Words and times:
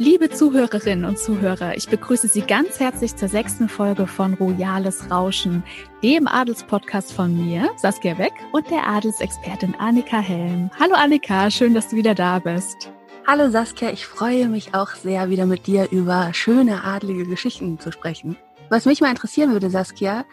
Liebe 0.00 0.30
Zuhörerinnen 0.30 1.04
und 1.04 1.18
Zuhörer, 1.18 1.76
ich 1.76 1.88
begrüße 1.88 2.28
Sie 2.28 2.42
ganz 2.42 2.78
herzlich 2.78 3.16
zur 3.16 3.28
sechsten 3.28 3.68
Folge 3.68 4.06
von 4.06 4.34
Royales 4.34 5.10
Rauschen, 5.10 5.64
dem 6.04 6.28
Adelspodcast 6.28 7.12
von 7.12 7.36
mir, 7.36 7.68
Saskia 7.78 8.14
Beck, 8.14 8.32
und 8.52 8.70
der 8.70 8.86
Adelsexpertin 8.86 9.74
Annika 9.74 10.20
Helm. 10.20 10.70
Hallo 10.78 10.94
Annika, 10.94 11.50
schön, 11.50 11.74
dass 11.74 11.88
du 11.88 11.96
wieder 11.96 12.14
da 12.14 12.38
bist. 12.38 12.92
Hallo 13.26 13.50
Saskia, 13.50 13.90
ich 13.90 14.06
freue 14.06 14.46
mich 14.48 14.72
auch 14.72 14.94
sehr, 14.94 15.30
wieder 15.30 15.46
mit 15.46 15.66
dir 15.66 15.90
über 15.90 16.32
schöne 16.32 16.84
adlige 16.84 17.26
Geschichten 17.26 17.80
zu 17.80 17.90
sprechen. 17.90 18.36
Was 18.70 18.84
mich 18.84 19.00
mal 19.00 19.10
interessieren 19.10 19.50
würde, 19.50 19.68
Saskia, 19.68 20.24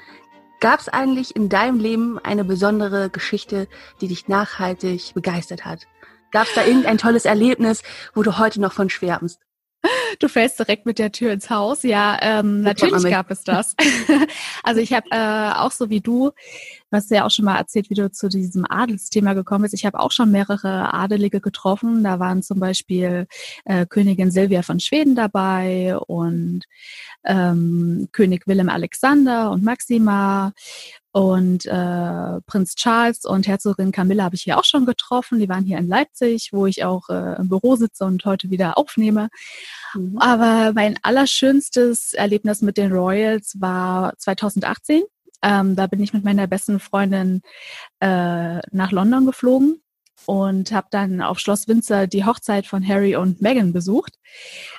gab 0.60 0.80
es 0.80 0.90
eigentlich 0.90 1.36
in 1.36 1.50
deinem 1.50 1.80
Leben 1.80 2.20
eine 2.20 2.46
besondere 2.46 3.10
Geschichte, 3.10 3.68
die 4.00 4.10
dich 4.10 4.28
nachhaltig 4.28 5.16
begeistert 5.16 5.66
hat? 5.66 5.88
Gab 6.30 6.46
es 6.46 6.54
da 6.54 6.64
irgendein 6.66 7.00
tolles 7.00 7.26
Erlebnis, 7.26 7.82
wo 8.14 8.22
du 8.22 8.38
heute 8.38 8.62
noch 8.62 8.74
von 8.74 8.92
schwärmst? 8.92 9.45
Du 10.20 10.28
fällst 10.28 10.60
direkt 10.60 10.86
mit 10.86 11.00
der 11.00 11.12
Tür 11.12 11.32
ins 11.34 11.50
Haus. 11.50 11.84
Ja, 11.84 12.18
ähm, 12.22 12.62
natürlich 12.62 13.04
gab 13.04 13.32
es 13.32 13.44
das. 13.44 13.76
also 14.64 14.82
ich 14.82 14.94
habe 14.94 15.08
äh, 15.12 15.60
auch 15.60 15.72
so 15.72 15.90
wie 15.90 16.02
du, 16.02 16.30
du 16.30 16.98
hast 16.98 17.12
ja 17.12 17.26
auch 17.26 17.32
schon 17.32 17.46
mal 17.46 17.58
erzählt, 17.58 17.90
wie 17.90 17.96
du 17.96 18.12
zu 18.12 18.30
diesem 18.30 18.66
Adelsthema 18.70 19.34
gekommen 19.34 19.64
bist. 19.64 19.74
Ich 19.74 19.86
habe 19.86 20.00
auch 20.00 20.12
schon 20.12 20.32
mehrere 20.32 20.94
Adelige 20.94 21.42
getroffen. 21.42 22.04
Da 22.04 22.20
waren 22.20 22.44
zum 22.44 22.60
Beispiel 22.60 23.28
äh, 23.66 23.86
Königin 23.86 24.32
Silvia 24.32 24.62
von 24.62 24.80
Schweden 24.80 25.16
dabei 25.16 25.98
und 25.98 26.64
ähm, 27.26 28.10
König 28.12 28.48
Willem 28.48 28.70
Alexander 28.70 29.52
und 29.52 29.64
Maxima 29.64 30.54
und 31.16 31.66
äh, 31.66 32.42
Prinz 32.46 32.76
Charles 32.76 33.24
und 33.24 33.48
Herzogin 33.48 33.94
Camilla 33.94 34.26
habe 34.26 34.36
ich 34.36 34.42
hier 34.42 34.58
auch 34.58 34.66
schon 34.66 34.86
getroffen. 34.86 35.40
Die 35.40 35.48
waren 35.48 35.64
hier 35.64 35.78
in 35.78 35.88
Leipzig, 35.88 36.50
wo 36.52 36.66
ich 36.66 36.84
auch 36.84 37.08
äh, 37.08 37.38
im 37.38 37.48
Büro 37.48 37.78
sitze 37.78 38.04
und 38.04 38.26
heute 38.26 38.50
wieder 38.50 38.78
aufnehme. 38.78 39.30
Mhm. 39.94 40.18
Aber 40.18 40.74
mein 40.74 41.00
allerschönstes 41.04 42.14
Erlebnis 42.14 42.62
mit 42.62 42.76
den 42.76 42.92
Royals 42.92 43.56
war 43.62 44.12
2018. 44.18 45.04
Ähm, 45.42 45.78
da 45.78 45.88
bin 45.88 46.04
ich 46.04 46.12
mit 46.12 46.26
meiner 46.26 46.48
besten 46.48 46.82
Freundin 46.82 47.44
äh, 48.02 48.60
nach 48.72 48.92
London 48.92 49.26
geflogen 49.26 49.82
und 50.26 50.74
habe 50.74 50.88
dann 50.92 51.22
auf 51.22 51.40
Schloss 51.40 51.70
Windsor 51.70 52.08
die 52.08 52.26
Hochzeit 52.26 52.68
von 52.68 52.86
Harry 52.86 53.16
und 53.16 53.42
Meghan 53.42 53.72
besucht. 53.72 54.16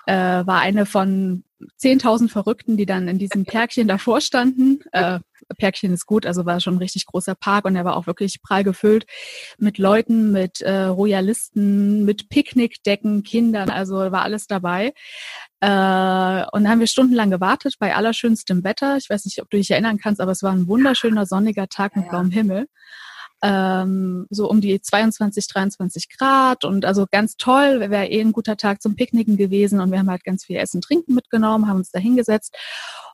Äh, 0.05 0.15
war 0.15 0.61
eine 0.61 0.85
von 0.85 1.45
10.000 1.81 2.29
Verrückten, 2.29 2.77
die 2.77 2.85
dann 2.85 3.09
in 3.09 3.19
diesem 3.19 3.47
Pärkchen 3.47 3.89
davor 3.89 4.21
standen. 4.21 4.81
Äh, 4.93 5.21
Pärkchen 5.55 5.93
ist 5.93 6.07
gut, 6.07 6.27
also 6.27 6.47
war 6.47 6.61
schon 6.61 6.75
ein 6.75 6.79
richtig 6.79 7.07
großer 7.07 7.35
Park 7.35 7.65
und 7.65 7.77
er 7.77 7.85
war 7.85 7.97
auch 7.97 8.07
wirklich 8.07 8.43
prall 8.43 8.65
gefüllt 8.65 9.07
mit 9.59 9.79
Leuten, 9.79 10.33
mit 10.33 10.61
äh, 10.61 10.85
Royalisten, 10.85 12.05
mit 12.05 12.29
Picknickdecken, 12.29 13.23
Kindern, 13.23 13.71
also 13.71 13.97
war 13.97 14.23
alles 14.23 14.47
dabei. 14.47 14.93
Äh, 15.61 15.67
und 15.67 16.65
dann 16.65 16.69
haben 16.69 16.81
wir 16.81 16.87
stundenlang 16.87 17.31
gewartet 17.31 17.77
bei 17.79 17.95
allerschönstem 17.95 18.65
Wetter. 18.65 18.97
Ich 18.97 19.09
weiß 19.09 19.25
nicht, 19.25 19.41
ob 19.41 19.51
du 19.51 19.57
dich 19.57 19.71
erinnern 19.71 19.99
kannst, 19.99 20.21
aber 20.21 20.33
es 20.33 20.43
war 20.43 20.53
ein 20.53 20.69
wunderschöner 20.69 21.27
sonniger 21.27 21.69
Tag 21.69 21.97
mit 21.97 22.09
blauem 22.09 22.31
Himmel 22.31 22.67
ähm, 23.47 24.27
so 24.29 24.51
um 24.51 24.61
die 24.61 24.81
22, 24.81 25.47
23 25.47 26.09
Grad 26.09 26.65
und 26.65 26.85
also 26.85 27.07
ganz 27.09 27.37
toll, 27.37 27.79
wäre 27.79 28.07
eh 28.07 28.21
ein 28.21 28.33
guter 28.33 28.57
Tag 28.57 28.83
zum 28.83 28.97
Picknicken 28.97 29.37
gewesen 29.37 29.81
und 29.81 29.93
wir 29.93 30.01
haben 30.01 30.11
halt 30.11 30.25
ganz 30.25 30.45
viel 30.45 30.57
Essen, 30.57 30.81
Trinken 30.81 31.15
mitgenommen, 31.15 31.69
haben 31.69 31.77
uns 31.77 31.93
da 31.93 32.01
hingesetzt 32.01 32.57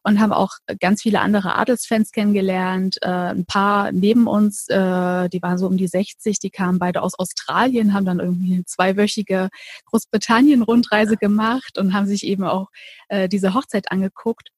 und 0.02 0.20
haben 0.20 0.32
auch 0.32 0.52
ganz 0.80 1.02
viele 1.02 1.20
andere 1.20 1.56
Adelsfans 1.56 2.12
kennengelernt. 2.12 2.96
Äh, 3.02 3.08
ein 3.08 3.44
paar 3.44 3.92
neben 3.92 4.26
uns, 4.26 4.68
äh, 4.68 5.28
die 5.28 5.42
waren 5.42 5.58
so 5.58 5.66
um 5.66 5.76
die 5.76 5.86
60, 5.86 6.38
die 6.38 6.50
kamen 6.50 6.78
beide 6.78 7.02
aus 7.02 7.18
Australien, 7.18 7.92
haben 7.92 8.06
dann 8.06 8.18
irgendwie 8.18 8.54
eine 8.54 8.64
zweiwöchige 8.64 9.50
Großbritannien-Rundreise 9.86 11.18
gemacht 11.18 11.76
und 11.76 11.92
haben 11.92 12.06
sich 12.06 12.24
eben 12.24 12.44
auch 12.44 12.68
äh, 13.08 13.28
diese 13.28 13.52
Hochzeit 13.52 13.92
angeguckt. 13.92 14.48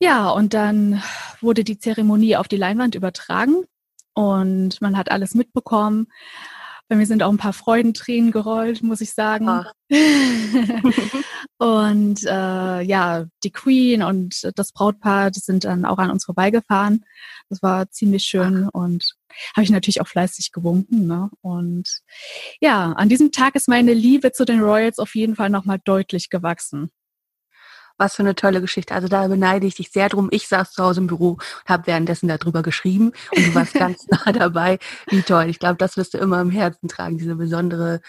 Ja, 0.00 0.30
und 0.30 0.54
dann 0.54 1.02
wurde 1.42 1.62
die 1.62 1.78
Zeremonie 1.78 2.36
auf 2.36 2.48
die 2.48 2.56
Leinwand 2.56 2.94
übertragen 2.94 3.64
und 4.14 4.80
man 4.80 4.96
hat 4.96 5.10
alles 5.10 5.34
mitbekommen. 5.34 6.08
Bei 6.88 6.96
mir 6.96 7.06
sind 7.06 7.22
auch 7.22 7.30
ein 7.30 7.38
paar 7.38 7.54
Freudentränen 7.54 8.32
gerollt, 8.32 8.82
muss 8.82 9.00
ich 9.00 9.14
sagen. 9.14 9.48
und 11.58 12.22
äh, 12.24 12.82
ja, 12.82 13.24
die 13.44 13.50
Queen 13.50 14.02
und 14.02 14.50
das 14.56 14.72
Brautpaar, 14.72 15.30
das 15.30 15.44
sind 15.44 15.64
dann 15.64 15.86
auch 15.86 15.96
an 15.96 16.10
uns 16.10 16.26
vorbeigefahren. 16.26 17.06
Das 17.48 17.62
war 17.62 17.88
ziemlich 17.90 18.24
schön 18.24 18.66
Ach. 18.66 18.74
und 18.74 19.14
habe 19.56 19.64
ich 19.64 19.70
natürlich 19.70 20.02
auch 20.02 20.06
fleißig 20.06 20.52
gewunken. 20.52 21.06
Ne? 21.06 21.30
Und 21.40 22.00
ja, 22.60 22.92
an 22.92 23.08
diesem 23.08 23.32
Tag 23.32 23.54
ist 23.54 23.68
meine 23.68 23.94
Liebe 23.94 24.32
zu 24.32 24.44
den 24.44 24.60
Royals 24.60 24.98
auf 24.98 25.14
jeden 25.14 25.36
Fall 25.36 25.48
nochmal 25.48 25.78
deutlich 25.82 26.28
gewachsen. 26.28 26.90
Was 28.02 28.16
für 28.16 28.24
eine 28.24 28.34
tolle 28.34 28.60
Geschichte. 28.60 28.96
Also 28.96 29.06
da 29.06 29.28
beneide 29.28 29.64
ich 29.64 29.76
dich 29.76 29.92
sehr 29.92 30.08
drum. 30.08 30.26
Ich 30.32 30.48
saß 30.48 30.72
zu 30.72 30.82
Hause 30.82 31.02
im 31.02 31.06
Büro 31.06 31.34
und 31.34 31.68
habe 31.68 31.86
währenddessen 31.86 32.26
darüber 32.26 32.60
geschrieben 32.60 33.12
und 33.30 33.46
du 33.46 33.54
warst 33.54 33.74
ganz 33.74 34.06
nah 34.10 34.32
dabei. 34.32 34.80
Wie 35.06 35.22
toll. 35.22 35.44
Ich 35.48 35.60
glaube, 35.60 35.76
das 35.76 35.96
wirst 35.96 36.14
du 36.14 36.18
immer 36.18 36.40
im 36.40 36.50
Herzen 36.50 36.88
tragen, 36.88 37.16
diese 37.16 37.36
besondere, 37.36 38.00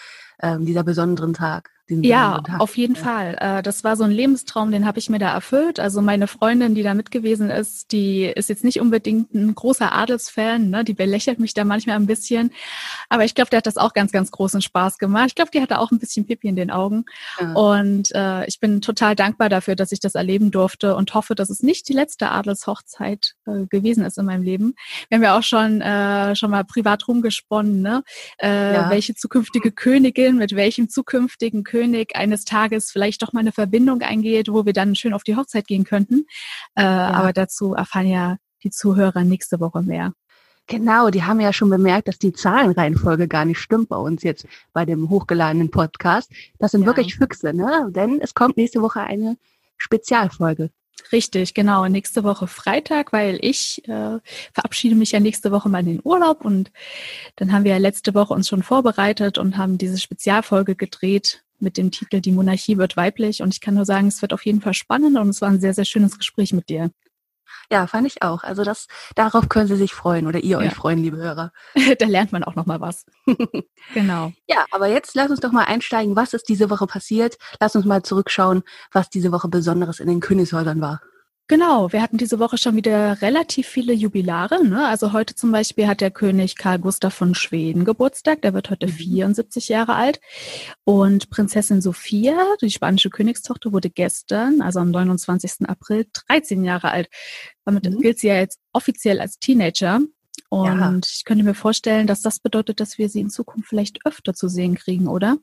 ähm, 0.42 0.66
dieser 0.66 0.82
besonderen 0.82 1.32
Tag. 1.32 1.70
Ja, 1.86 2.42
auf 2.60 2.78
jeden 2.78 2.96
Fall. 2.96 3.36
Äh, 3.38 3.62
das 3.62 3.84
war 3.84 3.96
so 3.96 4.04
ein 4.04 4.10
Lebenstraum, 4.10 4.70
den 4.70 4.86
habe 4.86 4.98
ich 4.98 5.10
mir 5.10 5.18
da 5.18 5.34
erfüllt. 5.34 5.78
Also 5.78 6.00
meine 6.00 6.26
Freundin, 6.26 6.74
die 6.74 6.82
da 6.82 6.94
mit 6.94 7.10
gewesen 7.10 7.50
ist, 7.50 7.92
die 7.92 8.24
ist 8.24 8.48
jetzt 8.48 8.64
nicht 8.64 8.80
unbedingt 8.80 9.34
ein 9.34 9.54
großer 9.54 9.92
Adelsfan, 9.92 10.70
ne? 10.70 10.82
die 10.82 10.94
belächelt 10.94 11.38
mich 11.38 11.52
da 11.52 11.64
manchmal 11.64 11.96
ein 11.96 12.06
bisschen. 12.06 12.52
Aber 13.10 13.26
ich 13.26 13.34
glaube, 13.34 13.50
der 13.50 13.58
hat 13.58 13.66
das 13.66 13.76
auch 13.76 13.92
ganz, 13.92 14.12
ganz 14.12 14.30
großen 14.30 14.62
Spaß 14.62 14.96
gemacht. 14.96 15.26
Ich 15.28 15.34
glaube, 15.34 15.50
die 15.52 15.60
hatte 15.60 15.78
auch 15.78 15.90
ein 15.90 15.98
bisschen 15.98 16.24
Pipi 16.24 16.48
in 16.48 16.56
den 16.56 16.70
Augen. 16.70 17.04
Ja. 17.38 17.52
Und 17.52 18.14
äh, 18.14 18.46
ich 18.46 18.60
bin 18.60 18.80
total 18.80 19.14
dankbar 19.14 19.50
dafür, 19.50 19.76
dass 19.76 19.92
ich 19.92 20.00
das 20.00 20.14
erleben 20.14 20.50
durfte 20.50 20.96
und 20.96 21.12
hoffe, 21.12 21.34
dass 21.34 21.50
es 21.50 21.62
nicht 21.62 21.86
die 21.90 21.94
letzte 21.94 22.30
Adelshochzeit 22.30 23.34
äh, 23.46 23.66
gewesen 23.66 24.06
ist 24.06 24.16
in 24.16 24.24
meinem 24.24 24.42
Leben. 24.42 24.74
Wir 25.10 25.16
haben 25.16 25.22
ja 25.22 25.36
auch 25.36 25.42
schon, 25.42 25.82
äh, 25.82 26.34
schon 26.34 26.50
mal 26.50 26.64
privat 26.64 27.06
rumgesponnen, 27.08 27.82
ne? 27.82 28.02
äh, 28.38 28.72
ja. 28.72 28.90
welche 28.90 29.14
zukünftige 29.14 29.70
Königin 29.70 30.38
mit 30.38 30.56
welchem 30.56 30.88
zukünftigen 30.88 31.62
König 31.62 31.73
König 31.74 32.14
eines 32.14 32.44
Tages 32.44 32.92
vielleicht 32.92 33.20
doch 33.20 33.32
mal 33.32 33.40
eine 33.40 33.50
Verbindung 33.50 34.00
eingeht, 34.02 34.48
wo 34.48 34.64
wir 34.64 34.72
dann 34.72 34.94
schön 34.94 35.12
auf 35.12 35.24
die 35.24 35.34
Hochzeit 35.34 35.66
gehen 35.66 35.82
könnten. 35.82 36.24
Äh, 36.76 36.82
ja. 36.82 37.10
Aber 37.10 37.32
dazu 37.32 37.74
erfahren 37.74 38.06
ja 38.06 38.36
die 38.62 38.70
Zuhörer 38.70 39.24
nächste 39.24 39.58
Woche 39.58 39.82
mehr. 39.82 40.12
Genau, 40.68 41.10
die 41.10 41.24
haben 41.24 41.40
ja 41.40 41.52
schon 41.52 41.68
bemerkt, 41.68 42.06
dass 42.06 42.18
die 42.18 42.32
Zahlenreihenfolge 42.32 43.26
gar 43.26 43.44
nicht 43.44 43.58
stimmt 43.58 43.88
bei 43.88 43.96
uns 43.96 44.22
jetzt 44.22 44.46
bei 44.72 44.84
dem 44.84 45.10
hochgeladenen 45.10 45.72
Podcast. 45.72 46.30
Das 46.60 46.70
sind 46.70 46.82
ja. 46.82 46.86
wirklich 46.86 47.16
Füchse, 47.16 47.52
ne? 47.52 47.88
Denn 47.90 48.20
es 48.20 48.34
kommt 48.34 48.56
nächste 48.56 48.80
Woche 48.80 49.00
eine 49.00 49.36
Spezialfolge. 49.76 50.70
Richtig, 51.10 51.54
genau. 51.54 51.86
Nächste 51.88 52.22
Woche 52.22 52.46
Freitag, 52.46 53.12
weil 53.12 53.38
ich 53.42 53.82
äh, 53.88 54.20
verabschiede 54.52 54.94
mich 54.94 55.10
ja 55.10 55.18
nächste 55.18 55.50
Woche 55.50 55.68
mal 55.68 55.80
in 55.80 55.86
den 55.86 56.00
Urlaub 56.04 56.44
und 56.44 56.70
dann 57.34 57.52
haben 57.52 57.64
wir 57.64 57.72
ja 57.72 57.78
letzte 57.78 58.14
Woche 58.14 58.32
uns 58.32 58.48
schon 58.48 58.62
vorbereitet 58.62 59.38
und 59.38 59.58
haben 59.58 59.76
diese 59.76 59.98
Spezialfolge 59.98 60.76
gedreht 60.76 61.44
mit 61.58 61.76
dem 61.76 61.90
Titel 61.90 62.20
Die 62.20 62.32
Monarchie 62.32 62.78
wird 62.78 62.96
weiblich. 62.96 63.42
Und 63.42 63.54
ich 63.54 63.60
kann 63.60 63.74
nur 63.74 63.84
sagen, 63.84 64.08
es 64.08 64.22
wird 64.22 64.32
auf 64.32 64.44
jeden 64.44 64.60
Fall 64.60 64.74
spannend 64.74 65.16
und 65.18 65.28
es 65.28 65.40
war 65.40 65.48
ein 65.48 65.60
sehr, 65.60 65.74
sehr 65.74 65.84
schönes 65.84 66.18
Gespräch 66.18 66.52
mit 66.52 66.68
dir. 66.68 66.90
Ja, 67.70 67.86
fand 67.86 68.06
ich 68.06 68.22
auch. 68.22 68.42
Also 68.42 68.64
das, 68.64 68.86
darauf 69.14 69.48
können 69.48 69.68
Sie 69.68 69.76
sich 69.76 69.94
freuen 69.94 70.26
oder 70.26 70.40
ihr 70.40 70.50
ja. 70.50 70.58
euch 70.58 70.74
freuen, 70.74 70.98
liebe 70.98 71.16
Hörer. 71.16 71.52
da 71.98 72.06
lernt 72.06 72.32
man 72.32 72.44
auch 72.44 72.54
noch 72.54 72.66
mal 72.66 72.80
was. 72.80 73.06
genau. 73.94 74.32
Ja, 74.46 74.66
aber 74.70 74.88
jetzt 74.88 75.14
lass 75.14 75.30
uns 75.30 75.40
doch 75.40 75.52
mal 75.52 75.64
einsteigen. 75.64 76.16
Was 76.16 76.34
ist 76.34 76.48
diese 76.48 76.70
Woche 76.70 76.86
passiert? 76.86 77.38
Lass 77.60 77.76
uns 77.76 77.84
mal 77.84 78.02
zurückschauen, 78.02 78.62
was 78.92 79.08
diese 79.10 79.32
Woche 79.32 79.48
Besonderes 79.48 80.00
in 80.00 80.08
den 80.08 80.20
Königshäusern 80.20 80.80
war. 80.80 81.00
Genau, 81.46 81.92
wir 81.92 82.00
hatten 82.00 82.16
diese 82.16 82.38
Woche 82.38 82.56
schon 82.56 82.74
wieder 82.74 83.20
relativ 83.20 83.68
viele 83.68 83.92
Jubilare. 83.92 84.64
Ne? 84.64 84.88
Also 84.88 85.12
heute 85.12 85.34
zum 85.34 85.52
Beispiel 85.52 85.86
hat 85.86 86.00
der 86.00 86.10
König 86.10 86.56
Karl 86.56 86.78
Gustav 86.78 87.12
von 87.12 87.34
Schweden 87.34 87.84
Geburtstag, 87.84 88.40
der 88.40 88.54
wird 88.54 88.70
heute 88.70 88.88
74 88.88 89.68
mhm. 89.68 89.72
Jahre 89.74 89.94
alt. 89.94 90.20
Und 90.84 91.28
Prinzessin 91.28 91.82
Sophia, 91.82 92.34
die 92.62 92.70
spanische 92.70 93.10
Königstochter, 93.10 93.72
wurde 93.74 93.90
gestern, 93.90 94.62
also 94.62 94.80
am 94.80 94.90
29. 94.90 95.68
April, 95.68 96.06
13 96.28 96.64
Jahre 96.64 96.90
alt. 96.90 97.10
Damit 97.66 97.90
mhm. 97.90 98.00
gilt 98.00 98.20
sie 98.20 98.28
ja 98.28 98.36
jetzt 98.36 98.58
offiziell 98.72 99.20
als 99.20 99.38
Teenager. 99.38 100.00
Und 100.48 100.66
ja. 100.66 101.00
ich 101.04 101.24
könnte 101.26 101.44
mir 101.44 101.54
vorstellen, 101.54 102.06
dass 102.06 102.22
das 102.22 102.40
bedeutet, 102.40 102.80
dass 102.80 102.96
wir 102.96 103.10
sie 103.10 103.20
in 103.20 103.28
Zukunft 103.28 103.68
vielleicht 103.68 104.06
öfter 104.06 104.32
zu 104.32 104.48
sehen 104.48 104.76
kriegen, 104.76 105.08
oder? 105.08 105.36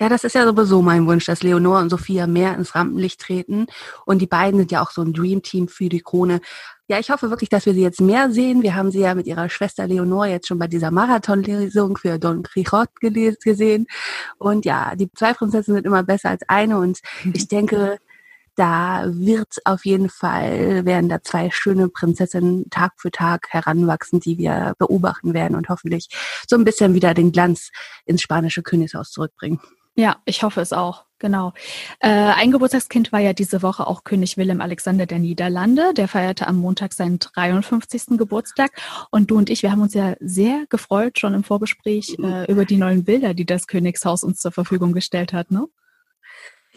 Ja, 0.00 0.08
das 0.08 0.24
ist 0.24 0.34
ja 0.34 0.44
sowieso 0.44 0.82
mein 0.82 1.06
Wunsch, 1.06 1.26
dass 1.26 1.42
Leonor 1.42 1.78
und 1.80 1.90
Sophia 1.90 2.26
mehr 2.26 2.54
ins 2.54 2.74
Rampenlicht 2.74 3.20
treten. 3.20 3.66
Und 4.04 4.20
die 4.20 4.26
beiden 4.26 4.58
sind 4.58 4.72
ja 4.72 4.82
auch 4.82 4.90
so 4.90 5.02
ein 5.02 5.12
Dream-Team 5.12 5.68
für 5.68 5.88
die 5.88 6.00
Krone. 6.00 6.40
Ja, 6.88 6.98
ich 6.98 7.10
hoffe 7.10 7.30
wirklich, 7.30 7.48
dass 7.48 7.66
wir 7.66 7.74
sie 7.74 7.82
jetzt 7.82 8.00
mehr 8.00 8.30
sehen. 8.30 8.62
Wir 8.62 8.74
haben 8.74 8.90
sie 8.90 9.00
ja 9.00 9.14
mit 9.14 9.26
ihrer 9.26 9.48
Schwester 9.48 9.86
Leonor 9.86 10.26
jetzt 10.26 10.48
schon 10.48 10.58
bei 10.58 10.66
dieser 10.66 10.90
Marathonlesung 10.90 11.96
für 11.96 12.18
Don 12.18 12.42
Quixote 12.42 12.90
gesehen. 13.42 13.86
Und 14.38 14.64
ja, 14.64 14.94
die 14.96 15.10
zwei 15.12 15.32
Prinzessinnen 15.34 15.78
sind 15.78 15.86
immer 15.86 16.02
besser 16.02 16.30
als 16.30 16.42
eine. 16.48 16.78
Und 16.78 17.00
ich 17.32 17.48
denke, 17.48 17.98
da 18.56 19.04
wird 19.06 19.58
auf 19.64 19.84
jeden 19.84 20.10
Fall, 20.10 20.84
werden 20.84 21.08
da 21.08 21.22
zwei 21.22 21.50
schöne 21.50 21.88
Prinzessinnen 21.88 22.68
Tag 22.70 22.92
für 22.98 23.10
Tag 23.10 23.48
heranwachsen, 23.50 24.20
die 24.20 24.38
wir 24.38 24.74
beobachten 24.78 25.34
werden 25.34 25.56
und 25.56 25.68
hoffentlich 25.68 26.08
so 26.48 26.56
ein 26.56 26.64
bisschen 26.64 26.94
wieder 26.94 27.14
den 27.14 27.32
Glanz 27.32 27.70
ins 28.04 28.22
spanische 28.22 28.62
Königshaus 28.62 29.10
zurückbringen. 29.10 29.60
Ja, 29.94 30.16
ich 30.24 30.42
hoffe 30.42 30.60
es 30.60 30.72
auch. 30.72 31.04
Genau. 31.18 31.52
Äh, 32.00 32.08
ein 32.08 32.50
Geburtstagskind 32.50 33.12
war 33.12 33.20
ja 33.20 33.32
diese 33.32 33.62
Woche 33.62 33.86
auch 33.86 34.02
König 34.02 34.36
Willem 34.36 34.60
Alexander 34.60 35.06
der 35.06 35.18
Niederlande. 35.18 35.94
Der 35.94 36.08
feierte 36.08 36.48
am 36.48 36.56
Montag 36.56 36.94
seinen 36.94 37.18
53. 37.20 38.18
Geburtstag. 38.18 38.72
Und 39.10 39.30
du 39.30 39.36
und 39.36 39.50
ich, 39.50 39.62
wir 39.62 39.70
haben 39.70 39.82
uns 39.82 39.94
ja 39.94 40.14
sehr 40.18 40.64
gefreut, 40.68 41.18
schon 41.18 41.34
im 41.34 41.44
Vorgespräch, 41.44 42.16
äh, 42.18 42.50
über 42.50 42.64
die 42.64 42.76
neuen 42.76 43.04
Bilder, 43.04 43.34
die 43.34 43.46
das 43.46 43.66
Königshaus 43.66 44.24
uns 44.24 44.40
zur 44.40 44.50
Verfügung 44.50 44.92
gestellt 44.92 45.32
hat, 45.32 45.50
ne? 45.50 45.68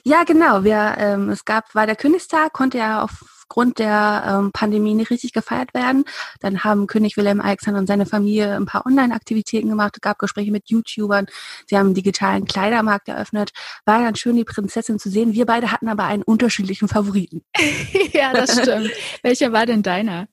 Ja, 0.08 0.24
genau. 0.24 0.64
Wir, 0.64 0.96
ähm, 1.00 1.30
es 1.30 1.46
gab, 1.46 1.74
war 1.74 1.88
der 1.88 1.96
Königstag, 1.96 2.54
konnte 2.54 2.78
ja 2.78 3.02
aufgrund 3.02 3.80
der 3.80 4.24
ähm, 4.28 4.52
Pandemie 4.52 4.94
nicht 4.94 5.10
richtig 5.10 5.34
gefeiert 5.34 5.74
werden. 5.74 6.06
Dann 6.42 6.64
haben 6.64 6.86
König 6.86 7.18
Wilhelm 7.18 7.42
Alexander 7.42 7.80
und 7.80 7.88
seine 7.88 8.06
Familie 8.06 8.56
ein 8.56 8.68
paar 8.68 8.86
Online-Aktivitäten 8.86 9.68
gemacht, 9.68 9.96
es 9.96 10.02
gab 10.02 10.20
Gespräche 10.20 10.52
mit 10.52 10.70
YouTubern, 10.70 11.26
sie 11.68 11.76
haben 11.76 11.88
einen 11.88 11.96
digitalen 11.96 12.46
Kleidermarkt 12.46 13.08
eröffnet. 13.08 13.50
War 13.86 14.00
ganz 14.00 14.20
schön, 14.20 14.36
die 14.36 14.44
Prinzessin 14.44 15.00
zu 15.00 15.10
sehen. 15.10 15.34
Wir 15.34 15.48
beide 15.48 15.72
hatten 15.72 15.88
aber 15.88 16.04
einen 16.04 16.22
unterschiedlichen 16.22 16.88
Favoriten. 16.88 17.44
ja, 18.14 18.32
das 18.32 18.62
stimmt. 18.62 18.92
Welcher 19.24 19.54
war 19.54 19.66
denn 19.66 19.82
deiner? 19.82 20.28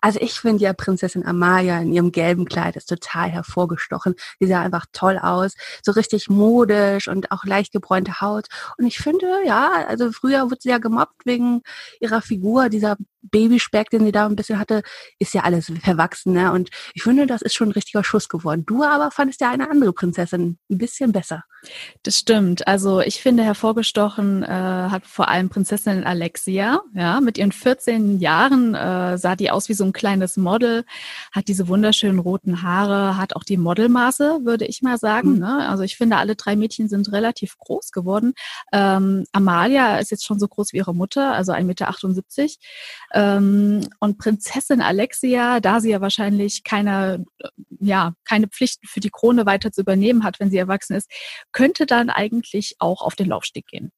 Also 0.00 0.20
ich 0.20 0.40
finde 0.40 0.64
ja 0.64 0.72
Prinzessin 0.72 1.26
Amalia 1.26 1.80
in 1.80 1.92
ihrem 1.92 2.12
gelben 2.12 2.44
Kleid 2.46 2.76
ist 2.76 2.88
total 2.88 3.30
hervorgestochen. 3.30 4.14
Die 4.40 4.46
sah 4.46 4.60
einfach 4.62 4.86
toll 4.92 5.18
aus, 5.18 5.54
so 5.82 5.92
richtig 5.92 6.28
modisch 6.28 7.08
und 7.08 7.30
auch 7.30 7.44
leicht 7.44 7.72
gebräunte 7.72 8.20
Haut. 8.20 8.46
Und 8.78 8.86
ich 8.86 8.98
finde, 8.98 9.26
ja, 9.46 9.86
also 9.86 10.12
früher 10.12 10.44
wurde 10.44 10.58
sie 10.60 10.70
ja 10.70 10.78
gemobbt 10.78 11.26
wegen 11.26 11.62
ihrer 12.00 12.22
Figur, 12.22 12.68
dieser 12.68 12.96
Babyspeck, 13.22 13.90
den 13.90 14.04
sie 14.04 14.12
da 14.12 14.26
ein 14.26 14.36
bisschen 14.36 14.58
hatte, 14.58 14.82
ist 15.18 15.34
ja 15.34 15.42
alles 15.42 15.72
verwachsen. 15.82 16.32
Ne? 16.32 16.52
Und 16.52 16.70
ich 16.94 17.02
finde, 17.02 17.26
das 17.26 17.42
ist 17.42 17.54
schon 17.54 17.68
ein 17.68 17.72
richtiger 17.72 18.04
Schuss 18.04 18.28
geworden. 18.28 18.64
Du 18.66 18.82
aber 18.82 19.10
fandest 19.10 19.40
ja 19.40 19.50
eine 19.50 19.70
andere 19.70 19.92
Prinzessin 19.92 20.58
ein 20.70 20.78
bisschen 20.78 21.12
besser. 21.12 21.44
Das 22.04 22.16
stimmt. 22.16 22.68
Also 22.68 23.00
ich 23.00 23.20
finde 23.20 23.42
hervorgestochen 23.42 24.42
äh, 24.44 24.46
hat 24.46 25.06
vor 25.06 25.28
allem 25.28 25.48
Prinzessin 25.48 26.04
Alexia. 26.04 26.80
Ja, 26.94 27.20
mit 27.20 27.36
ihren 27.36 27.52
14 27.52 28.20
Jahren 28.20 28.74
äh, 28.74 29.18
sah 29.18 29.34
die 29.34 29.50
aus 29.50 29.68
wie 29.68 29.74
so 29.74 29.84
ein 29.84 29.92
kleines 29.92 30.36
Model, 30.36 30.84
hat 31.32 31.48
diese 31.48 31.66
wunderschönen 31.68 32.20
roten 32.20 32.62
Haare, 32.62 33.16
hat 33.16 33.34
auch 33.34 33.42
die 33.42 33.56
Modelmaße, 33.56 34.40
würde 34.44 34.66
ich 34.66 34.82
mal 34.82 34.98
sagen. 34.98 35.34
Mhm. 35.34 35.38
Ne? 35.38 35.68
Also 35.68 35.82
ich 35.82 35.96
finde, 35.96 36.16
alle 36.16 36.36
drei 36.36 36.54
Mädchen 36.54 36.88
sind 36.88 37.10
relativ 37.12 37.58
groß 37.58 37.90
geworden. 37.90 38.34
Ähm, 38.72 39.24
Amalia 39.32 39.98
ist 39.98 40.10
jetzt 40.10 40.24
schon 40.24 40.38
so 40.38 40.46
groß 40.46 40.72
wie 40.72 40.78
ihre 40.78 40.94
Mutter, 40.94 41.34
also 41.34 41.52
1,78 41.52 41.64
Meter. 41.64 41.88
Ähm, 43.14 43.88
und 44.00 44.18
Prinzessin 44.18 44.80
Alexia, 44.80 45.60
da 45.60 45.80
sie 45.80 45.90
ja 45.90 46.00
wahrscheinlich 46.00 46.62
keine, 46.64 47.24
ja, 47.80 48.14
keine 48.24 48.48
Pflichten 48.48 48.86
für 48.86 49.00
die 49.00 49.10
Krone 49.10 49.46
weiter 49.46 49.72
zu 49.72 49.80
übernehmen 49.80 50.24
hat, 50.24 50.40
wenn 50.40 50.50
sie 50.50 50.58
erwachsen 50.58 50.96
ist, 50.96 51.10
könnte 51.52 51.86
dann 51.86 52.10
eigentlich 52.10 52.76
auch 52.78 53.02
auf 53.02 53.14
den 53.14 53.28
Laufsteg 53.28 53.66
gehen. 53.66 53.92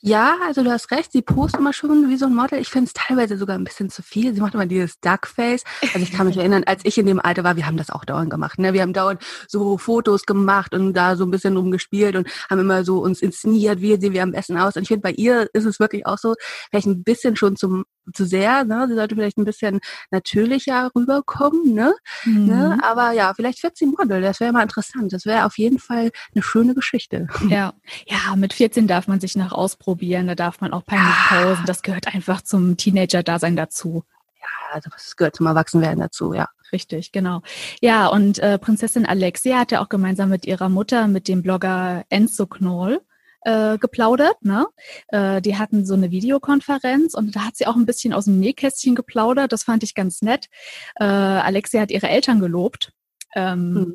Ja, 0.00 0.36
also 0.46 0.62
du 0.62 0.70
hast 0.70 0.92
recht, 0.92 1.10
sie 1.10 1.22
postet 1.22 1.60
immer 1.60 1.72
schon 1.72 2.08
wie 2.08 2.16
so 2.16 2.26
ein 2.26 2.34
Model. 2.34 2.60
Ich 2.60 2.68
finde 2.68 2.86
es 2.86 2.92
teilweise 2.92 3.36
sogar 3.36 3.58
ein 3.58 3.64
bisschen 3.64 3.90
zu 3.90 4.02
viel. 4.02 4.32
Sie 4.32 4.40
macht 4.40 4.54
immer 4.54 4.66
dieses 4.66 5.00
Duckface. 5.00 5.64
Also 5.82 5.98
ich 5.98 6.12
kann 6.12 6.28
mich 6.28 6.36
erinnern, 6.38 6.62
als 6.66 6.84
ich 6.84 6.98
in 6.98 7.06
dem 7.06 7.18
Alter 7.18 7.42
war, 7.42 7.56
wir 7.56 7.66
haben 7.66 7.76
das 7.76 7.90
auch 7.90 8.04
dauernd 8.04 8.30
gemacht. 8.30 8.60
Ne? 8.60 8.72
Wir 8.72 8.82
haben 8.82 8.92
dauernd 8.92 9.20
so 9.48 9.76
Fotos 9.76 10.24
gemacht 10.24 10.72
und 10.72 10.94
da 10.94 11.16
so 11.16 11.24
ein 11.24 11.32
bisschen 11.32 11.56
rumgespielt 11.56 12.14
und 12.14 12.28
haben 12.48 12.60
immer 12.60 12.84
so 12.84 12.98
uns 12.98 13.20
inszeniert, 13.20 13.80
wie 13.80 14.00
sehen 14.00 14.12
wir 14.12 14.22
am 14.22 14.30
besten 14.30 14.56
aus. 14.56 14.76
Und 14.76 14.82
ich 14.82 14.88
finde, 14.88 15.02
bei 15.02 15.12
ihr 15.12 15.48
ist 15.52 15.64
es 15.64 15.80
wirklich 15.80 16.06
auch 16.06 16.18
so, 16.18 16.34
vielleicht 16.70 16.86
ein 16.86 17.02
bisschen 17.02 17.34
schon 17.34 17.56
zum 17.56 17.84
zu 18.14 18.24
sehr. 18.24 18.64
Ne? 18.64 18.86
Sie 18.88 18.94
sollte 18.94 19.14
vielleicht 19.14 19.36
ein 19.36 19.44
bisschen 19.44 19.80
natürlicher 20.10 20.90
rüberkommen. 20.94 21.74
Ne? 21.74 21.94
ne? 22.24 22.32
Mhm. 22.32 22.46
ne? 22.46 22.78
Aber 22.82 23.12
ja, 23.12 23.34
vielleicht 23.34 23.62
wird 23.62 23.76
sie 23.76 23.86
Model. 23.86 24.22
Das 24.22 24.40
wäre 24.40 24.52
mal 24.52 24.62
interessant. 24.62 25.12
Das 25.12 25.26
wäre 25.26 25.44
auf 25.44 25.58
jeden 25.58 25.78
Fall 25.78 26.10
eine 26.34 26.42
schöne 26.42 26.74
Geschichte. 26.74 27.26
Ja, 27.48 27.74
ja, 28.06 28.36
mit 28.36 28.52
14 28.52 28.86
darf 28.86 29.08
man 29.08 29.20
sich 29.20 29.36
nach 29.36 29.52
ausprobieren. 29.52 29.87
Da 29.96 30.34
darf 30.34 30.60
man 30.60 30.72
auch 30.72 30.84
peinlich 30.84 31.14
pausen. 31.28 31.64
Das 31.66 31.82
gehört 31.82 32.14
einfach 32.14 32.42
zum 32.42 32.76
Teenager-Dasein 32.76 33.56
dazu. 33.56 34.04
Ja, 34.40 34.74
also 34.74 34.90
das 34.90 35.16
gehört 35.16 35.36
zum 35.36 35.46
Erwachsenwerden 35.46 36.00
dazu, 36.00 36.34
ja. 36.34 36.48
Richtig, 36.72 37.12
genau. 37.12 37.40
Ja, 37.80 38.08
und 38.08 38.38
äh, 38.38 38.58
Prinzessin 38.58 39.06
Alexia 39.06 39.58
hat 39.58 39.72
ja 39.72 39.80
auch 39.80 39.88
gemeinsam 39.88 40.28
mit 40.28 40.46
ihrer 40.46 40.68
Mutter, 40.68 41.08
mit 41.08 41.26
dem 41.26 41.42
Blogger 41.42 42.04
Enzo 42.10 42.46
Knoll, 42.46 43.00
äh, 43.42 43.78
geplaudert. 43.78 44.36
Ne? 44.42 44.66
Äh, 45.08 45.40
die 45.40 45.56
hatten 45.56 45.86
so 45.86 45.94
eine 45.94 46.10
Videokonferenz 46.10 47.14
und 47.14 47.34
da 47.34 47.46
hat 47.46 47.56
sie 47.56 47.66
auch 47.66 47.76
ein 47.76 47.86
bisschen 47.86 48.12
aus 48.12 48.26
dem 48.26 48.38
Nähkästchen 48.38 48.94
geplaudert. 48.94 49.52
Das 49.52 49.64
fand 49.64 49.82
ich 49.82 49.94
ganz 49.94 50.22
nett. 50.22 50.48
Äh, 50.96 51.04
Alexia 51.04 51.80
hat 51.80 51.90
ihre 51.90 52.08
Eltern 52.08 52.40
gelobt. 52.40 52.92
Ähm, 53.34 53.72
mhm. 53.72 53.94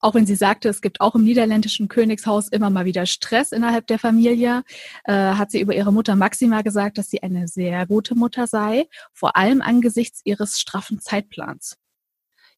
Auch 0.00 0.14
wenn 0.14 0.26
sie 0.26 0.34
sagte, 0.34 0.68
es 0.68 0.80
gibt 0.80 1.00
auch 1.00 1.14
im 1.14 1.24
niederländischen 1.24 1.88
Königshaus 1.88 2.48
immer 2.48 2.70
mal 2.70 2.86
wieder 2.86 3.06
Stress 3.06 3.52
innerhalb 3.52 3.86
der 3.86 3.98
Familie, 3.98 4.62
äh, 5.04 5.12
hat 5.12 5.50
sie 5.50 5.60
über 5.60 5.74
ihre 5.74 5.92
Mutter 5.92 6.16
Maxima 6.16 6.62
gesagt, 6.62 6.98
dass 6.98 7.10
sie 7.10 7.22
eine 7.22 7.48
sehr 7.48 7.86
gute 7.86 8.14
Mutter 8.14 8.46
sei, 8.46 8.88
vor 9.12 9.36
allem 9.36 9.60
angesichts 9.60 10.20
ihres 10.24 10.58
straffen 10.58 11.00
Zeitplans. 11.00 11.76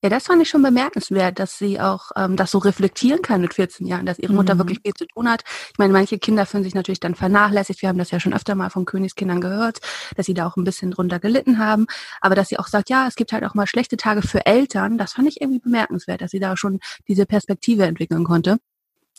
Ja, 0.02 0.08
das 0.08 0.26
fand 0.26 0.42
ich 0.42 0.48
schon 0.48 0.62
bemerkenswert, 0.62 1.38
dass 1.38 1.58
sie 1.58 1.78
auch 1.78 2.10
ähm, 2.16 2.34
das 2.36 2.50
so 2.50 2.58
reflektieren 2.58 3.22
kann 3.22 3.40
mit 3.40 3.54
14 3.54 3.86
Jahren, 3.86 4.04
dass 4.04 4.18
ihre 4.18 4.32
Mutter 4.32 4.54
mhm. 4.54 4.58
wirklich 4.58 4.80
viel 4.82 4.94
zu 4.94 5.06
tun 5.06 5.30
hat. 5.30 5.44
Ich 5.46 5.78
meine, 5.78 5.92
manche 5.92 6.18
Kinder 6.18 6.44
fühlen 6.44 6.64
sich 6.64 6.74
natürlich 6.74 6.98
dann 6.98 7.14
vernachlässigt. 7.14 7.82
Wir 7.82 7.88
haben 7.88 7.98
das 7.98 8.10
ja 8.10 8.18
schon 8.18 8.34
öfter 8.34 8.56
mal 8.56 8.68
von 8.68 8.84
Königskindern 8.84 9.40
gehört, 9.40 9.78
dass 10.16 10.26
sie 10.26 10.34
da 10.34 10.48
auch 10.48 10.56
ein 10.56 10.64
bisschen 10.64 10.90
drunter 10.90 11.20
gelitten 11.20 11.58
haben. 11.58 11.86
Aber 12.20 12.34
dass 12.34 12.48
sie 12.48 12.58
auch 12.58 12.66
sagt, 12.66 12.90
ja, 12.90 13.06
es 13.06 13.14
gibt 13.14 13.32
halt 13.32 13.44
auch 13.44 13.54
mal 13.54 13.68
schlechte 13.68 13.96
Tage 13.96 14.22
für 14.22 14.44
Eltern, 14.44 14.98
das 14.98 15.12
fand 15.12 15.28
ich 15.28 15.40
irgendwie 15.40 15.60
bemerkenswert, 15.60 16.20
dass 16.20 16.32
sie 16.32 16.40
da 16.40 16.56
schon 16.56 16.80
diese 17.06 17.24
Perspektive 17.24 17.84
entwickeln 17.84 18.24
konnte. 18.24 18.58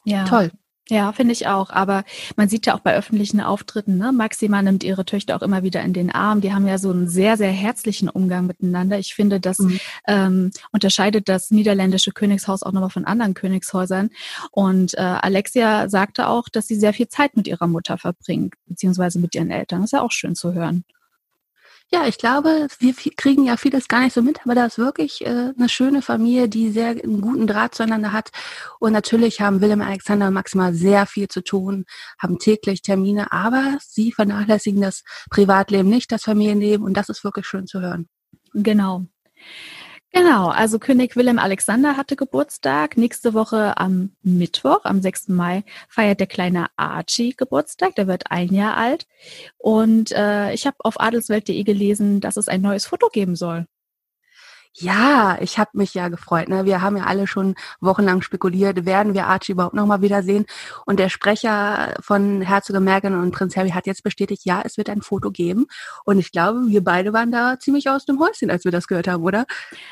Ja. 0.04 0.26
Toll. 0.26 0.52
Ja, 0.90 1.14
finde 1.14 1.32
ich 1.32 1.48
auch. 1.48 1.70
Aber 1.70 2.04
man 2.36 2.50
sieht 2.50 2.66
ja 2.66 2.76
auch 2.76 2.82
bei 2.82 2.94
öffentlichen 2.94 3.40
Auftritten, 3.40 3.98
ne? 3.98 4.12
Maxima 4.12 4.62
nimmt 4.62 4.84
ihre 4.84 5.06
Töchter 5.06 5.38
auch 5.38 5.42
immer 5.42 5.64
wieder 5.64 5.82
in 5.82 5.94
den 5.94 6.12
Arm. 6.12 6.42
Die 6.42 6.54
haben 6.54 6.68
ja 6.68 6.78
so 6.78 6.92
einen 6.92 7.08
sehr, 7.08 7.38
sehr 7.38 7.52
herzlichen 7.52 8.10
Umgang 8.10 8.48
miteinander. 8.48 9.00
Ich 9.00 9.16
finde, 9.16 9.40
das 9.40 9.60
mhm. 9.60 9.80
ähm, 10.08 10.52
unterscheidet 10.74 11.30
das 11.30 11.52
niederländische 11.52 12.12
Königshaus 12.12 12.64
auch 12.64 12.74
nochmal 12.74 12.90
von 12.90 13.06
anderen 13.06 13.34
Königshäusern. 13.34 14.10
Und 14.52 14.94
äh, 14.96 15.02
Alexia 15.02 15.88
sagte 15.88 16.28
auch, 16.28 16.50
dass 16.50 16.68
sie 16.68 16.76
sehr 16.76 16.94
viel 16.94 17.08
Zeit 17.08 17.38
mit 17.38 17.48
ihrer 17.48 17.68
Mutter 17.68 17.98
verbringt, 17.98 18.56
beziehungsweise 18.68 19.20
mit 19.20 19.36
ihren 19.36 19.52
Eltern. 19.52 19.82
Das 19.82 19.88
ist 19.88 19.94
ja 19.94 20.02
auch 20.02 20.12
schön 20.12 20.36
zu 20.36 20.54
hören. 20.54 20.84
Ja, 21.94 22.08
ich 22.08 22.18
glaube, 22.18 22.70
wir 22.80 22.96
kriegen 23.16 23.46
ja 23.46 23.56
vieles 23.56 23.88
gar 23.88 24.00
nicht 24.02 24.14
so 24.14 24.24
mit, 24.24 24.40
aber 24.44 24.56
da 24.56 24.66
ist 24.66 24.80
wirklich 24.80 25.24
äh, 25.28 25.54
eine 25.56 25.70
schöne 25.70 26.02
Familie, 26.02 26.50
die 26.50 26.72
sehr 26.72 26.88
einen 26.88 27.22
guten 27.22 27.46
Draht 27.46 27.76
zueinander 27.76 28.12
hat. 28.12 28.32
Und 28.80 28.94
natürlich 28.94 29.42
haben 29.42 29.62
Willem, 29.62 29.80
Alexander 29.80 30.30
und 30.30 30.34
Maxima 30.34 30.74
sehr 30.74 31.06
viel 31.06 31.28
zu 31.28 31.44
tun, 31.44 31.86
haben 32.18 32.40
täglich 32.40 32.82
Termine, 32.82 33.32
aber 33.32 33.78
sie 33.80 34.12
vernachlässigen 34.12 34.82
das 34.82 35.04
Privatleben 35.30 35.88
nicht, 35.88 36.12
das 36.12 36.24
Familienleben 36.24 36.84
und 36.84 36.98
das 36.98 37.10
ist 37.10 37.24
wirklich 37.24 37.46
schön 37.46 37.68
zu 37.68 37.80
hören. 37.80 38.08
Genau. 38.56 39.06
Genau, 40.16 40.50
also 40.50 40.78
König 40.78 41.16
Willem 41.16 41.40
Alexander 41.40 41.98
hatte 41.98 42.16
Geburtstag. 42.16 42.98
Nächste 42.98 43.34
Woche 43.34 43.78
am 43.78 44.12
Mittwoch, 44.22 44.82
am 44.86 45.02
6. 45.02 45.30
Mai, 45.30 45.64
feiert 45.90 46.20
der 46.20 46.28
kleine 46.28 46.68
Archie 46.76 47.34
Geburtstag. 47.36 47.96
Der 47.96 48.06
wird 48.08 48.30
ein 48.30 48.54
Jahr 48.54 48.78
alt. 48.78 49.08
Und 49.58 50.12
äh, 50.12 50.54
ich 50.54 50.68
habe 50.68 50.78
auf 50.80 51.00
adelswelt.de 51.00 51.64
gelesen, 51.64 52.22
dass 52.22 52.38
es 52.38 52.48
ein 52.48 52.62
neues 52.62 52.86
Foto 52.86 53.10
geben 53.10 53.36
soll. 53.36 53.66
Ja, 54.76 55.38
ich 55.40 55.60
habe 55.60 55.70
mich 55.74 55.94
ja 55.94 56.08
gefreut. 56.08 56.50
Ne? 56.50 56.66
Wir 56.66 56.82
haben 56.82 56.98
ja 56.98 57.04
alle 57.04 57.28
schon 57.28 57.54
wochenlang 57.80 58.24
spekuliert, 58.24 58.86
werden 58.88 59.14
wir 59.14 59.28
Archie 59.28 59.52
überhaupt 59.52 59.76
nochmal 59.76 60.02
wiedersehen? 60.02 60.46
Und 60.88 61.00
der 61.00 61.10
Sprecher 61.10 61.94
von 62.02 62.42
Herzogin 62.42 62.84
Meghan 62.84 63.14
und 63.14 63.32
Prinz 63.32 63.56
Harry 63.56 63.70
hat 63.70 63.86
jetzt 63.86 64.02
bestätigt, 64.04 64.46
ja, 64.46 64.64
es 64.66 64.78
wird 64.78 64.90
ein 64.90 65.04
Foto 65.04 65.30
geben. 65.30 65.68
Und 66.06 66.18
ich 66.18 66.32
glaube, 66.32 66.62
wir 66.68 66.84
beide 66.84 67.14
waren 67.14 67.32
da 67.32 67.60
ziemlich 67.60 67.88
aus 67.88 68.06
dem 68.06 68.20
Häuschen, 68.20 68.50
als 68.50 68.66
wir 68.66 68.72
das 68.72 68.88
gehört 68.88 69.08
haben, 69.08 69.24
oder? 69.24 69.46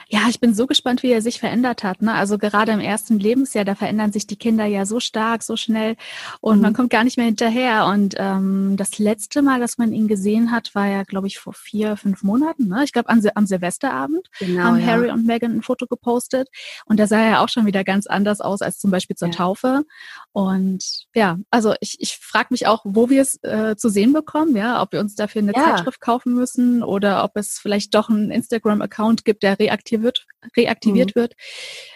Ja, 0.07 0.21
ich 0.29 0.39
bin 0.39 0.55
so 0.55 0.65
gespannt, 0.65 1.03
wie 1.03 1.11
er 1.11 1.21
sich 1.21 1.39
verändert 1.39 1.83
hat. 1.83 2.01
Ne? 2.01 2.15
Also 2.15 2.39
gerade 2.39 2.71
im 2.71 2.79
ersten 2.79 3.19
Lebensjahr, 3.19 3.65
da 3.65 3.75
verändern 3.75 4.11
sich 4.11 4.25
die 4.25 4.35
Kinder 4.35 4.65
ja 4.65 4.88
so 4.88 5.00
stark, 5.00 5.43
so 5.43 5.57
schnell 5.57 5.95
und 6.39 6.55
mhm. 6.55 6.61
man 6.63 6.73
kommt 6.73 6.89
gar 6.89 7.03
nicht 7.03 7.17
mehr 7.17 7.27
hinterher. 7.27 7.85
Und 7.85 8.15
ähm, 8.17 8.77
das 8.77 8.97
letzte 8.97 9.43
Mal, 9.43 9.59
dass 9.59 9.77
man 9.77 9.93
ihn 9.93 10.07
gesehen 10.07 10.51
hat, 10.51 10.73
war 10.73 10.88
ja, 10.88 11.03
glaube 11.03 11.27
ich, 11.27 11.38
vor 11.38 11.53
vier, 11.53 11.97
fünf 11.97 12.23
Monaten. 12.23 12.67
Ne? 12.67 12.83
Ich 12.83 12.93
glaube, 12.93 13.09
am, 13.09 13.21
am 13.35 13.45
Silvesterabend. 13.45 14.27
Genau 14.39 14.70
haben 14.71 14.79
ja. 14.79 14.87
Harry 14.87 15.11
und 15.11 15.25
Meghan 15.25 15.57
ein 15.57 15.61
Foto 15.61 15.87
gepostet. 15.87 16.47
Und 16.85 16.99
da 16.99 17.07
sah 17.07 17.21
er 17.21 17.41
auch 17.41 17.49
schon 17.49 17.65
wieder 17.65 17.83
ganz 17.83 18.07
anders 18.07 18.41
aus 18.41 18.61
als 18.61 18.79
zum 18.79 18.91
Beispiel 18.91 19.15
zur 19.15 19.29
ja. 19.29 19.33
Taufe. 19.33 19.83
Und 20.31 21.05
ja, 21.13 21.37
also 21.49 21.73
ich, 21.79 21.97
ich 21.99 22.17
frage 22.17 22.47
mich 22.51 22.67
auch, 22.67 22.81
wo 22.83 23.09
wir 23.09 23.21
es 23.21 23.41
äh, 23.43 23.75
zu 23.75 23.89
sehen 23.89 24.13
bekommen, 24.13 24.55
ja, 24.55 24.81
ob 24.81 24.93
wir 24.93 24.99
uns 24.99 25.15
dafür 25.15 25.41
eine 25.41 25.53
ja. 25.53 25.63
Zeitschrift 25.63 26.01
kaufen 26.01 26.33
müssen 26.33 26.83
oder 26.83 27.23
ob 27.23 27.31
es 27.35 27.59
vielleicht 27.59 27.93
doch 27.95 28.09
einen 28.09 28.31
Instagram-Account 28.31 29.25
gibt, 29.25 29.43
der 29.43 29.59
reaktiviert, 29.59 30.25
reaktiviert 30.55 31.15
mhm. 31.15 31.19
wird. 31.19 31.35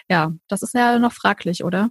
Ja, 0.08 0.32
das 0.48 0.62
ist 0.62 0.74
ja 0.74 0.98
noch 0.98 1.12
fraglich, 1.12 1.64
oder? 1.64 1.90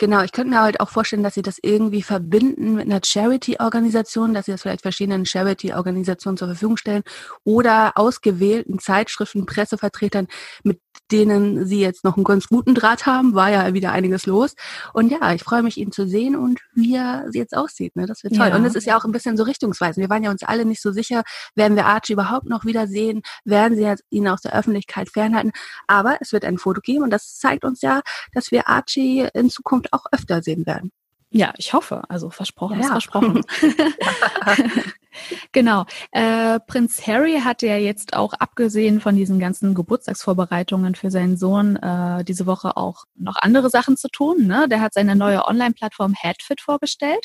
Genau, 0.00 0.22
ich 0.22 0.32
könnte 0.32 0.54
mir 0.54 0.62
halt 0.62 0.80
auch 0.80 0.88
vorstellen, 0.88 1.22
dass 1.22 1.34
sie 1.34 1.42
das 1.42 1.58
irgendwie 1.60 2.00
verbinden 2.00 2.76
mit 2.76 2.86
einer 2.86 3.02
Charity-Organisation, 3.04 4.32
dass 4.32 4.46
sie 4.46 4.52
das 4.52 4.62
vielleicht 4.62 4.80
verschiedenen 4.80 5.26
Charity-Organisationen 5.26 6.38
zur 6.38 6.48
Verfügung 6.48 6.78
stellen 6.78 7.02
oder 7.44 7.92
ausgewählten 7.96 8.78
Zeitschriften, 8.78 9.44
Pressevertretern, 9.44 10.26
mit 10.62 10.80
denen 11.12 11.66
sie 11.66 11.80
jetzt 11.80 12.04
noch 12.04 12.16
einen 12.16 12.24
ganz 12.24 12.48
guten 12.48 12.74
Draht 12.74 13.04
haben, 13.04 13.34
war 13.34 13.50
ja 13.50 13.74
wieder 13.74 13.92
einiges 13.92 14.26
los. 14.26 14.54
Und 14.94 15.10
ja, 15.10 15.34
ich 15.34 15.42
freue 15.42 15.62
mich, 15.62 15.76
ihn 15.76 15.92
zu 15.92 16.06
sehen 16.06 16.36
und 16.36 16.60
wie 16.72 16.94
er 16.94 17.26
jetzt 17.32 17.56
aussieht. 17.56 17.96
Ne? 17.96 18.06
Das 18.06 18.22
wird 18.22 18.36
toll. 18.36 18.48
Ja. 18.48 18.56
Und 18.56 18.64
es 18.64 18.74
ist 18.74 18.86
ja 18.86 18.96
auch 18.96 19.04
ein 19.04 19.12
bisschen 19.12 19.36
so 19.36 19.42
richtungsweisend. 19.42 20.02
Wir 20.02 20.10
waren 20.10 20.22
ja 20.22 20.30
uns 20.30 20.42
alle 20.42 20.64
nicht 20.64 20.80
so 20.80 20.92
sicher, 20.92 21.22
werden 21.54 21.76
wir 21.76 21.86
Archie 21.86 22.12
überhaupt 22.14 22.48
noch 22.48 22.64
wiedersehen, 22.64 23.22
werden 23.44 23.76
sie 23.76 23.92
ihn 24.10 24.28
aus 24.28 24.40
der 24.40 24.54
Öffentlichkeit 24.54 25.10
fernhalten. 25.10 25.52
Aber 25.86 26.16
es 26.20 26.32
wird 26.32 26.44
ein 26.44 26.58
Foto 26.58 26.80
geben 26.80 27.04
und 27.04 27.10
das 27.10 27.38
zeigt 27.38 27.64
uns 27.64 27.82
ja, 27.82 28.00
dass 28.32 28.50
wir 28.50 28.68
Archie 28.68 29.28
in 29.34 29.50
Zukunft 29.50 29.89
auch 29.92 30.04
öfter 30.12 30.42
sehen 30.42 30.66
werden. 30.66 30.92
Ja, 31.32 31.54
ich 31.58 31.72
hoffe. 31.72 32.02
Also 32.08 32.30
versprochen 32.30 32.78
ja. 32.80 32.86
ist 32.86 32.90
versprochen. 32.90 33.42
genau. 35.52 35.84
Äh, 36.10 36.58
Prinz 36.66 37.06
Harry 37.06 37.40
hatte 37.44 37.68
ja 37.68 37.76
jetzt 37.76 38.14
auch 38.14 38.32
abgesehen 38.32 39.00
von 39.00 39.14
diesen 39.14 39.38
ganzen 39.38 39.74
Geburtstagsvorbereitungen 39.74 40.96
für 40.96 41.12
seinen 41.12 41.36
Sohn 41.36 41.76
äh, 41.76 42.24
diese 42.24 42.46
Woche 42.46 42.76
auch 42.76 43.04
noch 43.14 43.36
andere 43.40 43.70
Sachen 43.70 43.96
zu 43.96 44.08
tun. 44.08 44.48
Ne? 44.48 44.66
Der 44.68 44.80
hat 44.80 44.92
seine 44.92 45.14
neue 45.14 45.46
Online-Plattform 45.46 46.14
Headfit 46.14 46.60
vorgestellt. 46.60 47.24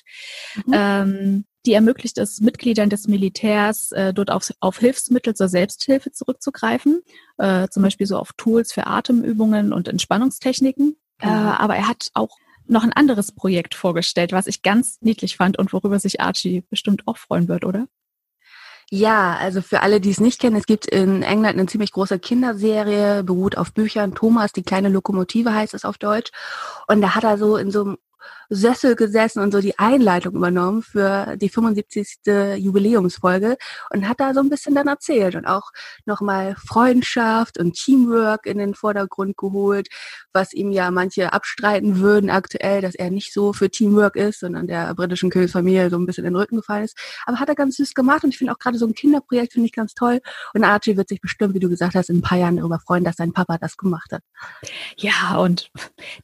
Mhm. 0.66 0.74
Ähm, 0.74 1.46
die 1.66 1.74
ermöglicht 1.74 2.20
es 2.20 2.42
Mitgliedern 2.42 2.92
des 2.92 3.08
Militärs, 3.08 3.92
äh, 3.92 4.14
dort 4.14 4.30
auf, 4.30 4.52
auf 4.60 4.78
Hilfsmittel 4.78 5.34
zur 5.34 5.48
Selbsthilfe 5.48 6.12
zurückzugreifen, 6.12 7.02
äh, 7.40 7.68
zum 7.70 7.82
Beispiel 7.82 8.06
so 8.06 8.20
auf 8.20 8.34
Tools 8.38 8.72
für 8.72 8.86
Atemübungen 8.86 9.74
und 9.74 9.88
Entspannungstechniken. 9.88 10.96
Äh, 11.22 11.28
aber 11.28 11.76
er 11.76 11.88
hat 11.88 12.10
auch 12.14 12.38
noch 12.68 12.84
ein 12.84 12.94
anderes 12.94 13.32
Projekt 13.32 13.76
vorgestellt, 13.76 14.32
was 14.32 14.48
ich 14.48 14.62
ganz 14.62 14.98
niedlich 15.02 15.38
fand 15.38 15.58
und 15.58 15.74
worüber 15.74 16.00
sich 16.00 16.22
Archie 16.22 16.64
bestimmt 16.70 17.04
auch 17.08 17.18
freuen 17.18 17.48
wird, 17.48 17.66
oder? 17.66 17.88
Ja, 18.92 19.36
also 19.38 19.62
für 19.64 19.82
alle, 19.82 20.00
die 20.00 20.12
es 20.12 20.20
nicht 20.20 20.40
kennen, 20.40 20.56
es 20.56 20.68
gibt 20.68 20.86
in 20.86 21.24
England 21.24 21.58
eine 21.58 21.66
ziemlich 21.66 21.92
große 21.92 22.20
Kinderserie, 22.20 23.24
beruht 23.24 23.58
auf 23.58 23.74
Büchern. 23.74 24.14
Thomas, 24.14 24.52
die 24.52 24.62
kleine 24.62 24.90
Lokomotive 24.90 25.54
heißt 25.54 25.74
es 25.74 25.86
auf 25.86 25.98
Deutsch. 25.98 26.32
Und 26.88 27.02
da 27.02 27.16
hat 27.16 27.24
er 27.24 27.40
so 27.40 27.58
in 27.58 27.72
so 27.72 27.82
einem 27.82 27.98
Sessel 28.50 28.96
gesessen 28.96 29.42
und 29.42 29.52
so 29.52 29.62
die 29.62 29.78
Einleitung 29.80 30.36
übernommen 30.36 30.82
für 30.82 31.36
die 31.38 31.50
75. 31.50 32.20
Jubiläumsfolge 32.58 33.58
und 33.92 34.08
hat 34.08 34.20
da 34.20 34.34
so 34.34 34.40
ein 34.40 34.50
bisschen 34.50 34.76
dann 34.76 34.88
erzählt 34.88 35.36
und 35.36 35.46
auch 35.46 35.72
nochmal 36.06 36.56
Freundschaft 36.56 37.58
und 37.58 37.74
Teamwork 37.74 38.46
in 38.46 38.58
den 38.58 38.76
Vordergrund 38.76 39.38
geholt, 39.38 39.88
was 40.34 40.54
ihm 40.54 40.72
ja 40.72 40.92
manche 40.92 41.34
abstreiten 41.34 42.00
würden 42.00 42.30
aktuell, 42.30 42.82
dass 42.82 42.96
er 42.96 43.10
nicht 43.10 43.34
so 43.34 43.54
für 43.54 43.70
Teamwork 43.70 44.16
ist, 44.16 44.40
sondern 44.40 44.68
der 44.68 44.94
britischen 44.94 45.30
Königsfamilie 45.30 45.90
so 45.90 45.98
ein 45.98 46.06
bisschen 46.06 46.26
in 46.26 46.34
den 46.34 46.40
Rücken 46.40 46.58
gefallen 46.58 46.86
ist. 46.86 46.98
Aber 47.26 47.40
hat 47.40 47.50
er 47.50 47.56
ganz 47.56 47.78
süß 47.78 47.94
gemacht 47.94 48.24
und 48.24 48.30
ich 48.30 48.38
finde 48.38 48.54
auch 48.54 48.60
gerade 48.60 48.78
so 48.78 48.86
ein 48.86 48.94
Kinderprojekt 48.94 49.54
finde 49.54 49.68
ich 49.68 49.74
ganz 49.74 49.94
toll. 49.94 50.22
Und 50.54 50.64
Archie 50.64 50.98
wird 50.98 51.10
sich 51.10 51.22
bestimmt, 51.22 51.54
wie 51.54 51.60
du 51.60 51.70
gesagt 51.70 51.96
hast, 51.96 52.10
in 52.10 52.18
ein 52.18 52.22
paar 52.22 52.38
Jahren 52.38 52.58
darüber 52.58 52.80
freuen, 52.80 53.04
dass 53.04 53.16
sein 53.16 53.34
Papa 53.34 53.58
das 53.58 53.78
gemacht 53.78 54.12
hat. 54.12 54.22
Ja, 54.98 55.38
und 55.38 55.72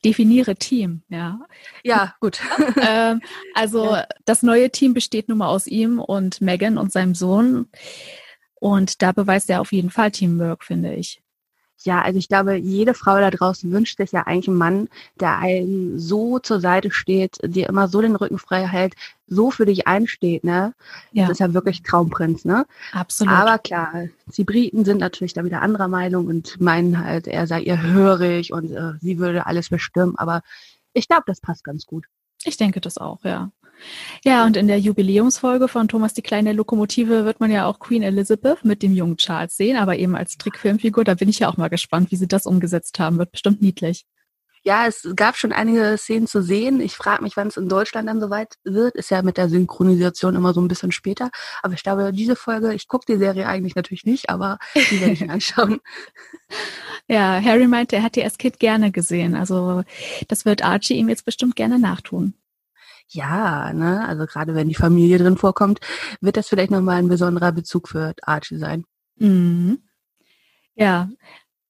definiere 0.06 0.56
Team, 0.56 1.04
ja. 1.10 1.40
Ja, 1.84 1.91
gut. 2.20 2.42
ähm, 2.82 3.22
also 3.54 3.86
ja. 3.86 4.06
das 4.26 4.44
neue 4.44 4.70
Team 4.70 4.94
besteht 4.94 5.30
nun 5.30 5.40
mal 5.40 5.48
aus 5.48 5.68
ihm 5.68 6.00
und 6.00 6.42
Megan 6.42 6.78
und 6.78 6.92
seinem 6.92 7.16
Sohn. 7.16 7.68
Und 8.60 9.02
da 9.02 9.12
beweist 9.12 9.50
er 9.50 9.62
auf 9.62 9.72
jeden 9.72 9.90
Fall 9.90 10.12
Teamwork, 10.12 10.64
finde 10.64 10.94
ich. 10.94 11.22
Ja, 11.84 12.02
also 12.02 12.20
ich 12.20 12.28
glaube, 12.28 12.56
jede 12.56 12.94
Frau 12.94 13.18
da 13.18 13.32
draußen 13.32 13.72
wünscht 13.72 13.98
sich 13.98 14.12
ja 14.12 14.28
eigentlich 14.28 14.48
einen 14.48 14.58
Mann, 14.58 14.90
der 15.20 15.40
einem 15.40 15.98
so 15.98 16.38
zur 16.40 16.60
Seite 16.60 16.92
steht, 16.92 17.40
dir 17.44 17.68
immer 17.70 17.88
so 17.88 18.02
den 18.02 18.16
Rücken 18.16 18.38
frei 18.38 18.68
hält, 18.68 18.94
so 19.28 19.50
für 19.50 19.66
dich 19.66 19.88
einsteht, 19.88 20.44
ne? 20.44 20.74
Ja. 21.12 21.24
Das 21.24 21.34
ist 21.34 21.40
ja 21.40 21.54
wirklich 21.54 21.82
Traumprinz, 21.82 22.46
ne? 22.46 22.66
Absolut. 22.92 23.34
Aber 23.34 23.58
klar, 23.58 24.06
die 24.28 24.44
Briten 24.44 24.86
sind 24.86 25.00
natürlich 25.00 25.34
da 25.34 25.44
wieder 25.44 25.62
anderer 25.62 25.88
Meinung 25.88 26.28
und 26.28 26.62
meinen 26.62 27.04
halt, 27.04 27.28
er 27.28 27.48
sei 27.48 27.62
ihr 27.62 27.82
hörig 27.82 28.54
und 28.54 28.72
äh, 28.72 28.94
sie 29.00 29.18
würde 29.18 29.48
alles 29.48 29.70
bestimmen. 29.70 30.16
Aber 30.18 30.44
ich 30.94 31.08
glaube, 31.08 31.24
das 31.26 31.42
passt 31.42 31.64
ganz 31.64 31.86
gut. 31.86 32.06
Ich 32.44 32.58
denke 32.58 32.82
das 32.82 32.98
auch, 32.98 33.24
ja. 33.24 33.52
Ja, 34.24 34.46
und 34.46 34.58
in 34.58 34.68
der 34.68 34.80
Jubiläumsfolge 34.80 35.68
von 35.68 35.88
Thomas 35.88 36.14
die 36.14 36.22
kleine 36.22 36.54
Lokomotive 36.54 37.26
wird 37.26 37.40
man 37.40 37.52
ja 37.52 37.66
auch 37.66 37.80
Queen 37.80 38.04
Elizabeth 38.04 38.64
mit 38.64 38.84
dem 38.84 38.94
jungen 38.94 39.18
Charles 39.18 39.58
sehen, 39.58 39.78
aber 39.78 39.98
eben 39.98 40.16
als 40.16 40.38
Trickfilmfigur. 40.38 41.04
Da 41.04 41.16
bin 41.16 41.30
ich 41.30 41.40
ja 41.40 41.50
auch 41.50 41.58
mal 41.58 41.70
gespannt, 41.70 42.12
wie 42.12 42.16
sie 42.16 42.28
das 42.28 42.46
umgesetzt 42.46 43.00
haben. 43.00 43.18
Wird 43.18 43.32
bestimmt 43.32 43.62
niedlich. 43.62 44.06
Ja, 44.64 44.86
es 44.86 45.08
gab 45.16 45.38
schon 45.38 45.52
einige 45.52 45.98
Szenen 45.98 46.28
zu 46.28 46.44
sehen. 46.44 46.82
Ich 46.82 46.96
frage 46.96 47.24
mich, 47.24 47.36
wann 47.36 47.48
es 47.48 47.58
in 47.58 47.68
Deutschland 47.68 48.08
dann 48.08 48.22
soweit 48.22 48.56
wird. 48.64 48.96
Ist 48.96 49.10
ja 49.10 49.24
mit 49.24 49.38
der 49.38 49.50
Synchronisation 49.50 50.36
immer 50.36 50.54
so 50.54 50.62
ein 50.62 50.68
bisschen 50.68 50.92
später. 50.92 51.32
Aber 51.64 51.74
ich 51.74 51.82
glaube, 51.82 52.12
diese 52.12 52.36
Folge, 52.36 52.74
ich 52.74 52.88
gucke 52.88 53.06
die 53.08 53.18
Serie 53.18 53.48
eigentlich 53.48 53.76
natürlich 53.76 54.06
nicht, 54.06 54.30
aber 54.30 54.60
die 54.76 55.02
werde 55.02 55.14
ich 55.14 55.22
mir 55.22 55.30
anschauen. 55.34 55.80
Ja, 57.08 57.42
Harry 57.44 57.68
meinte, 57.68 57.96
er 57.96 58.04
hat 58.04 58.16
die 58.16 58.24
als 58.24 58.38
Kind 58.38 58.60
gerne 58.60 58.92
gesehen. 58.92 59.36
Also 59.36 59.84
das 60.28 60.46
wird 60.46 60.64
Archie 60.64 60.96
ihm 60.96 61.10
jetzt 61.10 61.26
bestimmt 61.26 61.56
gerne 61.56 61.80
nachtun. 61.80 62.36
Ja, 63.08 63.74
ne, 63.74 64.08
also 64.08 64.26
gerade 64.26 64.56
wenn 64.56 64.70
die 64.70 64.76
Familie 64.76 65.18
drin 65.18 65.38
vorkommt, 65.38 65.80
wird 66.22 66.38
das 66.38 66.48
vielleicht 66.48 66.72
nochmal 66.72 67.00
ein 67.00 67.10
besonderer 67.10 67.52
Bezug 67.52 67.90
für 67.90 68.14
Archie 68.22 68.58
sein. 68.58 68.86
Mhm. 69.18 69.80
Ja, 70.76 71.10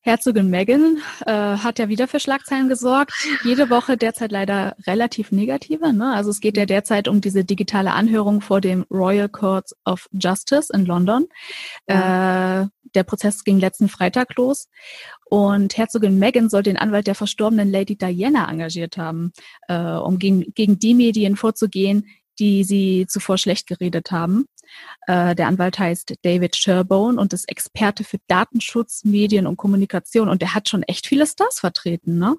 Herzogin 0.01 0.49
Meghan 0.49 0.97
äh, 1.25 1.31
hat 1.31 1.77
ja 1.77 1.87
wieder 1.87 2.07
für 2.07 2.19
Schlagzeilen 2.19 2.69
gesorgt. 2.69 3.13
Jede 3.43 3.69
Woche 3.69 3.97
derzeit 3.97 4.31
leider 4.31 4.75
relativ 4.87 5.31
negative. 5.31 5.93
Ne? 5.93 6.13
Also 6.13 6.31
es 6.31 6.39
geht 6.39 6.57
ja 6.57 6.65
derzeit 6.65 7.07
um 7.07 7.21
diese 7.21 7.45
digitale 7.45 7.93
Anhörung 7.93 8.41
vor 8.41 8.61
dem 8.61 8.85
Royal 8.89 9.29
Court 9.29 9.71
of 9.85 10.09
Justice 10.11 10.73
in 10.73 10.85
London. 10.85 11.27
Ja. 11.87 12.63
Äh, 12.63 12.67
der 12.95 13.03
Prozess 13.03 13.43
ging 13.43 13.59
letzten 13.59 13.87
Freitag 13.87 14.35
los 14.35 14.67
und 15.25 15.77
Herzogin 15.77 16.19
Meghan 16.19 16.49
soll 16.49 16.63
den 16.63 16.77
Anwalt 16.77 17.07
der 17.07 17.15
verstorbenen 17.15 17.71
Lady 17.71 17.95
Diana 17.95 18.51
engagiert 18.51 18.97
haben, 18.97 19.31
äh, 19.69 19.77
um 19.77 20.19
gegen, 20.19 20.53
gegen 20.55 20.77
die 20.77 20.93
Medien 20.93 21.37
vorzugehen, 21.37 22.05
die 22.37 22.63
sie 22.63 23.05
zuvor 23.07 23.37
schlecht 23.37 23.67
geredet 23.67 24.11
haben. 24.11 24.45
Äh, 25.07 25.35
der 25.35 25.47
Anwalt 25.47 25.79
heißt 25.79 26.15
David 26.21 26.55
Sherbone 26.55 27.19
und 27.19 27.33
ist 27.33 27.49
Experte 27.49 28.03
für 28.03 28.17
Datenschutz, 28.27 29.03
Medien 29.03 29.47
und 29.47 29.57
Kommunikation. 29.57 30.29
Und 30.29 30.41
der 30.41 30.53
hat 30.53 30.69
schon 30.69 30.83
echt 30.83 31.07
viele 31.07 31.27
Stars 31.27 31.59
vertreten, 31.59 32.17
ne? 32.17 32.35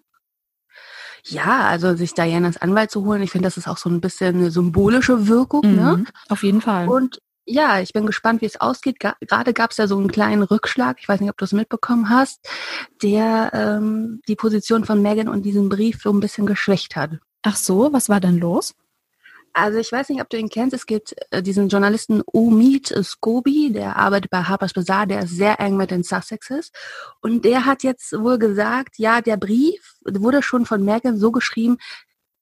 Ja, 1.24 1.68
also 1.68 1.94
sich 1.94 2.14
Dianas 2.14 2.56
Anwalt 2.56 2.90
zu 2.90 3.04
holen, 3.04 3.22
ich 3.22 3.30
finde, 3.30 3.46
das 3.46 3.56
ist 3.56 3.68
auch 3.68 3.76
so 3.76 3.88
ein 3.88 4.00
bisschen 4.00 4.36
eine 4.36 4.50
symbolische 4.50 5.28
Wirkung, 5.28 5.62
ne? 5.62 5.68
mhm, 5.68 6.02
ne? 6.02 6.04
Auf 6.28 6.42
jeden 6.42 6.60
Fall. 6.60 6.88
Und 6.88 7.20
ja, 7.44 7.80
ich 7.80 7.92
bin 7.92 8.06
gespannt, 8.06 8.40
wie 8.40 8.46
es 8.46 8.60
ausgeht. 8.60 8.98
Gerade 9.00 9.52
gab 9.52 9.72
es 9.72 9.76
ja 9.76 9.86
so 9.86 9.98
einen 9.98 10.10
kleinen 10.10 10.42
Rückschlag, 10.42 10.98
ich 11.00 11.08
weiß 11.08 11.20
nicht, 11.20 11.30
ob 11.30 11.36
du 11.36 11.44
es 11.44 11.52
mitbekommen 11.52 12.08
hast, 12.08 12.48
der 13.02 13.50
ähm, 13.52 14.20
die 14.28 14.36
Position 14.36 14.84
von 14.84 15.02
Megan 15.02 15.28
und 15.28 15.42
diesen 15.42 15.68
Brief 15.68 16.02
so 16.02 16.12
ein 16.12 16.20
bisschen 16.20 16.46
geschwächt 16.46 16.94
hat. 16.96 17.18
Ach 17.42 17.56
so, 17.56 17.92
was 17.92 18.08
war 18.08 18.20
denn 18.20 18.38
los? 18.38 18.74
Also 19.54 19.78
ich 19.78 19.92
weiß 19.92 20.08
nicht, 20.08 20.22
ob 20.22 20.30
du 20.30 20.38
ihn 20.38 20.48
kennst. 20.48 20.74
Es 20.74 20.86
gibt 20.86 21.14
äh, 21.30 21.42
diesen 21.42 21.68
Journalisten 21.68 22.22
Umid 22.24 22.88
Scobie, 23.02 23.70
der 23.72 23.96
arbeitet 23.96 24.30
bei 24.30 24.42
Harper's 24.42 24.72
Bazaar, 24.72 25.06
der 25.06 25.24
ist 25.24 25.36
sehr 25.36 25.60
eng 25.60 25.76
mit 25.76 25.90
den 25.90 26.02
Sussexes. 26.02 26.72
Und 27.20 27.44
der 27.44 27.66
hat 27.66 27.82
jetzt 27.82 28.12
wohl 28.12 28.38
gesagt, 28.38 28.98
ja, 28.98 29.20
der 29.20 29.36
Brief 29.36 29.94
wurde 30.04 30.42
schon 30.42 30.64
von 30.64 30.82
Megan 30.84 31.18
so 31.18 31.32
geschrieben, 31.32 31.76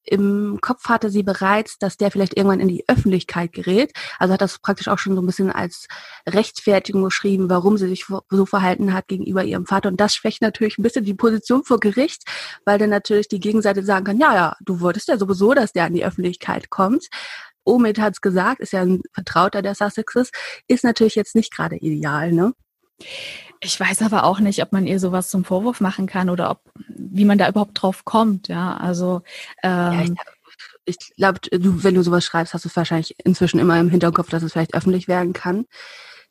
im 0.04 0.58
Kopf 0.60 0.84
hatte 0.88 1.10
sie 1.10 1.22
bereits, 1.22 1.78
dass 1.78 1.96
der 1.96 2.10
vielleicht 2.10 2.36
irgendwann 2.36 2.60
in 2.60 2.68
die 2.68 2.84
Öffentlichkeit 2.88 3.52
gerät. 3.52 3.92
Also 4.18 4.34
hat 4.34 4.40
das 4.40 4.58
praktisch 4.58 4.88
auch 4.88 4.98
schon 4.98 5.14
so 5.14 5.22
ein 5.22 5.26
bisschen 5.26 5.52
als 5.52 5.86
Rechtfertigung 6.28 7.04
geschrieben, 7.04 7.50
warum 7.50 7.76
sie 7.76 7.88
sich 7.88 8.06
so 8.06 8.46
verhalten 8.46 8.94
hat 8.94 9.08
gegenüber 9.08 9.44
ihrem 9.44 9.66
Vater. 9.66 9.88
Und 9.88 10.00
das 10.00 10.14
schwächt 10.14 10.42
natürlich 10.42 10.78
ein 10.78 10.82
bisschen 10.82 11.04
die 11.04 11.14
Position 11.14 11.64
vor 11.64 11.80
Gericht, 11.80 12.24
weil 12.64 12.78
dann 12.78 12.90
natürlich 12.90 13.28
die 13.28 13.40
Gegenseite 13.40 13.82
sagen 13.84 14.04
kann, 14.04 14.18
ja, 14.18 14.34
ja, 14.34 14.56
du 14.60 14.80
wolltest 14.80 15.08
ja 15.08 15.18
sowieso, 15.18 15.54
dass 15.54 15.72
der 15.72 15.84
an 15.84 15.94
die 15.94 16.04
Öffentlichkeit 16.04 16.70
kommt. 16.70 17.08
Omid 17.64 17.98
hat 17.98 18.14
es 18.14 18.20
gesagt, 18.20 18.60
ist 18.60 18.72
ja 18.72 18.82
ein 18.82 19.02
Vertrauter 19.12 19.62
der 19.62 19.74
Sussexes, 19.74 20.30
ist 20.66 20.82
natürlich 20.82 21.14
jetzt 21.14 21.34
nicht 21.34 21.54
gerade 21.54 21.76
ideal, 21.76 22.32
ne? 22.32 22.54
Ich 23.60 23.78
weiß 23.78 24.02
aber 24.02 24.24
auch 24.24 24.40
nicht, 24.40 24.62
ob 24.62 24.72
man 24.72 24.86
ihr 24.86 24.98
sowas 24.98 25.28
zum 25.28 25.44
Vorwurf 25.44 25.80
machen 25.80 26.06
kann 26.06 26.30
oder 26.30 26.50
ob, 26.50 26.60
wie 26.88 27.26
man 27.26 27.36
da 27.36 27.48
überhaupt 27.48 27.80
drauf 27.80 28.04
kommt, 28.04 28.48
ja. 28.48 28.76
Also 28.76 29.22
ähm, 29.62 30.14
ja, 30.16 30.22
ich, 30.86 30.96
glaube, 31.16 31.40
du, 31.40 31.84
wenn 31.84 31.94
du 31.94 32.02
sowas 32.02 32.24
schreibst, 32.24 32.54
hast 32.54 32.64
du 32.64 32.70
wahrscheinlich 32.74 33.14
inzwischen 33.24 33.60
immer 33.60 33.78
im 33.78 33.90
Hinterkopf, 33.90 34.30
dass 34.30 34.42
es 34.42 34.52
vielleicht 34.52 34.74
öffentlich 34.74 35.08
werden 35.08 35.32
kann. 35.32 35.66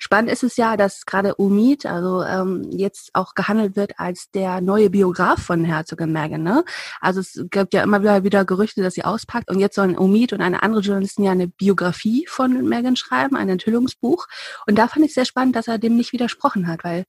Spannend 0.02 0.32
ist 0.32 0.44
es 0.44 0.56
ja, 0.56 0.78
dass 0.78 1.06
gerade 1.06 1.36
Umid, 1.36 1.86
also 1.86 2.24
ähm, 2.24 2.70
jetzt 2.72 3.10
auch 3.14 3.36
gehandelt 3.36 3.76
wird 3.76 4.00
als 4.00 4.32
der 4.32 4.62
neue 4.62 4.90
Biograf 4.90 5.42
von 5.44 5.66
Herzogin 5.66 6.14
Meghan. 6.14 6.42
Ne? 6.42 6.64
Also 7.02 7.20
es 7.20 7.46
gibt 7.52 7.74
ja 7.74 7.84
immer 7.84 8.02
wieder, 8.24 8.46
Gerüchte, 8.46 8.82
dass 8.82 8.94
sie 8.94 9.04
auspackt 9.04 9.52
und 9.52 9.60
jetzt 9.60 9.76
sollen 9.76 9.98
Umid 9.98 10.32
und 10.32 10.42
eine 10.42 10.64
andere 10.64 10.82
Journalistin 10.82 11.26
ja 11.26 11.32
eine 11.34 11.50
Biografie 11.50 12.26
von 12.30 12.68
Meghan 12.68 12.96
schreiben, 12.96 13.36
ein 13.36 13.50
Enthüllungsbuch. 13.50 14.28
Und 14.66 14.80
da 14.80 14.88
fand 14.88 15.06
ich 15.06 15.14
sehr 15.14 15.26
spannend, 15.26 15.58
dass 15.58 15.68
er 15.68 15.78
dem 15.78 15.98
nicht 15.98 16.14
widersprochen 16.14 16.68
hat, 16.68 16.86
weil 16.86 17.06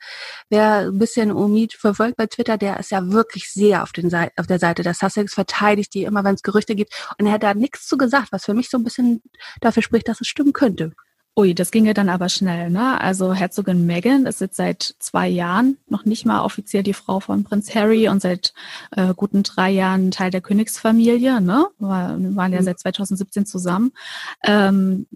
wer 0.49 0.89
ein 0.89 0.99
bisschen 0.99 1.31
Umid 1.31 1.75
verfolgt 1.75 2.17
bei 2.17 2.27
Twitter, 2.27 2.59
der 2.59 2.81
ist 2.81 2.91
ja 2.91 3.13
wirklich 3.13 3.53
sehr 3.53 3.85
auf, 3.85 3.93
den 3.93 4.11
Seite, 4.11 4.33
auf 4.37 4.49
der 4.49 4.59
Seite 4.59 4.83
der 4.83 4.95
Sussex, 4.95 5.33
verteidigt 5.35 5.95
die 5.95 6.03
immer, 6.03 6.25
wenn 6.25 6.35
es 6.35 6.43
Gerüchte 6.43 6.75
gibt. 6.75 6.93
Und 7.19 7.27
er 7.27 7.33
hat 7.35 7.45
da 7.45 7.55
nichts 7.55 7.87
zu 7.87 7.97
gesagt, 7.97 8.33
was 8.33 8.47
für 8.47 8.55
mich 8.55 8.69
so 8.69 8.79
ein 8.79 8.85
bisschen 8.85 9.23
dafür 9.61 9.85
spricht, 9.85 10.09
dass 10.09 10.21
es 10.21 10.27
stimmen 10.27 10.53
könnte. 10.53 10.93
Ui, 11.37 11.55
das 11.55 11.71
ginge 11.71 11.95
dann 11.95 12.09
aber 12.09 12.29
schnell, 12.29 12.71
ne? 12.71 13.01
Also 13.01 13.33
Herzogin 13.33 13.87
Meghan 13.87 14.27
ist 14.27 14.41
jetzt 14.41 14.57
seit 14.57 14.95
zwei 14.99 15.29
Jahren 15.29 15.79
noch 15.89 16.05
nicht 16.05 16.27
mal 16.27 16.43
offiziell 16.45 16.83
die 16.83 16.93
Frau 16.93 17.21
von 17.21 17.45
Prinz 17.45 17.75
Harry 17.75 18.09
und 18.09 18.21
seit 18.21 18.53
äh, 18.91 19.15
guten 19.15 19.45
drei 19.45 19.71
Jahren 19.71 20.11
Teil 20.11 20.31
der 20.31 20.41
Königsfamilie, 20.41 21.41
ne? 21.41 21.69
War, 21.79 22.17
waren 22.19 22.53
ja 22.53 22.61
mhm. 22.61 22.65
seit 22.65 22.81
2017 22.81 23.47
zusammen. 23.47 23.93
Ähm, 24.45 25.07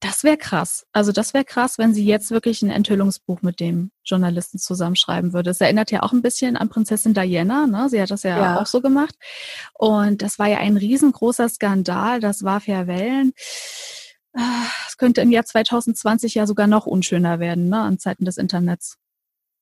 das 0.00 0.22
wäre 0.22 0.36
krass. 0.36 0.84
Also 0.92 1.12
das 1.12 1.32
wäre 1.32 1.46
krass, 1.46 1.78
wenn 1.78 1.94
sie 1.94 2.04
jetzt 2.04 2.30
wirklich 2.30 2.60
ein 2.60 2.68
Enthüllungsbuch 2.68 3.40
mit 3.40 3.58
dem 3.58 3.90
Journalisten 4.04 4.58
zusammenschreiben 4.58 5.32
würde. 5.32 5.48
Es 5.48 5.62
erinnert 5.62 5.90
ja 5.90 6.02
auch 6.02 6.12
ein 6.12 6.20
bisschen 6.20 6.58
an 6.58 6.68
Prinzessin 6.68 7.14
Diana, 7.14 7.66
ne? 7.66 7.88
Sie 7.88 8.00
hat 8.02 8.10
das 8.10 8.22
ja, 8.22 8.38
ja. 8.38 8.60
auch 8.60 8.66
so 8.66 8.82
gemacht. 8.82 9.14
Und 9.72 10.20
das 10.20 10.38
war 10.38 10.46
ja 10.46 10.58
ein 10.58 10.76
riesengroßer 10.76 11.48
Skandal. 11.48 12.20
Das 12.20 12.44
war 12.44 12.60
ja 12.66 12.86
Wellen. 12.86 13.32
Ah, 14.36 14.66
es 14.88 14.96
könnte 14.96 15.20
im 15.20 15.30
Jahr 15.30 15.44
2020 15.44 16.34
ja 16.34 16.46
sogar 16.46 16.66
noch 16.66 16.86
unschöner 16.86 17.38
werden, 17.38 17.68
ne, 17.68 17.80
an 17.80 17.98
Zeiten 17.98 18.24
des 18.24 18.36
Internets. 18.36 18.96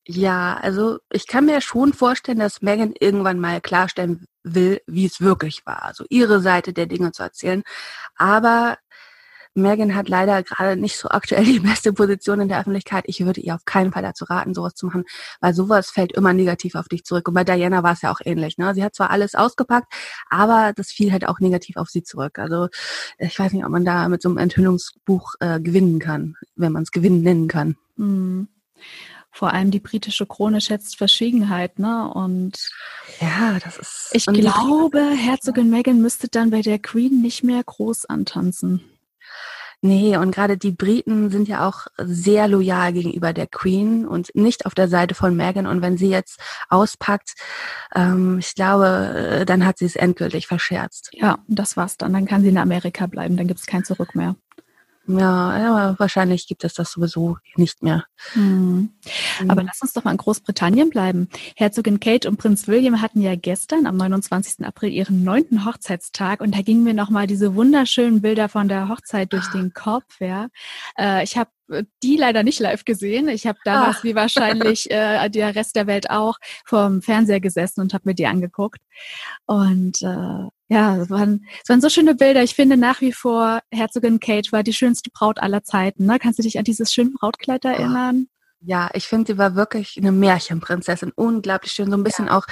Ja, 0.07 0.57
also 0.61 0.99
ich 1.13 1.27
kann 1.29 1.47
mir 1.47 1.61
schon 1.61 1.93
vorstellen, 1.93 2.39
dass 2.39 2.61
Megan 2.61 2.93
irgendwann 2.99 3.39
mal 3.39 3.61
klarstellen 3.61 4.27
will, 4.43 4.81
wie 4.87 5.07
es 5.07 5.21
wirklich 5.21 5.65
war. 5.65 5.85
Also 5.85 6.05
ihre 6.09 6.41
Seite 6.41 6.73
der 6.73 6.87
Dinge 6.87 7.13
zu 7.13 7.23
erzählen. 7.23 7.63
Aber 8.17 8.79
Megan 9.55 9.95
hat 9.95 10.09
leider 10.09 10.43
gerade 10.43 10.81
nicht 10.81 10.97
so 10.99 11.09
aktuell 11.09 11.45
die 11.45 11.61
beste 11.61 11.93
Position 11.93 12.41
in 12.41 12.49
der 12.49 12.61
Öffentlichkeit. 12.61 13.05
Ich 13.07 13.25
würde 13.25 13.41
ihr 13.41 13.55
auf 13.55 13.65
keinen 13.65 13.93
Fall 13.93 14.03
dazu 14.03 14.25
raten, 14.25 14.55
sowas 14.55 14.75
zu 14.75 14.87
machen, 14.87 15.05
weil 15.41 15.55
sowas 15.55 15.91
fällt 15.91 16.13
immer 16.13 16.33
negativ 16.33 16.75
auf 16.75 16.89
dich 16.89 17.05
zurück. 17.05 17.29
Und 17.29 17.35
bei 17.35 17.45
Diana 17.45 17.83
war 17.83 17.93
es 17.93 18.03
ja 18.03 18.13
auch 18.13 18.21
ähnlich. 18.25 18.59
Ne? 18.59 18.75
Sie 18.75 18.83
hat 18.83 18.95
zwar 18.95 19.11
alles 19.11 19.35
ausgepackt, 19.35 19.93
aber 20.31 20.73
das 20.75 20.91
fiel 20.91 21.13
halt 21.13 21.27
auch 21.27 21.41
negativ 21.41 21.77
auf 21.77 21.89
sie 21.89 22.03
zurück. 22.03 22.39
Also 22.39 22.69
ich 23.19 23.39
weiß 23.39 23.53
nicht, 23.53 23.65
ob 23.65 23.71
man 23.71 23.85
da 23.85 24.09
mit 24.09 24.23
so 24.23 24.29
einem 24.29 24.39
Enthüllungsbuch 24.39 25.35
äh, 25.41 25.61
gewinnen 25.61 25.99
kann, 25.99 26.37
wenn 26.57 26.73
man 26.73 26.83
es 26.83 26.91
gewinnen 26.91 27.23
nennen 27.23 27.49
kann. 27.49 27.77
Mhm 27.97 28.49
vor 29.33 29.53
allem 29.53 29.71
die 29.71 29.81
britische 29.81 30.27
Krone 30.27 30.61
schätzt 30.61 30.99
Verschwiegenheit, 30.99 31.79
ne? 31.79 32.13
Und 32.13 32.69
ja, 33.19 33.59
das 33.65 33.79
ist. 33.79 34.11
Ich 34.13 34.27
glaube, 34.27 35.01
Herzogin 35.01 35.71
Meghan 35.71 36.03
müsste 36.03 36.29
dann 36.29 36.51
bei 36.51 36.61
der 36.61 36.79
Queen 36.79 37.23
nicht 37.23 37.43
mehr 37.43 37.63
groß 37.65 38.05
antanzen. 38.05 38.92
Nee, 39.85 40.17
und 40.17 40.33
gerade 40.33 40.57
die 40.57 40.71
Briten 40.71 41.31
sind 41.31 41.49
ja 41.49 41.69
auch 41.69 41.89
sehr 41.99 42.47
loyal 42.47 42.93
gegenüber 42.93 43.33
der 43.33 43.49
Queen 43.49 44.07
und 44.07 44.33
nicht 44.33 44.65
auf 44.65 44.77
der 44.77 44.87
Seite 44.87 45.17
von 45.17 45.35
Meghan. 45.35 45.67
Und 45.67 45.83
wenn 45.83 45.97
sie 45.97 46.09
jetzt 46.09 46.39
auspackt, 46.69 47.35
ähm, 47.93 48.39
ich 48.39 48.55
glaube, 48.55 49.41
äh, 49.41 49.45
dann 49.45 49.67
hat 49.67 49.79
sie 49.79 49.87
es 49.87 49.97
endgültig 49.97 50.47
verscherzt. 50.47 51.11
Ja, 51.15 51.41
das 51.49 51.77
war's 51.77 51.97
dann. 51.97 52.13
Dann 52.13 52.27
kann 52.27 52.43
sie 52.43 52.51
in 52.51 52.59
Amerika 52.59 53.09
bleiben. 53.09 53.37
Dann 53.37 53.49
gibt 53.49 53.59
es 53.59 53.67
kein 53.67 53.83
Zurück 53.83 54.15
mehr. 54.15 54.37
Ja, 55.09 55.59
ja, 55.59 55.99
wahrscheinlich 55.99 56.47
gibt 56.47 56.63
es 56.63 56.75
das 56.75 56.93
sowieso 56.93 57.39
nicht 57.57 57.83
mehr. 57.83 58.05
Hm. 58.35 58.91
Aber 59.49 59.65
lass 59.65 59.83
uns 59.83 59.93
doch 59.93 60.05
mal 60.05 60.13
in 60.13 60.17
Großbritannien 60.17 60.91
bleiben. 60.91 61.29
Herzogin 61.57 61.99
Kate 61.99 62.29
und 62.29 62.37
Prinz 62.37 62.69
William 62.69 63.03
hatten 63.03 63.21
ja 63.21 63.35
gestern 63.35 63.87
am 63.87 63.97
29. 63.97 64.65
April 64.65 64.91
ihren 64.91 65.25
neunten 65.25 65.65
Hochzeitstag 65.65 66.41
und 66.41 66.57
da 66.57 66.63
gingen 66.63 66.85
mir 66.85 66.95
nochmal 66.95 67.27
diese 67.27 67.57
wunderschönen 67.57 68.23
Bilder 68.23 68.49
von 68.49 68.69
der 68.69 68.89
Hochzeit 68.89 69.33
durch 69.33 69.49
den 69.49 69.73
Kopf. 69.73 70.21
Ja. 70.21 70.49
Äh, 70.97 71.25
ich 71.25 71.37
habe 71.37 71.51
die 72.03 72.17
leider 72.17 72.43
nicht 72.43 72.61
live 72.61 72.85
gesehen. 72.85 73.29
Ich 73.29 73.47
habe 73.47 73.59
damals, 73.65 73.97
Ach. 74.01 74.05
wie 74.05 74.15
wahrscheinlich 74.15 74.91
äh, 74.91 75.29
der 75.31 75.55
Rest 75.55 75.75
der 75.75 75.87
Welt 75.87 76.11
auch, 76.11 76.39
vorm 76.65 77.03
Fernseher 77.03 77.41
gesessen 77.41 77.81
und 77.81 77.95
habe 77.95 78.09
mir 78.09 78.15
die 78.15 78.27
angeguckt. 78.27 78.81
Und 79.47 80.03
äh, 80.03 80.49
ja, 80.73 80.97
es 80.97 81.11
waren, 81.11 81.45
es 81.63 81.69
waren 81.69 81.83
so 81.83 81.91
schöne 81.91 82.15
Bilder. 82.15 82.43
Ich 82.43 82.55
finde 82.55 82.79
nach 82.79 83.03
wie 83.03 83.13
vor, 83.13 83.61
Herzogin 83.71 84.21
Kate 84.21 84.53
war 84.53 84.63
die 84.63 84.73
schönste 84.73 85.11
Braut 85.11 85.39
aller 85.39 85.63
Zeiten. 85.63 86.07
Ne? 86.07 86.19
Kannst 86.19 86.39
du 86.39 86.43
dich 86.43 86.59
an 86.59 86.65
dieses 86.65 86.93
schöne 86.93 87.11
Brautkleid 87.11 87.67
erinnern? 87.67 88.29
Ja, 88.65 88.91
ich 88.95 89.09
finde, 89.09 89.33
sie 89.33 89.39
war 89.39 89.57
wirklich 89.57 89.97
eine 89.99 90.13
Märchenprinzessin. 90.13 91.13
Unglaublich 91.17 91.73
schön. 91.73 91.91
So 91.91 91.97
ein 91.97 92.05
bisschen 92.05 92.27
ja. 92.27 92.39
auch 92.39 92.47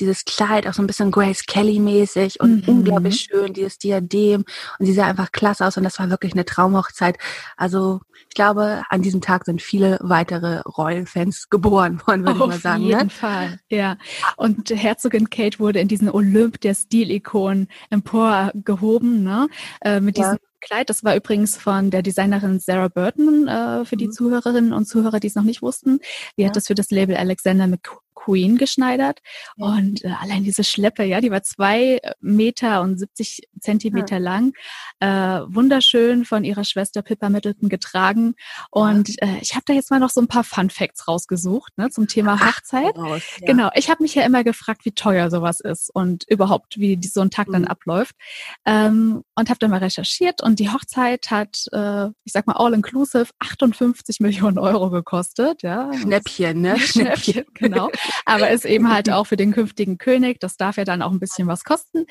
dieses 0.00 0.24
Kleid, 0.24 0.66
auch 0.66 0.74
so 0.74 0.82
ein 0.82 0.88
bisschen 0.88 1.12
Grace 1.12 1.46
Kelly-mäßig 1.46 2.40
und 2.40 2.66
mhm. 2.66 2.74
unglaublich 2.74 3.28
schön, 3.30 3.52
dieses 3.52 3.78
Diadem. 3.78 4.44
Und 4.78 4.86
sie 4.86 4.92
sah 4.92 5.06
einfach 5.06 5.30
klasse 5.30 5.64
aus 5.64 5.76
und 5.76 5.84
das 5.84 5.98
war 6.00 6.10
wirklich 6.10 6.32
eine 6.32 6.44
Traumhochzeit. 6.44 7.16
Also 7.56 8.00
ich 8.28 8.34
glaube, 8.34 8.82
an 8.88 9.02
diesem 9.02 9.20
Tag 9.20 9.44
sind 9.44 9.62
viele 9.62 9.98
weitere 10.00 10.60
Royal-Fans 10.60 11.48
geboren 11.48 12.00
worden, 12.06 12.26
würde 12.26 12.40
ich 12.40 12.46
mal 12.46 12.58
sagen. 12.58 12.82
Auf 12.82 12.88
jeden 12.88 13.04
ne? 13.04 13.10
Fall, 13.10 13.58
ja. 13.68 13.96
Und 14.36 14.70
Herzogin 14.70 15.30
Kate 15.30 15.60
wurde 15.60 15.78
in 15.78 15.88
diesen 15.88 16.10
Olymp 16.10 16.60
der 16.60 16.74
Stilikonen 16.74 17.68
emporgehoben, 17.90 19.22
ne? 19.22 19.48
Äh, 19.80 20.00
mit 20.00 20.18
ja. 20.18 20.24
diesem 20.24 20.38
Kleid. 20.62 20.88
Das 20.88 21.04
war 21.04 21.16
übrigens 21.16 21.56
von 21.56 21.90
der 21.90 22.02
Designerin 22.02 22.60
Sarah 22.60 22.88
Burton 22.88 23.48
äh, 23.48 23.84
für 23.84 23.96
die 23.96 24.06
mhm. 24.06 24.12
Zuhörerinnen 24.12 24.72
und 24.72 24.86
Zuhörer, 24.86 25.20
die 25.20 25.26
es 25.26 25.34
noch 25.34 25.42
nicht 25.42 25.60
wussten. 25.60 25.98
Die 26.38 26.42
ja. 26.42 26.48
hat 26.48 26.56
das 26.56 26.68
für 26.68 26.74
das 26.74 26.90
Label 26.90 27.16
Alexander 27.16 27.66
Queen 28.24 28.56
geschneidert. 28.56 29.20
Und 29.56 30.04
äh, 30.04 30.10
allein 30.20 30.44
diese 30.44 30.64
Schleppe, 30.64 31.04
ja, 31.04 31.20
die 31.20 31.30
war 31.30 31.42
zwei 31.42 32.00
Meter 32.20 32.82
und 32.82 32.98
70 32.98 33.48
Zentimeter 33.60 34.18
ja. 34.18 34.22
lang. 34.22 34.52
Äh, 35.00 35.06
wunderschön 35.52 36.24
von 36.24 36.44
ihrer 36.44 36.64
Schwester 36.64 37.02
Pippa 37.02 37.28
Middleton 37.28 37.68
getragen. 37.68 38.34
Und 38.70 39.20
äh, 39.22 39.38
ich 39.40 39.54
habe 39.54 39.64
da 39.66 39.72
jetzt 39.72 39.90
mal 39.90 39.98
noch 39.98 40.10
so 40.10 40.20
ein 40.20 40.28
paar 40.28 40.44
Fun 40.44 40.70
Facts 40.70 41.08
rausgesucht 41.08 41.76
ne, 41.76 41.90
zum 41.90 42.06
Thema 42.06 42.38
Hochzeit. 42.40 42.94
Ach, 42.96 43.02
raus, 43.02 43.22
ja. 43.40 43.46
Genau, 43.46 43.70
ich 43.74 43.90
habe 43.90 44.02
mich 44.02 44.14
ja 44.14 44.24
immer 44.24 44.44
gefragt, 44.44 44.84
wie 44.84 44.92
teuer 44.92 45.30
sowas 45.30 45.60
ist 45.60 45.90
und 45.92 46.24
überhaupt, 46.28 46.78
wie 46.78 47.00
so 47.02 47.20
ein 47.20 47.30
Tag 47.30 47.48
mhm. 47.48 47.52
dann 47.52 47.64
abläuft. 47.64 48.14
Ähm, 48.64 49.24
und 49.34 49.48
habe 49.48 49.58
dann 49.58 49.70
mal 49.70 49.78
recherchiert 49.78 50.42
und 50.42 50.58
die 50.58 50.70
Hochzeit 50.70 51.30
hat, 51.30 51.66
äh, 51.72 52.06
ich 52.24 52.32
sag 52.32 52.46
mal, 52.46 52.54
all-inclusive 52.54 53.30
58 53.40 54.20
Millionen 54.20 54.58
Euro 54.58 54.90
gekostet. 54.90 55.62
Ja. 55.62 55.92
Schnäppchen, 55.94 56.60
ne? 56.60 56.78
Schnäppchen, 56.78 57.44
genau 57.54 57.90
aber 58.24 58.50
ist 58.50 58.64
eben 58.64 58.92
halt 58.92 59.10
auch 59.10 59.26
für 59.26 59.36
den 59.36 59.52
künftigen 59.52 59.98
König. 59.98 60.40
Das 60.40 60.56
darf 60.56 60.76
ja 60.76 60.84
dann 60.84 61.02
auch 61.02 61.10
ein 61.10 61.20
bisschen 61.20 61.48
was 61.48 61.64
kosten. 61.64 62.06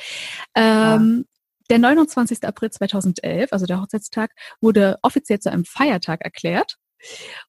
Ähm, 0.56 1.26
der 1.69 1.80
29. 1.80 2.43
April 2.43 2.69
2011, 2.71 3.54
also 3.54 3.65
der 3.65 3.82
Hochzeitstag, 3.82 4.32
wurde 4.60 4.97
offiziell 5.02 5.39
zu 5.39 5.52
einem 5.52 5.65
Feiertag 5.65 6.21
erklärt 6.21 6.78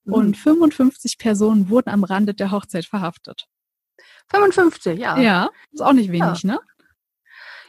und 0.05 0.37
55 0.37 1.16
mhm. 1.18 1.22
Personen 1.22 1.68
wurden 1.68 1.90
am 1.90 2.05
Rande 2.05 2.35
der 2.35 2.51
Hochzeit 2.51 2.87
verhaftet. 2.87 3.46
55, 4.31 4.98
ja. 4.98 5.18
Ja, 5.18 5.51
ist 5.72 5.83
auch 5.83 5.92
nicht 5.92 6.11
wenig, 6.11 6.42
ja. 6.42 6.53
ne? 6.53 6.61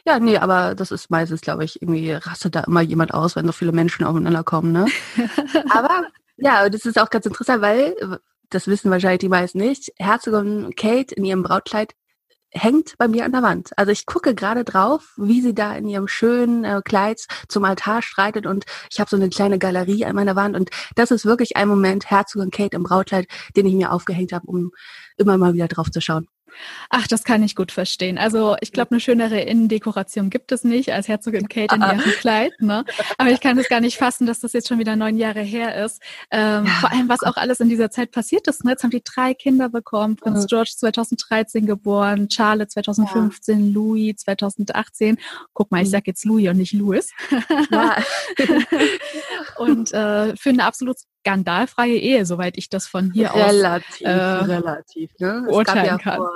Ja, 0.06 0.18
nee, 0.18 0.36
aber 0.36 0.74
das 0.74 0.90
ist 0.90 1.10
meistens, 1.10 1.40
glaube 1.40 1.64
ich, 1.64 1.80
irgendwie 1.80 2.12
rastet 2.12 2.54
da 2.54 2.60
immer 2.60 2.82
jemand 2.82 3.14
aus, 3.14 3.36
wenn 3.36 3.46
so 3.46 3.52
viele 3.52 3.72
Menschen 3.72 4.04
aufeinander 4.04 4.44
kommen, 4.44 4.70
ne? 4.70 4.86
aber 5.70 6.04
ja, 6.36 6.68
das 6.68 6.84
ist 6.84 6.98
auch 6.98 7.10
ganz 7.10 7.26
interessant, 7.26 7.62
weil 7.62 8.20
das 8.50 8.66
wissen 8.66 8.90
wahrscheinlich 8.90 9.20
die 9.20 9.28
meisten 9.28 9.58
nicht, 9.58 9.92
Herzogin 9.96 10.74
Kate 10.76 11.14
in 11.14 11.24
ihrem 11.24 11.42
Brautkleid 11.42 11.94
hängt 12.54 12.96
bei 12.98 13.08
mir 13.08 13.24
an 13.24 13.32
der 13.32 13.42
Wand. 13.42 13.76
Also 13.76 13.90
ich 13.90 14.06
gucke 14.06 14.34
gerade 14.34 14.64
drauf, 14.64 15.12
wie 15.16 15.40
sie 15.40 15.54
da 15.54 15.74
in 15.74 15.88
ihrem 15.88 16.08
schönen 16.08 16.64
äh, 16.64 16.80
Kleid 16.84 17.20
zum 17.48 17.64
Altar 17.64 18.00
streitet 18.00 18.46
und 18.46 18.64
ich 18.90 19.00
habe 19.00 19.10
so 19.10 19.16
eine 19.16 19.28
kleine 19.28 19.58
Galerie 19.58 20.04
an 20.04 20.14
meiner 20.14 20.36
Wand 20.36 20.56
und 20.56 20.70
das 20.94 21.10
ist 21.10 21.26
wirklich 21.26 21.56
ein 21.56 21.68
Moment, 21.68 22.10
Herzogin 22.10 22.50
Kate 22.50 22.76
im 22.76 22.84
Brautkleid, 22.84 23.26
den 23.56 23.66
ich 23.66 23.74
mir 23.74 23.92
aufgehängt 23.92 24.32
habe, 24.32 24.46
um 24.46 24.70
immer 25.16 25.36
mal 25.36 25.54
wieder 25.54 25.68
drauf 25.68 25.90
zu 25.90 26.00
schauen. 26.00 26.28
Ach, 26.90 27.06
das 27.06 27.24
kann 27.24 27.42
ich 27.42 27.54
gut 27.54 27.72
verstehen. 27.72 28.18
Also 28.18 28.56
ich 28.60 28.72
glaube, 28.72 28.92
eine 28.92 29.00
schönere 29.00 29.40
Innendekoration 29.40 30.30
gibt 30.30 30.52
es 30.52 30.64
nicht 30.64 30.92
als 30.92 31.08
Herzogin 31.08 31.48
Kate 31.48 31.74
in 31.74 31.82
ah, 31.82 31.90
ah. 31.90 31.92
ihrem 31.94 32.12
Kleid. 32.12 32.52
Ne? 32.60 32.84
Aber 33.18 33.30
ich 33.30 33.40
kann 33.40 33.58
es 33.58 33.68
gar 33.68 33.80
nicht 33.80 33.96
fassen, 33.96 34.26
dass 34.26 34.40
das 34.40 34.52
jetzt 34.52 34.68
schon 34.68 34.78
wieder 34.78 34.96
neun 34.96 35.16
Jahre 35.16 35.40
her 35.40 35.84
ist. 35.84 36.00
Ähm, 36.30 36.66
ja. 36.66 36.72
Vor 36.80 36.92
allem, 36.92 37.08
was 37.08 37.22
auch 37.22 37.36
alles 37.36 37.60
in 37.60 37.68
dieser 37.68 37.90
Zeit 37.90 38.10
passiert 38.10 38.46
ist. 38.48 38.64
Ne? 38.64 38.72
Jetzt 38.72 38.82
haben 38.82 38.90
die 38.90 39.02
drei 39.04 39.34
Kinder 39.34 39.68
bekommen. 39.68 40.16
Prinz 40.16 40.46
George 40.46 40.72
2013 40.76 41.66
geboren, 41.66 42.28
Charlotte 42.30 42.68
2015, 42.68 43.66
ja. 43.66 43.72
Louis 43.72 44.16
2018. 44.16 45.18
Guck 45.52 45.70
mal, 45.70 45.82
ich 45.82 45.88
mhm. 45.88 45.92
sage 45.92 46.04
jetzt 46.06 46.24
Louis 46.24 46.48
und 46.48 46.58
nicht 46.58 46.72
Louis. 46.72 47.10
Ja. 47.70 47.96
und 49.58 49.92
äh, 49.92 50.36
für 50.36 50.50
eine 50.50 50.64
absolut 50.64 50.98
skandalfreie 51.24 51.96
Ehe, 51.96 52.26
soweit 52.26 52.56
ich 52.58 52.68
das 52.68 52.86
von 52.86 53.12
hier 53.12 53.34
relativ, 53.34 54.06
aus 54.06 54.12
äh, 54.12 54.12
relativ, 54.12 55.10
ne? 55.18 55.46
urteilen 55.48 55.98
kann. 55.98 56.18
Vor, 56.18 56.30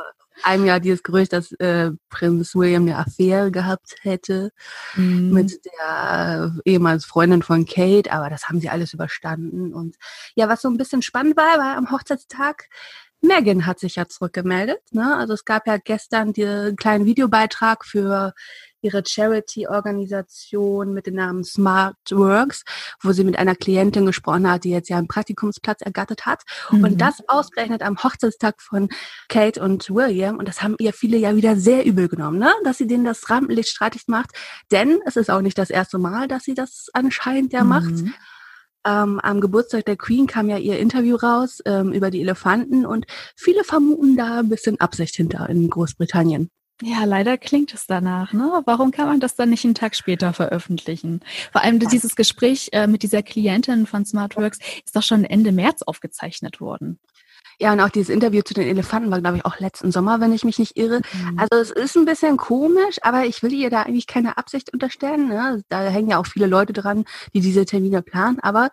einem 0.45 0.67
ja 0.67 0.79
dieses 0.79 1.03
Gerücht, 1.03 1.33
dass 1.33 1.53
äh, 1.53 1.91
Prinz 2.11 2.55
William 2.55 2.83
eine 2.83 2.97
Affäre 2.97 3.51
gehabt 3.51 3.97
hätte 4.03 4.53
mhm. 4.95 5.33
mit 5.33 5.61
der 5.65 6.53
äh, 6.65 6.71
ehemals 6.71 7.05
Freundin 7.05 7.43
von 7.43 7.67
Kate, 7.67 8.13
aber 8.13 8.31
das 8.31 8.49
haben 8.49 8.61
sie 8.61 8.69
alles 8.69 8.93
überstanden. 8.95 9.75
Und 9.75 9.97
ja, 10.37 10.49
was 10.49 10.63
so 10.63 10.69
ein 10.69 10.77
bisschen 10.77 11.03
spannend 11.03 11.37
war, 11.37 11.59
war 11.59 11.77
am 11.77 11.91
Hochzeitstag 11.91 12.69
Megan 13.21 13.67
hat 13.67 13.81
sich 13.81 13.97
ja 13.97 14.07
zurückgemeldet. 14.07 14.81
Ne? 14.93 15.17
Also 15.17 15.35
es 15.35 15.45
gab 15.45 15.67
ja 15.67 15.77
gestern 15.79 16.33
den 16.33 16.77
kleinen 16.77 17.05
Videobeitrag 17.05 17.85
für 17.85 18.33
ihre 18.83 19.03
Charity-Organisation 19.07 20.93
mit 20.93 21.07
dem 21.07 21.15
Namen 21.15 21.45
Smart 21.45 21.97
Works, 22.11 22.65
wo 23.03 23.13
sie 23.13 23.25
mit 23.25 23.39
einer 23.39 23.55
Klientin 23.55 24.07
gesprochen 24.07 24.51
hat, 24.51 24.65
die 24.65 24.71
jetzt 24.71 24.89
ja 24.89 24.99
einen 24.99 25.09
Praktikumsplatz 25.09 25.83
ergattert 25.83 26.27
hat. 26.27 26.43
Mhm. 26.71 26.85
Und 26.85 27.01
das 27.01 27.23
ausgerechnet 27.29 27.83
am 27.83 28.03
Hochzeitstag 28.03 28.61
von 28.61 28.89
Kate 29.29 29.63
und 29.63 29.91
William. 29.91 30.39
Und 30.39 30.49
das 30.49 30.63
haben 30.63 30.77
ihr 30.79 30.93
viele 30.93 31.17
ja 31.17 31.37
wieder 31.37 31.57
sehr 31.57 31.85
übel 31.85 32.09
genommen, 32.09 32.39
ne? 32.39 32.53
dass 32.65 32.79
sie 32.79 32.87
denen 32.87 33.05
das 33.05 33.29
Rampenlicht 33.31 33.69
streitig 33.71 34.05
macht. 34.07 34.31
Denn 34.71 35.01
es 35.07 35.17
ist 35.17 35.31
auch 35.31 35.41
nicht 35.41 35.59
das 35.59 35.71
erste 35.71 35.99
Mal, 35.99 36.29
dass 36.29 36.45
sie 36.45 36.55
das 36.55 36.89
anscheinend 36.93 37.53
ja 37.53 37.65
mhm. 37.65 37.69
macht. 37.69 37.95
Ähm, 38.87 39.21
am 39.21 39.41
Geburtstag 39.41 39.85
der 39.87 39.97
Queen 39.97 40.27
kam 40.27 40.49
ja 40.49 40.57
ihr 40.57 40.79
Interview 40.79 41.17
raus 41.17 41.61
ähm, 41.67 41.93
über 41.93 42.11
die 42.11 42.21
Elefanten 42.21 42.87
und 42.87 43.07
viele 43.37 43.65
vermuten 43.65 44.17
da 44.17 44.39
ein 44.39 44.49
bisschen 44.49 44.81
Absicht 44.81 45.17
hinter 45.17 45.49
in 45.49 45.69
Großbritannien. 45.69 46.51
Ja, 46.83 47.05
leider 47.05 47.39
klingt 47.39 47.75
es 47.75 47.87
danach. 47.87 48.33
Ne? 48.33 48.63
Warum 48.65 48.93
kann 48.93 49.09
man 49.09 49.21
das 49.21 49.35
dann 49.35 49.51
nicht 49.51 49.65
einen 49.65 49.75
Tag 49.75 49.97
später 49.97 50.33
veröffentlichen? 50.33 51.21
Vor 51.51 51.63
allem 51.63 51.81
dieses 51.81 52.15
Gespräch 52.15 52.69
äh, 52.73 52.87
mit 52.87 53.03
dieser 53.03 53.23
Klientin 53.23 53.87
von 53.87 54.05
SmartWorks 54.05 54.59
ist 54.85 54.95
doch 54.95 55.03
schon 55.03 55.25
Ende 55.25 55.51
März 55.51 55.83
aufgezeichnet 55.83 56.61
worden. 56.61 57.01
Ja, 57.61 57.73
und 57.73 57.81
auch 57.81 57.89
dieses 57.89 58.09
Interview 58.09 58.43
zu 58.43 58.55
den 58.55 58.69
Elefanten 58.69 59.11
war, 59.11 59.21
glaube 59.21 59.39
ich, 59.39 59.45
auch 59.45 59.59
letzten 59.59 59.91
Sommer, 59.91 60.21
wenn 60.21 60.33
ich 60.33 60.45
mich 60.45 60.61
nicht 60.61 60.77
irre. 60.77 61.01
Mhm. 61.13 61.39
Also 61.41 61.57
es 61.61 61.71
ist 61.73 61.97
ein 61.97 62.05
bisschen 62.05 62.37
komisch, 62.37 62.99
aber 63.03 63.25
ich 63.25 63.43
will 63.43 63.53
ihr 63.53 63.69
da 63.69 63.83
eigentlich 63.83 64.07
keine 64.07 64.39
Absicht 64.39 64.73
unterstellen. 64.73 65.27
Ne? 65.27 65.65
Da 65.69 65.81
hängen 65.81 66.11
ja 66.11 66.19
auch 66.19 66.27
viele 66.27 66.47
Leute 66.47 66.73
dran, 66.73 67.05
die 67.35 67.41
diese 67.41 67.65
Termine 67.65 68.03
planen. 68.03 68.39
Aber 68.39 68.71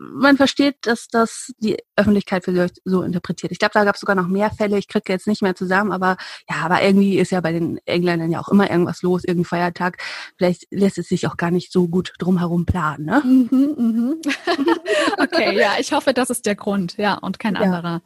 man 0.00 0.36
versteht, 0.36 0.76
dass 0.82 1.08
das 1.08 1.52
die 1.58 1.76
Öffentlichkeit 1.96 2.44
für 2.44 2.52
sich 2.52 2.72
so 2.84 3.02
interpretiert. 3.02 3.52
Ich 3.52 3.58
glaube, 3.58 3.72
da 3.74 3.84
gab 3.84 3.94
es 3.94 4.00
sogar 4.00 4.16
noch 4.16 4.28
mehr 4.28 4.50
Fälle. 4.50 4.78
Ich 4.78 4.88
kriege 4.88 5.12
jetzt 5.12 5.26
nicht 5.26 5.42
mehr 5.42 5.54
zusammen, 5.54 5.92
aber 5.92 6.16
ja, 6.48 6.56
aber 6.64 6.82
irgendwie 6.82 7.18
ist 7.18 7.30
ja 7.30 7.40
bei 7.40 7.52
den 7.52 7.78
Engländern 7.86 8.30
ja 8.30 8.40
auch 8.40 8.48
immer 8.48 8.70
irgendwas 8.70 9.02
los, 9.02 9.24
irgendein 9.24 9.48
Feiertag. 9.48 9.98
Vielleicht 10.36 10.66
lässt 10.70 10.98
es 10.98 11.08
sich 11.08 11.26
auch 11.26 11.36
gar 11.36 11.50
nicht 11.50 11.72
so 11.72 11.88
gut 11.88 12.14
drumherum 12.18 12.66
planen. 12.66 13.06
Ne? 13.06 13.22
Mhm, 13.24 13.74
mhm. 13.76 14.20
okay, 15.18 15.58
ja, 15.58 15.74
ich 15.78 15.92
hoffe, 15.92 16.14
das 16.14 16.30
ist 16.30 16.46
der 16.46 16.54
Grund, 16.54 16.96
ja, 16.96 17.14
und 17.14 17.38
kein 17.38 17.54
ja. 17.54 17.60
anderer. 17.62 18.02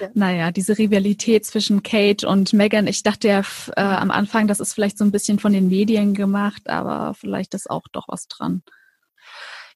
Ja. 0.00 0.08
Naja, 0.14 0.50
diese 0.50 0.78
Rivalität 0.78 1.44
zwischen 1.44 1.82
Kate 1.82 2.26
und 2.26 2.52
Megan, 2.52 2.86
ich 2.86 3.02
dachte 3.02 3.28
ja 3.28 3.42
äh, 3.76 3.80
am 3.80 4.10
Anfang, 4.10 4.46
das 4.46 4.60
ist 4.60 4.74
vielleicht 4.74 4.98
so 4.98 5.04
ein 5.04 5.12
bisschen 5.12 5.38
von 5.38 5.52
den 5.52 5.68
Medien 5.68 6.14
gemacht, 6.14 6.68
aber 6.68 7.14
vielleicht 7.14 7.54
ist 7.54 7.70
auch 7.70 7.88
doch 7.92 8.06
was 8.08 8.28
dran. 8.28 8.62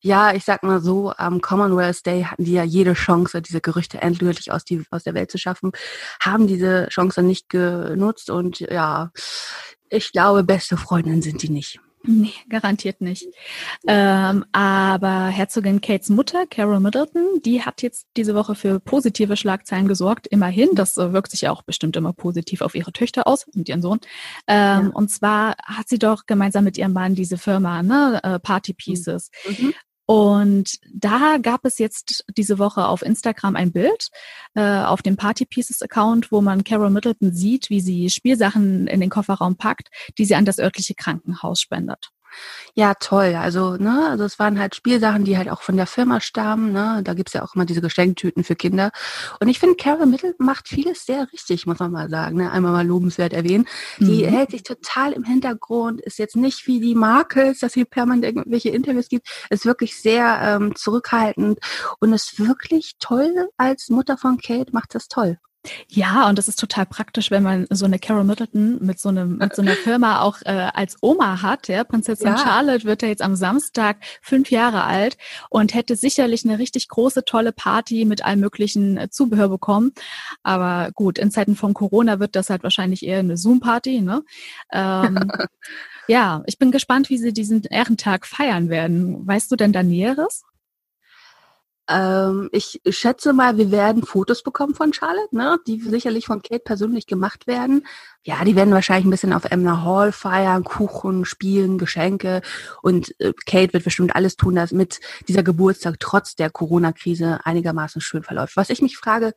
Ja, 0.02 0.34
ich 0.34 0.44
sag 0.44 0.64
mal 0.64 0.80
so, 0.80 1.12
am 1.16 1.40
Commonwealth 1.40 2.04
Day 2.04 2.24
hatten 2.24 2.44
die 2.44 2.52
ja 2.52 2.64
jede 2.64 2.94
Chance, 2.94 3.40
diese 3.40 3.60
Gerüchte 3.60 4.02
endgültig 4.02 4.50
aus, 4.50 4.64
die, 4.64 4.84
aus 4.90 5.04
der 5.04 5.14
Welt 5.14 5.30
zu 5.30 5.38
schaffen, 5.38 5.70
haben 6.20 6.48
diese 6.48 6.88
Chance 6.88 7.22
nicht 7.22 7.48
genutzt 7.48 8.28
und 8.28 8.58
ja, 8.60 9.12
ich 9.88 10.10
glaube, 10.12 10.42
beste 10.42 10.76
Freundinnen 10.76 11.22
sind 11.22 11.42
die 11.42 11.50
nicht. 11.50 11.80
Nee, 12.04 12.32
garantiert 12.48 13.00
nicht. 13.00 13.28
Ähm, 13.86 14.44
aber 14.50 15.26
Herzogin 15.28 15.80
Kates 15.80 16.08
Mutter, 16.08 16.46
Carol 16.46 16.80
Middleton, 16.80 17.40
die 17.44 17.62
hat 17.62 17.80
jetzt 17.82 18.08
diese 18.16 18.34
Woche 18.34 18.56
für 18.56 18.80
positive 18.80 19.36
Schlagzeilen 19.36 19.86
gesorgt. 19.86 20.26
Immerhin, 20.26 20.70
das 20.74 20.96
äh, 20.96 21.12
wirkt 21.12 21.30
sich 21.30 21.42
ja 21.42 21.52
auch 21.52 21.62
bestimmt 21.62 21.96
immer 21.96 22.12
positiv 22.12 22.60
auf 22.60 22.74
ihre 22.74 22.92
Töchter 22.92 23.28
aus 23.28 23.46
und 23.54 23.68
ihren 23.68 23.82
Sohn. 23.82 24.00
Ähm, 24.48 24.86
ja. 24.86 24.90
Und 24.94 25.10
zwar 25.10 25.54
hat 25.64 25.88
sie 25.88 25.98
doch 25.98 26.26
gemeinsam 26.26 26.64
mit 26.64 26.76
ihrem 26.76 26.92
Mann 26.92 27.14
diese 27.14 27.38
Firma, 27.38 27.84
ne, 27.84 28.18
äh, 28.24 28.38
Party 28.40 28.74
Pieces. 28.74 29.30
Mhm. 29.46 29.72
Und 30.06 30.78
da 30.92 31.38
gab 31.40 31.64
es 31.64 31.78
jetzt 31.78 32.24
diese 32.36 32.58
Woche 32.58 32.86
auf 32.86 33.02
Instagram 33.02 33.56
ein 33.56 33.72
Bild 33.72 34.08
äh, 34.54 34.82
auf 34.82 35.00
dem 35.02 35.16
Party 35.16 35.46
Pieces 35.46 35.80
Account, 35.80 36.32
wo 36.32 36.40
man 36.40 36.64
Carol 36.64 36.90
Middleton 36.90 37.32
sieht, 37.32 37.70
wie 37.70 37.80
sie 37.80 38.10
Spielsachen 38.10 38.88
in 38.88 39.00
den 39.00 39.10
Kofferraum 39.10 39.56
packt, 39.56 39.88
die 40.18 40.24
sie 40.24 40.34
an 40.34 40.44
das 40.44 40.58
örtliche 40.58 40.94
Krankenhaus 40.94 41.60
spendet. 41.60 42.10
Ja, 42.74 42.94
toll. 42.94 43.36
Also, 43.38 43.76
ne, 43.76 44.08
also 44.10 44.24
es 44.24 44.38
waren 44.38 44.58
halt 44.58 44.74
Spielsachen, 44.74 45.24
die 45.24 45.36
halt 45.36 45.50
auch 45.50 45.62
von 45.62 45.76
der 45.76 45.86
Firma 45.86 46.20
stammen. 46.20 46.72
Ne? 46.72 47.02
Da 47.04 47.14
gibt's 47.14 47.32
ja 47.32 47.42
auch 47.42 47.54
immer 47.54 47.64
diese 47.64 47.80
Geschenktüten 47.80 48.44
für 48.44 48.56
Kinder. 48.56 48.90
Und 49.40 49.48
ich 49.48 49.58
finde, 49.58 49.76
Carol 49.76 50.06
Mittel 50.06 50.34
macht 50.38 50.68
vieles 50.68 51.04
sehr 51.04 51.30
richtig, 51.32 51.66
muss 51.66 51.78
man 51.78 51.92
mal 51.92 52.08
sagen. 52.08 52.38
Ne? 52.38 52.50
Einmal 52.50 52.72
mal 52.72 52.86
lobenswert 52.86 53.32
erwähnen. 53.32 53.66
Die 53.98 54.24
mhm. 54.24 54.28
hält 54.28 54.50
sich 54.52 54.62
total 54.62 55.12
im 55.12 55.24
Hintergrund, 55.24 56.00
ist 56.00 56.18
jetzt 56.18 56.36
nicht 56.36 56.66
wie 56.66 56.80
die 56.80 56.94
Markels, 56.94 57.60
dass 57.60 57.74
sie 57.74 57.84
permanent 57.84 58.24
irgendwelche 58.24 58.70
Interviews 58.70 59.08
gibt, 59.08 59.28
ist 59.50 59.66
wirklich 59.66 60.00
sehr 60.00 60.40
ähm, 60.42 60.74
zurückhaltend 60.74 61.58
und 62.00 62.12
ist 62.12 62.38
wirklich 62.38 62.96
toll 62.98 63.48
als 63.56 63.88
Mutter 63.90 64.16
von 64.16 64.38
Kate, 64.38 64.72
macht 64.72 64.94
das 64.94 65.08
toll. 65.08 65.38
Ja, 65.88 66.28
und 66.28 66.38
das 66.38 66.48
ist 66.48 66.58
total 66.58 66.86
praktisch, 66.86 67.30
wenn 67.30 67.44
man 67.44 67.66
so 67.70 67.84
eine 67.84 68.00
Carol 68.00 68.24
Middleton 68.24 68.78
mit 68.84 68.98
so 68.98 69.10
einem 69.10 69.36
mit 69.36 69.54
so 69.54 69.62
einer 69.62 69.74
Firma 69.74 70.20
auch 70.20 70.38
äh, 70.44 70.70
als 70.74 70.96
Oma 71.02 71.40
hat. 71.40 71.68
Ja, 71.68 71.84
Prinzessin 71.84 72.28
ja. 72.28 72.38
Charlotte 72.38 72.84
wird 72.84 73.02
ja 73.02 73.08
jetzt 73.08 73.22
am 73.22 73.36
Samstag 73.36 73.98
fünf 74.22 74.50
Jahre 74.50 74.82
alt 74.82 75.16
und 75.50 75.72
hätte 75.74 75.94
sicherlich 75.94 76.44
eine 76.44 76.58
richtig 76.58 76.88
große 76.88 77.24
tolle 77.24 77.52
Party 77.52 78.04
mit 78.04 78.24
allem 78.24 78.40
möglichen 78.40 78.96
äh, 78.96 79.08
Zubehör 79.10 79.48
bekommen. 79.48 79.92
Aber 80.42 80.90
gut, 80.94 81.18
in 81.18 81.30
Zeiten 81.30 81.54
von 81.54 81.74
Corona 81.74 82.18
wird 82.18 82.34
das 82.34 82.50
halt 82.50 82.64
wahrscheinlich 82.64 83.04
eher 83.04 83.20
eine 83.20 83.36
Zoom-Party. 83.36 84.00
Ne? 84.00 84.24
Ähm, 84.72 85.18
ja, 86.08 86.42
ich 86.46 86.58
bin 86.58 86.72
gespannt, 86.72 87.08
wie 87.08 87.18
sie 87.18 87.32
diesen 87.32 87.62
Ehrentag 87.62 88.26
feiern 88.26 88.68
werden. 88.68 89.26
Weißt 89.26 89.50
du 89.52 89.56
denn 89.56 89.72
da 89.72 89.84
Näheres? 89.84 90.42
Ähm, 91.88 92.48
ich 92.52 92.80
schätze 92.90 93.32
mal, 93.32 93.56
wir 93.58 93.70
werden 93.70 94.04
Fotos 94.04 94.42
bekommen 94.42 94.74
von 94.74 94.92
Charlotte, 94.92 95.34
ne? 95.36 95.58
die 95.66 95.80
sicherlich 95.80 96.26
von 96.26 96.40
Kate 96.40 96.62
persönlich 96.64 97.06
gemacht 97.06 97.46
werden. 97.46 97.86
Ja, 98.22 98.44
die 98.44 98.54
werden 98.54 98.72
wahrscheinlich 98.72 99.04
ein 99.04 99.10
bisschen 99.10 99.32
auf 99.32 99.44
Emma 99.46 99.82
Hall 99.84 100.12
feiern, 100.12 100.62
Kuchen, 100.62 101.24
Spielen, 101.24 101.78
Geschenke. 101.78 102.40
Und 102.82 103.18
äh, 103.20 103.32
Kate 103.46 103.72
wird 103.72 103.84
bestimmt 103.84 104.14
alles 104.14 104.36
tun, 104.36 104.54
damit 104.54 105.00
dieser 105.26 105.42
Geburtstag 105.42 105.96
trotz 105.98 106.36
der 106.36 106.50
Corona-Krise 106.50 107.40
einigermaßen 107.44 108.00
schön 108.00 108.22
verläuft. 108.22 108.56
Was 108.56 108.70
ich 108.70 108.80
mich 108.80 108.96
frage, 108.96 109.34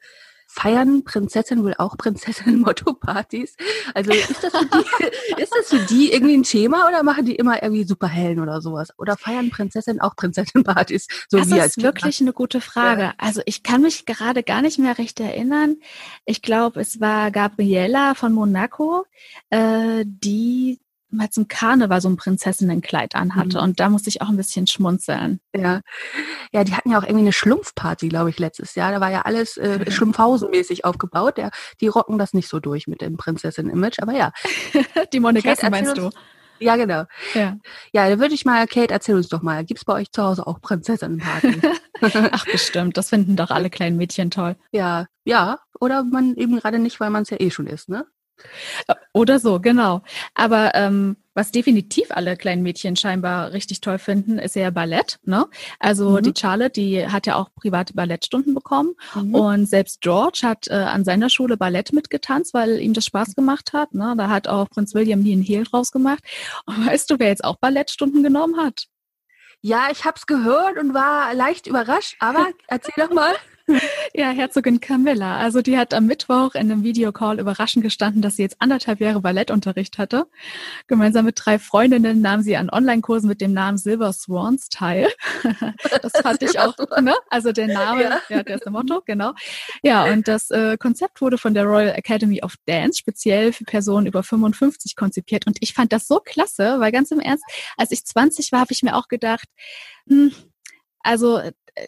feiern 0.47 1.03
Prinzessinnen 1.03 1.63
wohl 1.63 1.75
auch 1.77 1.97
Prinzessinnen-Motto-Partys? 1.97 3.55
Also 3.93 4.12
ist 4.12 4.43
das, 4.43 4.53
für 4.53 4.65
die, 4.65 5.05
ist 5.41 5.53
das 5.58 5.69
für 5.69 5.86
die 5.86 6.12
irgendwie 6.12 6.38
ein 6.38 6.43
Thema 6.43 6.88
oder 6.88 7.03
machen 7.03 7.25
die 7.25 7.36
immer 7.36 7.62
irgendwie 7.62 7.84
Superhellen 7.84 8.39
oder 8.39 8.62
sowas? 8.62 8.89
Oder 8.97 9.17
feiern 9.17 9.49
Prinzessinnen 9.49 10.01
auch 10.01 10.15
Prinzessinnen-Partys? 10.15 11.08
So 11.29 11.38
das 11.38 11.47
ist 11.47 11.81
wirklich 11.81 12.21
eine 12.21 12.34
gute 12.34 12.62
Frage. 12.62 13.01
Ja. 13.01 13.13
Also 13.17 13.41
ich 13.45 13.63
kann 13.63 13.81
mich 13.81 14.05
gerade 14.05 14.43
gar 14.43 14.62
nicht 14.62 14.79
mehr 14.79 14.97
recht 14.97 15.19
erinnern. 15.19 15.77
Ich 16.25 16.41
glaube, 16.41 16.79
es 16.81 16.99
war 16.99 17.31
Gabriella 17.31 18.15
von 18.15 18.34
Monaco, 18.34 19.05
äh, 19.49 20.03
die 20.05 20.79
mal 21.15 21.30
zum 21.30 21.47
Karneval 21.47 22.01
so 22.01 22.10
ein 22.10 22.17
Prinzessinnenkleid 22.17 23.15
anhatte. 23.15 23.58
Mhm. 23.58 23.63
Und 23.63 23.80
da 23.80 23.89
musste 23.89 24.10
ich 24.10 24.21
auch 24.21 24.30
ein 24.30 24.38
bisschen 24.38 24.67
schmunzeln. 24.67 25.39
Ja. 25.56 25.82
Ja, 26.51 26.63
die 26.63 26.73
hatten 26.73 26.91
ja 26.91 26.99
auch 26.99 27.04
irgendwie 27.04 27.23
eine 27.23 27.34
Schlumpfparty, 27.34 28.10
glaube 28.10 28.30
ich, 28.30 28.39
letztes 28.39 28.75
Jahr. 28.75 28.91
Da 28.91 29.01
war 29.01 29.12
ja 29.12 29.21
alles 29.21 29.58
äh, 29.58 29.80
mhm. 29.80 29.84
Schlumpfhausen-mäßig 29.91 30.86
aufgebaut. 30.86 31.38
Ja, 31.38 31.49
die 31.82 31.88
rocken 31.88 32.17
das 32.17 32.34
nicht 32.34 32.47
so 32.47 32.60
durch 32.60 32.88
mit 32.88 33.01
dem 33.01 33.17
Prinzessin-Image, 33.17 33.99
aber 34.01 34.13
ja. 34.13 34.32
die 35.13 35.19
Monegassen 35.19 35.71
meinst 35.71 35.97
du? 35.97 36.10
Ja, 36.60 36.75
genau. 36.75 37.04
Ja, 37.34 37.58
ja 37.91 38.10
da 38.10 38.19
würde 38.19 38.34
ich 38.34 38.45
mal, 38.45 38.65
Kate, 38.67 38.93
erzähl 38.93 39.15
uns 39.15 39.28
doch 39.28 39.41
mal, 39.41 39.65
gibt 39.65 39.80
es 39.80 39.86
bei 39.86 39.93
euch 39.93 40.12
zu 40.12 40.23
Hause 40.23 40.47
auch 40.47 40.62
Prinzessinnenpartys? 40.62 41.62
Ach, 42.32 42.45
bestimmt. 42.45 42.97
Das 42.97 43.10
finden 43.10 43.36
doch 43.36 43.51
alle 43.51 43.69
kleinen 43.69 43.97
Mädchen 43.97 44.32
toll. 44.32 44.56
Ja, 44.71 45.08
ja. 45.25 45.60
Oder 45.80 46.04
man 46.04 46.36
eben 46.36 46.58
gerade 46.58 46.80
nicht, 46.80 46.99
weil 46.99 47.10
man 47.10 47.23
es 47.23 47.30
ja 47.30 47.38
eh 47.39 47.51
schon 47.51 47.67
ist, 47.67 47.89
ne? 47.89 48.06
Oder 49.13 49.39
so, 49.39 49.59
genau. 49.59 50.01
Aber 50.33 50.75
ähm, 50.75 51.15
was 51.33 51.51
definitiv 51.51 52.11
alle 52.11 52.37
kleinen 52.37 52.63
Mädchen 52.63 52.95
scheinbar 52.95 53.51
richtig 53.51 53.81
toll 53.81 53.97
finden, 53.97 54.39
ist 54.39 54.55
ja 54.55 54.69
Ballett. 54.71 55.19
Ne? 55.23 55.47
Also 55.79 56.11
mhm. 56.11 56.23
die 56.23 56.33
Charlotte, 56.37 56.71
die 56.71 57.07
hat 57.07 57.27
ja 57.27 57.35
auch 57.35 57.49
private 57.55 57.93
Ballettstunden 57.93 58.53
bekommen. 58.53 58.95
Mhm. 59.13 59.35
Und 59.35 59.65
selbst 59.69 60.01
George 60.01 60.41
hat 60.43 60.67
äh, 60.69 60.75
an 60.75 61.03
seiner 61.03 61.29
Schule 61.29 61.57
Ballett 61.57 61.93
mitgetanzt, 61.93 62.53
weil 62.53 62.79
ihm 62.79 62.93
das 62.93 63.05
Spaß 63.05 63.35
gemacht 63.35 63.73
hat. 63.73 63.93
Ne? 63.93 64.15
Da 64.17 64.29
hat 64.29 64.47
auch 64.47 64.69
Prinz 64.69 64.93
William 64.95 65.21
nie 65.21 65.33
einen 65.33 65.43
Hehl 65.43 65.63
draus 65.63 65.91
gemacht. 65.91 66.23
Und 66.65 66.87
weißt 66.87 67.09
du, 67.09 67.19
wer 67.19 67.27
jetzt 67.27 67.43
auch 67.43 67.57
Ballettstunden 67.57 68.23
genommen 68.23 68.57
hat? 68.57 68.85
Ja, 69.61 69.87
ich 69.91 70.05
habe 70.05 70.15
es 70.17 70.27
gehört 70.27 70.77
und 70.77 70.93
war 70.93 71.33
leicht 71.33 71.67
überrascht, 71.67 72.15
aber 72.19 72.47
erzähl 72.67 72.93
doch 72.97 73.13
mal. 73.13 73.33
Ja, 74.13 74.30
Herzogin 74.30 74.80
Camilla. 74.80 75.38
Also 75.38 75.62
die 75.62 75.78
hat 75.78 75.93
am 75.93 76.06
Mittwoch 76.06 76.56
in 76.56 76.71
einem 76.71 76.84
Videocall 76.84 77.39
überraschend 77.39 77.84
gestanden, 77.84 78.21
dass 78.21 78.38
sie 78.38 78.43
jetzt 78.43 78.58
anderthalb 78.60 79.01
Jahre 79.01 79.19
Ballettunterricht 79.19 79.97
hatte. 79.97 80.28
Gemeinsam 80.88 81.25
mit 81.25 81.38
drei 81.43 81.60
Freundinnen 81.60 82.21
nahm 82.21 82.41
sie 82.41 82.56
an 82.56 82.69
Online-Kursen 82.69 83.28
mit 83.28 83.41
dem 83.41 83.54
Namen 83.54 83.78
Silver 83.78 84.13
Swans 84.13 84.69
teil. 84.69 85.10
Das 86.01 86.13
fand 86.21 86.41
ich 86.43 86.60
auch, 86.60 86.75
ne? 87.01 87.15
Also 87.30 87.51
der 87.51 87.67
Name, 87.67 88.04
ja. 88.04 88.21
ja, 88.30 88.43
der 88.43 88.56
ist 88.56 88.65
das 88.65 88.71
Motto, 88.71 89.01
genau. 89.06 89.34
Ja, 89.82 90.06
und 90.06 90.28
das 90.28 90.51
äh, 90.51 90.78
Konzept 90.78 91.21
wurde 91.21 91.38
von 91.38 91.54
der 91.54 91.63
Royal 91.63 91.95
Academy 91.95 92.41
of 92.43 92.56
Dance 92.65 92.99
speziell 92.99 93.54
für 93.54 93.63
Personen 93.63 94.06
über 94.06 94.23
55 94.23 94.95
konzipiert. 94.95 95.47
Und 95.47 95.58
ich 95.62 95.73
fand 95.73 95.91
das 95.93 96.08
so 96.08 96.19
klasse, 96.19 96.80
weil 96.80 96.91
ganz 96.91 97.12
im 97.12 97.19
Ernst, 97.19 97.43
als 97.78 97.91
ich 97.91 98.06
20 98.06 98.51
war, 98.51 98.62
habe 98.62 98.73
ich 98.73 98.84
mir 98.84 98.95
auch 98.95 99.08
gedacht, 99.08 99.47
hm, 100.08 100.32
also 101.05 101.39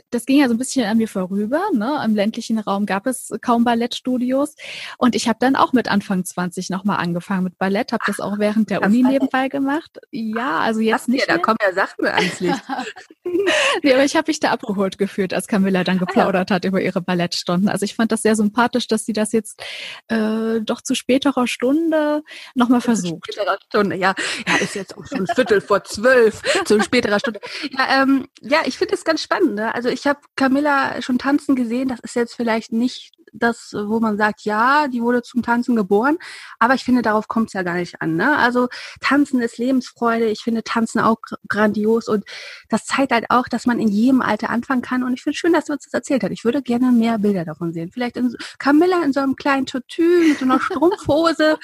das 0.10 0.26
ging 0.26 0.40
ja 0.40 0.48
so 0.48 0.54
ein 0.54 0.58
bisschen 0.58 0.86
an 0.86 0.98
mir 0.98 1.08
vorüber. 1.08 1.62
Ne? 1.74 2.02
Im 2.04 2.16
ländlichen 2.16 2.60
Raum 2.60 2.86
gab 2.86 3.08
es 3.08 3.32
kaum 3.42 3.64
Ballettstudios. 3.64 4.56
Und 4.98 5.16
ich 5.16 5.28
habe 5.28 5.38
dann 5.40 5.56
auch 5.56 5.74
mit 5.74 5.88
Anfang 5.88 6.26
20 6.26 6.70
nochmal 6.70 6.98
angefangen 6.98 7.44
mit 7.44 7.58
Ballett, 7.58 7.94
habe 7.94 8.04
das 8.06 8.20
auch 8.20 8.38
während 8.38 8.70
der 8.70 8.82
Uni 8.82 9.04
nebenbei 9.04 9.48
gemacht. 9.48 10.00
Ja, 10.12 10.60
also 10.60 10.82
jetzt 10.82 11.04
Ach, 11.04 11.08
nicht. 11.08 11.28
Ja, 11.28 11.36
da 11.36 11.42
kommen 11.42 11.58
ja 11.62 11.74
Sachen 11.74 12.06
ans 12.06 12.40
Licht. 12.40 12.62
nee, 13.84 13.94
aber 13.94 14.04
ich 14.04 14.16
habe 14.16 14.30
mich 14.30 14.40
da 14.40 14.52
abgeholt 14.52 14.98
gefühlt, 14.98 15.34
als 15.34 15.48
Camilla 15.48 15.84
dann 15.84 16.00
geplaudert 16.00 16.52
ah, 16.52 16.54
ja. 16.54 16.56
hat 16.56 16.66
über 16.66 16.82
ihre 16.82 17.02
Ballettstunden. 17.02 17.70
Also 17.70 17.86
ich 17.86 17.96
fand 17.96 18.12
das 18.12 18.22
sehr 18.22 18.36
sympathisch, 18.36 18.88
dass 18.88 19.06
sie 19.06 19.14
das 19.14 19.32
jetzt 19.32 19.62
äh, 20.08 20.62
doch 20.62 20.82
zu 20.82 20.96
späterer 20.96 21.48
Stunde 21.48 22.24
nochmal 22.56 22.82
versucht. 22.82 23.32
Späterer 23.32 23.58
Stunde, 23.68 23.96
ja. 23.96 24.16
Ja, 24.48 24.56
ist 24.58 24.76
jetzt 24.76 24.98
auch 24.98 25.06
schon 25.06 25.28
Viertel 25.28 25.62
vor 25.62 25.84
zwölf, 25.84 26.42
zu 26.66 26.82
späterer 26.82 27.20
Stunde. 27.20 27.40
Ja, 27.72 28.04
ähm, 28.04 28.28
ja 28.42 28.60
ich 28.66 28.78
finde 28.78 28.96
es 28.96 29.04
ganz 29.08 29.22
spannend. 29.22 29.56
Ne? 29.56 29.74
Also 29.74 29.90
ich 29.90 30.06
habe 30.06 30.20
Camilla 30.36 31.02
schon 31.02 31.18
tanzen 31.18 31.56
gesehen. 31.56 31.90
Das 31.90 32.00
ist 32.02 32.16
jetzt 32.16 32.36
vielleicht 32.36 32.72
nicht 32.72 33.14
das, 33.34 33.74
wo 33.74 34.00
man 34.00 34.18
sagt, 34.18 34.42
ja, 34.42 34.88
die 34.88 35.02
wurde 35.02 35.22
zum 35.22 35.44
Tanzen 35.44 35.76
geboren. 35.76 36.18
Aber 36.60 36.74
ich 36.76 36.84
finde, 36.84 37.02
darauf 37.02 37.28
kommt 37.28 37.48
es 37.48 37.54
ja 37.54 37.64
gar 37.64 37.76
nicht 37.76 38.02
an. 38.02 38.16
Ne? 38.16 38.38
Also 38.38 38.68
Tanzen 39.02 39.42
ist 39.42 39.58
Lebensfreude. 39.58 40.26
Ich 40.26 40.42
finde 40.42 40.64
Tanzen 40.64 41.00
auch 41.00 41.18
grandios. 41.48 42.08
Und 42.08 42.26
das 42.70 42.86
zeigt 42.86 43.12
halt 43.12 43.26
auch, 43.30 43.48
dass 43.48 43.66
man 43.66 43.80
in 43.80 43.88
jedem 43.88 44.22
Alter 44.22 44.50
anfangen 44.50 44.82
kann. 44.82 45.04
Und 45.04 45.14
ich 45.14 45.24
finde 45.24 45.38
schön, 45.38 45.54
dass 45.54 45.66
du 45.66 45.74
uns 45.74 45.84
das 45.84 45.94
erzählt 45.94 46.24
hast. 46.24 46.32
Ich 46.32 46.46
würde 46.46 46.62
gerne 46.62 46.92
mehr 46.92 47.18
Bilder 47.20 47.46
davon 47.46 47.74
sehen. 47.74 47.92
Vielleicht 47.92 48.18
in 48.18 48.36
Camilla 48.60 49.04
in 49.04 49.14
so 49.14 49.20
einem 49.20 49.36
kleinen 49.36 49.66
Tutu 49.66 50.04
mit 50.28 50.40
so 50.40 50.46
einer 50.46 50.60
Strumpfhose. 50.62 51.58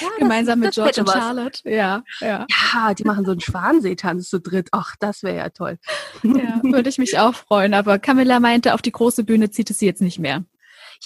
Ja, 0.00 0.08
Gemeinsam 0.18 0.60
das, 0.60 0.66
mit 0.66 0.74
George 0.74 1.00
und 1.00 1.10
Charlotte. 1.10 1.68
Ja, 1.68 2.02
ja. 2.20 2.46
Ja, 2.50 2.94
die 2.94 3.04
machen 3.04 3.24
so 3.24 3.32
einen 3.32 3.40
Schwanseetanz 3.40 4.28
zu 4.28 4.40
dritt. 4.40 4.68
Ach, 4.72 4.96
das 4.98 5.22
wäre 5.22 5.36
ja 5.36 5.48
toll. 5.50 5.78
Ja, 6.22 6.60
würde 6.62 6.88
ich 6.88 6.98
mich 6.98 7.18
auch 7.18 7.34
freuen. 7.34 7.74
Aber 7.74 7.98
Camilla 7.98 8.40
meinte, 8.40 8.74
auf 8.74 8.82
die 8.82 8.92
große 8.92 9.24
Bühne 9.24 9.50
zieht 9.50 9.70
es 9.70 9.78
sie 9.78 9.86
jetzt 9.86 10.02
nicht 10.02 10.18
mehr 10.18 10.44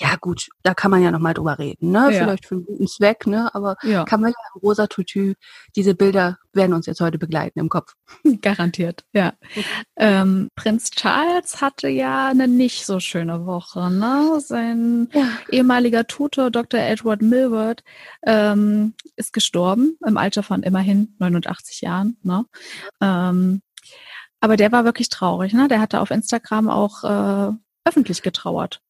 ja 0.00 0.16
gut, 0.20 0.48
da 0.62 0.74
kann 0.74 0.90
man 0.90 1.02
ja 1.02 1.10
nochmal 1.10 1.34
drüber 1.34 1.58
reden, 1.58 1.90
ne? 1.90 2.10
Ja. 2.12 2.22
Vielleicht 2.22 2.46
für 2.46 2.56
einen 2.56 2.64
guten 2.64 2.86
Zweck, 2.86 3.26
ne? 3.26 3.54
Aber 3.54 3.76
ja. 3.82 4.04
Camilla 4.04 4.34
rosa 4.62 4.86
Tutu, 4.86 5.34
diese 5.76 5.94
Bilder 5.94 6.38
werden 6.52 6.72
uns 6.72 6.86
jetzt 6.86 7.00
heute 7.00 7.18
begleiten 7.18 7.58
im 7.58 7.68
Kopf. 7.68 7.94
Garantiert, 8.42 9.04
ja. 9.12 9.32
Ähm, 9.96 10.48
Prinz 10.54 10.90
Charles 10.90 11.60
hatte 11.60 11.88
ja 11.88 12.28
eine 12.28 12.48
nicht 12.48 12.86
so 12.86 13.00
schöne 13.00 13.46
Woche, 13.46 13.90
ne? 13.90 14.40
Sein 14.40 15.08
ja. 15.12 15.28
ehemaliger 15.50 16.06
Tutor, 16.06 16.50
Dr. 16.50 16.80
Edward 16.80 17.22
Milward, 17.22 17.82
ähm, 18.24 18.94
ist 19.16 19.32
gestorben 19.32 19.98
im 20.06 20.16
Alter 20.16 20.42
von 20.42 20.62
immerhin 20.62 21.14
89 21.18 21.80
Jahren, 21.80 22.16
ne? 22.22 22.44
Ähm, 23.00 23.62
aber 24.40 24.56
der 24.56 24.70
war 24.70 24.84
wirklich 24.84 25.08
traurig, 25.08 25.52
ne? 25.52 25.68
Der 25.68 25.80
hatte 25.80 26.00
auf 26.00 26.10
Instagram 26.10 26.68
auch 26.68 27.04
äh, 27.04 27.52
öffentlich 27.84 28.22
getrauert. 28.22 28.80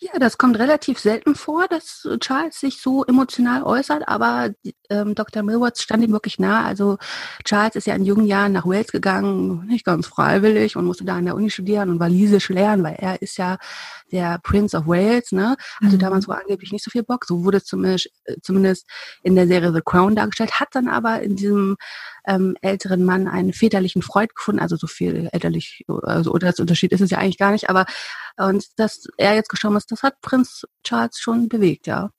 Ja, 0.00 0.18
das 0.18 0.38
kommt 0.38 0.58
relativ 0.58 0.98
selten 0.98 1.34
vor, 1.34 1.68
dass 1.68 2.08
Charles 2.20 2.60
sich 2.60 2.80
so 2.80 3.04
emotional 3.04 3.62
äußert, 3.62 4.06
aber 4.06 4.50
ähm, 4.90 5.14
Dr. 5.14 5.42
Millward 5.42 5.78
stand 5.78 6.04
ihm 6.04 6.12
wirklich 6.12 6.38
nah. 6.38 6.64
Also 6.64 6.98
Charles 7.44 7.76
ist 7.76 7.86
ja 7.86 7.94
in 7.94 8.04
jungen 8.04 8.26
Jahren 8.26 8.52
nach 8.52 8.66
Wales 8.66 8.92
gegangen, 8.92 9.66
nicht 9.66 9.84
ganz 9.84 10.06
freiwillig 10.06 10.76
und 10.76 10.84
musste 10.84 11.04
da 11.04 11.16
an 11.16 11.24
der 11.24 11.34
Uni 11.34 11.50
studieren 11.50 11.90
und 11.90 12.00
Walisisch 12.00 12.48
lernen, 12.48 12.82
weil 12.82 12.96
er 12.98 13.22
ist 13.22 13.38
ja 13.38 13.58
der 14.10 14.38
Prince 14.42 14.76
of 14.76 14.86
Wales, 14.86 15.32
ne? 15.32 15.56
Hatte 15.80 15.96
mhm. 15.96 16.00
damals 16.00 16.28
wohl 16.28 16.36
angeblich 16.36 16.72
nicht 16.72 16.84
so 16.84 16.90
viel 16.90 17.02
Bock. 17.02 17.24
So 17.24 17.44
wurde 17.44 17.62
zumindest, 17.62 18.10
äh, 18.24 18.36
zumindest 18.42 18.86
in 19.22 19.34
der 19.34 19.46
Serie 19.46 19.72
The 19.72 19.80
Crown 19.84 20.14
dargestellt, 20.14 20.60
hat 20.60 20.68
dann 20.72 20.88
aber 20.88 21.22
in 21.22 21.36
diesem 21.36 21.76
ähm, 22.26 22.56
älteren 22.60 23.04
Mann 23.04 23.28
einen 23.28 23.52
väterlichen 23.52 24.02
Freund 24.02 24.34
gefunden, 24.34 24.60
also 24.60 24.76
so 24.76 24.86
viel 24.86 25.28
elterlich, 25.32 25.84
also 26.02 26.32
das 26.38 26.60
Unterschied 26.60 26.92
ist 26.92 27.00
es 27.00 27.10
ja 27.10 27.18
eigentlich 27.18 27.38
gar 27.38 27.52
nicht, 27.52 27.68
aber 27.68 27.86
und 28.36 28.66
dass 28.78 29.06
er 29.18 29.34
jetzt 29.34 29.48
gestorben 29.48 29.76
ist, 29.76 29.90
das 29.90 30.02
hat 30.02 30.20
Prinz 30.20 30.66
Charles 30.84 31.18
schon 31.18 31.48
bewegt, 31.48 31.86
ja. 31.86 32.10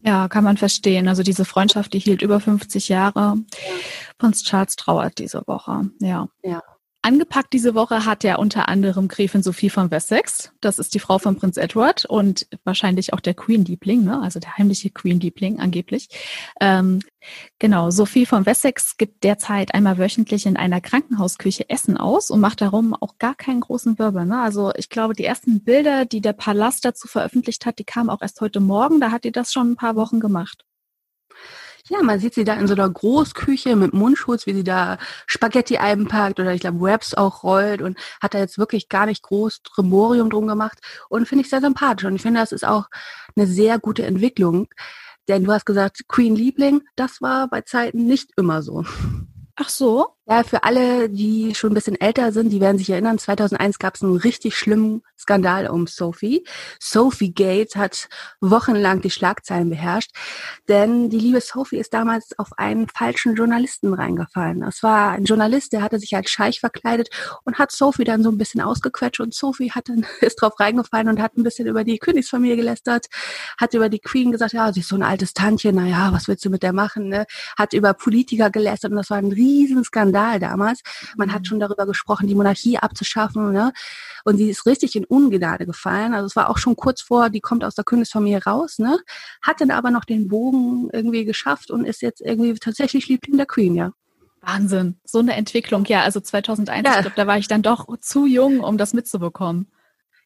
Ja, 0.00 0.28
kann 0.28 0.44
man 0.44 0.56
verstehen. 0.56 1.08
Also 1.08 1.24
diese 1.24 1.44
Freundschaft, 1.44 1.92
die 1.92 1.98
hielt 1.98 2.22
über 2.22 2.38
50 2.38 2.88
Jahre. 2.88 3.34
Ja. 3.36 3.74
Prinz 4.16 4.44
Charles 4.44 4.76
trauert 4.76 5.18
diese 5.18 5.42
Woche, 5.46 5.90
ja. 6.00 6.28
Ja. 6.42 6.62
Angepackt 7.00 7.52
diese 7.52 7.76
Woche 7.76 8.04
hat 8.04 8.24
ja 8.24 8.36
unter 8.36 8.68
anderem 8.68 9.06
Gräfin 9.06 9.42
Sophie 9.42 9.70
von 9.70 9.90
Wessex. 9.92 10.52
Das 10.60 10.80
ist 10.80 10.94
die 10.94 10.98
Frau 10.98 11.18
von 11.18 11.36
Prinz 11.36 11.56
Edward 11.56 12.04
und 12.04 12.48
wahrscheinlich 12.64 13.12
auch 13.12 13.20
der 13.20 13.34
Queen-Liebling, 13.34 14.02
ne? 14.02 14.20
also 14.20 14.40
der 14.40 14.58
heimliche 14.58 14.90
Queen-Liebling 14.90 15.60
angeblich. 15.60 16.08
Ähm, 16.60 16.98
genau, 17.60 17.90
Sophie 17.90 18.26
von 18.26 18.46
Wessex 18.46 18.96
gibt 18.96 19.22
derzeit 19.22 19.74
einmal 19.74 19.96
wöchentlich 19.96 20.44
in 20.44 20.56
einer 20.56 20.80
Krankenhausküche 20.80 21.70
Essen 21.70 21.96
aus 21.96 22.30
und 22.30 22.40
macht 22.40 22.60
darum 22.60 22.94
auch 22.94 23.16
gar 23.18 23.36
keinen 23.36 23.60
großen 23.60 23.98
Wirbel. 24.00 24.26
Ne? 24.26 24.40
Also 24.40 24.72
ich 24.74 24.88
glaube, 24.88 25.14
die 25.14 25.24
ersten 25.24 25.62
Bilder, 25.62 26.04
die 26.04 26.20
der 26.20 26.32
Palast 26.32 26.84
dazu 26.84 27.06
veröffentlicht 27.06 27.64
hat, 27.64 27.78
die 27.78 27.84
kamen 27.84 28.10
auch 28.10 28.22
erst 28.22 28.40
heute 28.40 28.58
Morgen. 28.58 29.00
Da 29.00 29.12
hat 29.12 29.22
die 29.22 29.32
das 29.32 29.52
schon 29.52 29.70
ein 29.70 29.76
paar 29.76 29.94
Wochen 29.94 30.18
gemacht. 30.18 30.64
Ja, 31.88 32.02
man 32.02 32.20
sieht 32.20 32.34
sie 32.34 32.44
da 32.44 32.54
in 32.54 32.66
so 32.66 32.74
einer 32.74 32.88
Großküche 32.88 33.74
mit 33.74 33.94
Mundschutz, 33.94 34.46
wie 34.46 34.54
sie 34.54 34.64
da 34.64 34.98
Spaghetti 35.26 35.78
einpackt 35.78 36.38
oder 36.38 36.52
ich 36.52 36.60
glaube 36.60 36.80
Wraps 36.80 37.14
auch 37.14 37.42
rollt 37.42 37.80
und 37.80 37.98
hat 38.20 38.34
da 38.34 38.38
jetzt 38.38 38.58
wirklich 38.58 38.88
gar 38.88 39.06
nicht 39.06 39.22
groß 39.22 39.62
Tremorium 39.62 40.28
drum 40.28 40.46
gemacht 40.46 40.78
und 41.08 41.26
finde 41.26 41.44
ich 41.44 41.50
sehr 41.50 41.60
sympathisch 41.60 42.04
und 42.04 42.16
ich 42.16 42.22
finde, 42.22 42.40
das 42.40 42.52
ist 42.52 42.66
auch 42.66 42.88
eine 43.36 43.46
sehr 43.46 43.78
gute 43.78 44.04
Entwicklung, 44.04 44.68
denn 45.28 45.44
du 45.44 45.52
hast 45.52 45.64
gesagt, 45.64 46.06
Queen 46.08 46.36
Liebling, 46.36 46.82
das 46.96 47.22
war 47.22 47.48
bei 47.48 47.62
Zeiten 47.62 48.06
nicht 48.06 48.32
immer 48.36 48.62
so. 48.62 48.84
Ach 49.56 49.68
so? 49.68 50.17
Ja, 50.30 50.42
für 50.42 50.62
alle, 50.62 51.08
die 51.08 51.54
schon 51.54 51.70
ein 51.70 51.74
bisschen 51.74 51.98
älter 51.98 52.32
sind, 52.32 52.50
die 52.50 52.60
werden 52.60 52.76
sich 52.76 52.90
erinnern, 52.90 53.18
2001 53.18 53.78
gab 53.78 53.94
es 53.94 54.02
einen 54.02 54.18
richtig 54.18 54.58
schlimmen 54.58 55.00
Skandal 55.18 55.68
um 55.68 55.86
Sophie. 55.86 56.44
Sophie 56.78 57.32
Gates 57.32 57.76
hat 57.76 58.10
wochenlang 58.42 59.00
die 59.00 59.08
Schlagzeilen 59.08 59.70
beherrscht, 59.70 60.10
denn 60.68 61.08
die 61.08 61.18
liebe 61.18 61.40
Sophie 61.40 61.78
ist 61.78 61.94
damals 61.94 62.38
auf 62.38 62.50
einen 62.58 62.88
falschen 62.88 63.36
Journalisten 63.36 63.94
reingefallen. 63.94 64.62
Es 64.64 64.82
war 64.82 65.12
ein 65.12 65.24
Journalist, 65.24 65.72
der 65.72 65.80
hatte 65.80 65.98
sich 65.98 66.14
als 66.14 66.28
Scheich 66.28 66.60
verkleidet 66.60 67.08
und 67.44 67.58
hat 67.58 67.72
Sophie 67.72 68.04
dann 68.04 68.22
so 68.22 68.30
ein 68.30 68.36
bisschen 68.36 68.60
ausgequetscht 68.60 69.20
und 69.20 69.32
Sophie 69.32 69.70
hat 69.72 69.88
dann, 69.88 70.04
ist 70.20 70.42
drauf 70.42 70.60
reingefallen 70.60 71.08
und 71.08 71.22
hat 71.22 71.38
ein 71.38 71.42
bisschen 71.42 71.66
über 71.66 71.84
die 71.84 71.98
Königsfamilie 71.98 72.56
gelästert, 72.56 73.06
hat 73.58 73.72
über 73.72 73.88
die 73.88 73.98
Queen 74.00 74.30
gesagt, 74.30 74.52
ja, 74.52 74.74
sie 74.74 74.80
ist 74.80 74.88
so 74.90 74.96
ein 74.96 75.02
altes 75.02 75.32
Tantchen, 75.32 75.76
naja, 75.76 76.12
was 76.12 76.28
willst 76.28 76.44
du 76.44 76.50
mit 76.50 76.62
der 76.62 76.74
machen, 76.74 77.08
ne? 77.08 77.24
Hat 77.56 77.72
über 77.72 77.94
Politiker 77.94 78.50
gelästert 78.50 78.90
und 78.90 78.98
das 78.98 79.08
war 79.08 79.16
ein 79.16 79.32
riesen 79.32 79.84
Skandal 79.84 80.17
Skandal 80.18 80.38
damals. 80.38 80.80
Man 81.16 81.32
hat 81.32 81.42
mhm. 81.42 81.44
schon 81.44 81.60
darüber 81.60 81.86
gesprochen, 81.86 82.26
die 82.26 82.34
Monarchie 82.34 82.78
abzuschaffen. 82.78 83.52
Ne? 83.52 83.72
Und 84.24 84.36
sie 84.36 84.50
ist 84.50 84.66
richtig 84.66 84.96
in 84.96 85.04
Ungnade 85.04 85.66
gefallen. 85.66 86.14
Also 86.14 86.26
es 86.26 86.36
war 86.36 86.50
auch 86.50 86.58
schon 86.58 86.76
kurz 86.76 87.00
vor, 87.00 87.30
die 87.30 87.40
kommt 87.40 87.64
aus 87.64 87.74
der 87.74 87.84
Königsfamilie 87.84 88.42
raus, 88.44 88.78
ne? 88.78 88.98
hat 89.42 89.60
dann 89.60 89.70
aber 89.70 89.90
noch 89.90 90.04
den 90.04 90.28
Bogen 90.28 90.88
irgendwie 90.92 91.24
geschafft 91.24 91.70
und 91.70 91.84
ist 91.84 92.02
jetzt 92.02 92.20
irgendwie 92.20 92.54
tatsächlich 92.54 93.08
Liebling 93.08 93.36
der 93.36 93.46
Queen, 93.46 93.74
ja. 93.74 93.92
Wahnsinn, 94.40 95.00
so 95.04 95.18
eine 95.18 95.34
Entwicklung. 95.34 95.84
Ja, 95.86 96.02
also 96.02 96.20
2001, 96.20 96.86
ja. 96.86 96.94
ich 96.94 97.00
glaube, 97.00 97.16
da 97.16 97.26
war 97.26 97.38
ich 97.38 97.48
dann 97.48 97.62
doch 97.62 97.86
zu 98.00 98.24
jung, 98.26 98.60
um 98.60 98.78
das 98.78 98.94
mitzubekommen. 98.94 99.66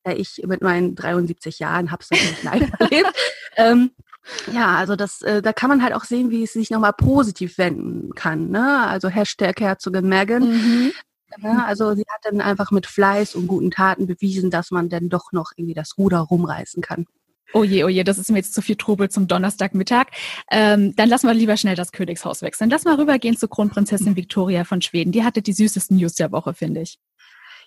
Ja, 0.04 0.12
ich 0.12 0.42
mit 0.46 0.62
meinen 0.62 0.94
73 0.94 1.58
Jahren 1.60 1.90
habe 1.90 2.02
es 2.02 2.10
noch 2.10 2.18
nicht 2.20 2.42
live 2.42 2.70
erlebt. 2.78 3.12
ähm, 3.56 3.90
ja, 4.52 4.76
also 4.76 4.96
das, 4.96 5.22
äh, 5.22 5.42
da 5.42 5.52
kann 5.52 5.68
man 5.68 5.82
halt 5.82 5.94
auch 5.94 6.04
sehen, 6.04 6.30
wie 6.30 6.44
es 6.44 6.52
sich 6.52 6.70
nochmal 6.70 6.92
positiv 6.92 7.58
wenden 7.58 8.14
kann. 8.14 8.50
Ne? 8.50 8.86
Also 8.86 9.08
Hashtag 9.08 9.60
Herzogin 9.60 10.08
Megan. 10.08 10.42
Mhm. 10.48 10.92
Ne? 11.38 11.64
also 11.64 11.94
sie 11.94 12.04
hat 12.08 12.20
dann 12.24 12.42
einfach 12.42 12.70
mit 12.72 12.86
Fleiß 12.86 13.34
und 13.36 13.46
guten 13.46 13.70
Taten 13.70 14.06
bewiesen, 14.06 14.50
dass 14.50 14.70
man 14.70 14.90
dann 14.90 15.08
doch 15.08 15.32
noch 15.32 15.52
irgendwie 15.56 15.72
das 15.74 15.96
Ruder 15.96 16.18
rumreißen 16.18 16.82
kann. 16.82 17.06
Oh 17.54 17.64
je, 17.64 17.84
oh 17.84 17.88
je, 17.88 18.02
das 18.02 18.18
ist 18.18 18.30
mir 18.30 18.38
jetzt 18.38 18.54
zu 18.54 18.62
viel 18.62 18.76
Trubel 18.76 19.10
zum 19.10 19.28
Donnerstagmittag. 19.28 20.06
Ähm, 20.50 20.96
dann 20.96 21.08
lassen 21.08 21.26
wir 21.26 21.34
lieber 21.34 21.56
schnell 21.56 21.76
das 21.76 21.92
Königshaus 21.92 22.40
wechseln. 22.40 22.70
Lass 22.70 22.84
mal 22.84 22.96
rübergehen 22.96 23.36
zu 23.36 23.46
Kronprinzessin 23.46 24.16
Victoria 24.16 24.64
von 24.64 24.80
Schweden. 24.80 25.12
Die 25.12 25.22
hatte 25.22 25.42
die 25.42 25.52
süßesten 25.52 25.98
News 25.98 26.14
der 26.14 26.32
Woche, 26.32 26.54
finde 26.54 26.80
ich. 26.80 26.98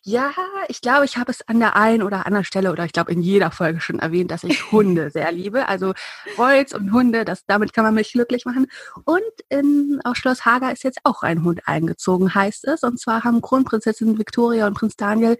Ja, 0.07 0.31
ich 0.67 0.81
glaube, 0.81 1.05
ich 1.05 1.17
habe 1.17 1.31
es 1.31 1.41
an 1.47 1.59
der 1.59 1.75
einen 1.75 2.03
oder 2.03 2.27
anderen 2.27 2.45
Stelle 2.45 2.71
oder 2.71 2.85
ich 2.85 2.91
glaube 2.91 3.11
in 3.11 3.21
jeder 3.23 3.49
Folge 3.49 3.81
schon 3.81 3.97
erwähnt, 3.97 4.29
dass 4.29 4.43
ich 4.43 4.71
Hunde 4.71 5.09
sehr 5.11 5.31
liebe. 5.31 5.67
Also 5.67 5.93
Holz 6.37 6.73
und 6.75 6.93
Hunde, 6.93 7.25
das, 7.25 7.43
damit 7.47 7.73
kann 7.73 7.85
man 7.85 7.95
mich 7.95 8.11
glücklich 8.11 8.45
machen. 8.45 8.67
Und 9.03 9.23
in, 9.49 9.99
auf 10.03 10.15
Schloss 10.15 10.45
Hager 10.45 10.71
ist 10.71 10.83
jetzt 10.83 10.99
auch 11.05 11.23
ein 11.23 11.43
Hund 11.43 11.61
eingezogen, 11.65 12.35
heißt 12.35 12.67
es. 12.67 12.83
Und 12.83 12.99
zwar 12.99 13.23
haben 13.23 13.41
Kronprinzessin 13.41 14.19
Victoria 14.19 14.67
und 14.67 14.75
Prinz 14.75 14.95
Daniel 14.95 15.39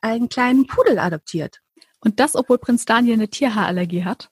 einen 0.00 0.30
kleinen 0.30 0.66
Pudel 0.66 0.98
adoptiert. 0.98 1.60
Und 2.00 2.18
das, 2.18 2.34
obwohl 2.34 2.56
Prinz 2.56 2.86
Daniel 2.86 3.14
eine 3.14 3.28
Tierhaarallergie 3.28 4.04
hat? 4.06 4.30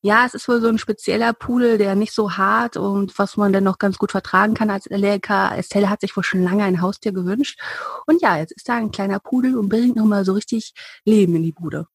Ja, 0.00 0.24
es 0.24 0.34
ist 0.34 0.48
wohl 0.48 0.60
so 0.60 0.68
ein 0.68 0.78
spezieller 0.78 1.32
Pudel, 1.32 1.76
der 1.76 1.96
nicht 1.96 2.12
so 2.12 2.36
hart 2.36 2.76
und 2.76 3.18
was 3.18 3.36
man 3.36 3.52
dann 3.52 3.64
noch 3.64 3.78
ganz 3.78 3.98
gut 3.98 4.12
vertragen 4.12 4.54
kann 4.54 4.70
als 4.70 4.88
Allergiker. 4.90 5.56
Estelle 5.56 5.90
hat 5.90 6.00
sich 6.00 6.16
wohl 6.16 6.22
schon 6.22 6.42
lange 6.42 6.64
ein 6.64 6.80
Haustier 6.80 7.12
gewünscht. 7.12 7.60
Und 8.06 8.22
ja, 8.22 8.38
jetzt 8.38 8.52
ist 8.52 8.68
da 8.68 8.76
ein 8.76 8.92
kleiner 8.92 9.18
Pudel 9.18 9.56
und 9.56 9.68
bringt 9.68 9.96
nochmal 9.96 10.24
so 10.24 10.34
richtig 10.34 10.72
Leben 11.04 11.34
in 11.36 11.42
die 11.42 11.52
Bude. 11.52 11.86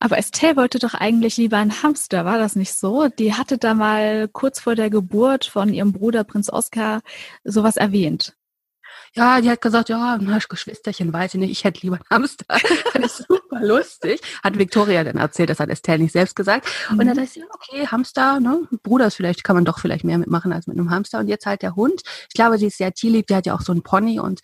Aber 0.00 0.18
Estelle 0.18 0.56
wollte 0.56 0.78
doch 0.78 0.94
eigentlich 0.94 1.36
lieber 1.36 1.58
einen 1.58 1.82
Hamster, 1.82 2.24
war 2.24 2.38
das 2.38 2.56
nicht 2.56 2.74
so? 2.74 3.08
Die 3.08 3.34
hatte 3.34 3.58
da 3.58 3.74
mal 3.74 4.28
kurz 4.28 4.60
vor 4.60 4.74
der 4.74 4.90
Geburt 4.90 5.44
von 5.44 5.72
ihrem 5.72 5.92
Bruder 5.92 6.24
Prinz 6.24 6.50
Oskar 6.50 7.02
sowas 7.44 7.76
erwähnt. 7.76 8.34
Ja, 9.16 9.40
die 9.40 9.48
hat 9.48 9.60
gesagt, 9.60 9.88
ja, 9.90 10.18
na, 10.20 10.38
Geschwisterchen, 10.48 11.12
weiß 11.12 11.34
ich 11.34 11.40
nicht, 11.40 11.50
ich 11.52 11.62
hätte 11.62 11.80
lieber 11.82 11.96
einen 11.96 12.04
Hamster. 12.10 12.46
das 12.94 13.20
ist 13.20 13.28
super 13.28 13.60
lustig. 13.60 14.20
Hat 14.42 14.58
Victoria 14.58 15.04
dann 15.04 15.18
erzählt, 15.18 15.50
das 15.50 15.60
hat 15.60 15.70
Estelle 15.70 16.02
nicht 16.02 16.12
selbst 16.12 16.34
gesagt. 16.34 16.66
Mhm. 16.90 16.98
Und 16.98 17.06
dann 17.06 17.16
dachte 17.16 17.38
ich, 17.38 17.44
okay, 17.52 17.86
Hamster, 17.86 18.40
ne, 18.40 18.66
Bruder 18.82 19.06
ist 19.06 19.14
vielleicht, 19.14 19.44
kann 19.44 19.54
man 19.54 19.64
doch 19.64 19.78
vielleicht 19.78 20.04
mehr 20.04 20.18
mitmachen 20.18 20.52
als 20.52 20.66
mit 20.66 20.76
einem 20.76 20.90
Hamster. 20.90 21.20
Und 21.20 21.28
jetzt 21.28 21.46
halt 21.46 21.62
der 21.62 21.76
Hund. 21.76 22.02
Ich 22.28 22.34
glaube, 22.34 22.58
sie 22.58 22.66
ist 22.66 22.78
sehr 22.78 22.92
tierlieb, 22.92 23.28
die 23.28 23.36
hat 23.36 23.46
ja 23.46 23.54
auch 23.54 23.60
so 23.60 23.70
einen 23.70 23.82
Pony 23.82 24.18
und 24.18 24.40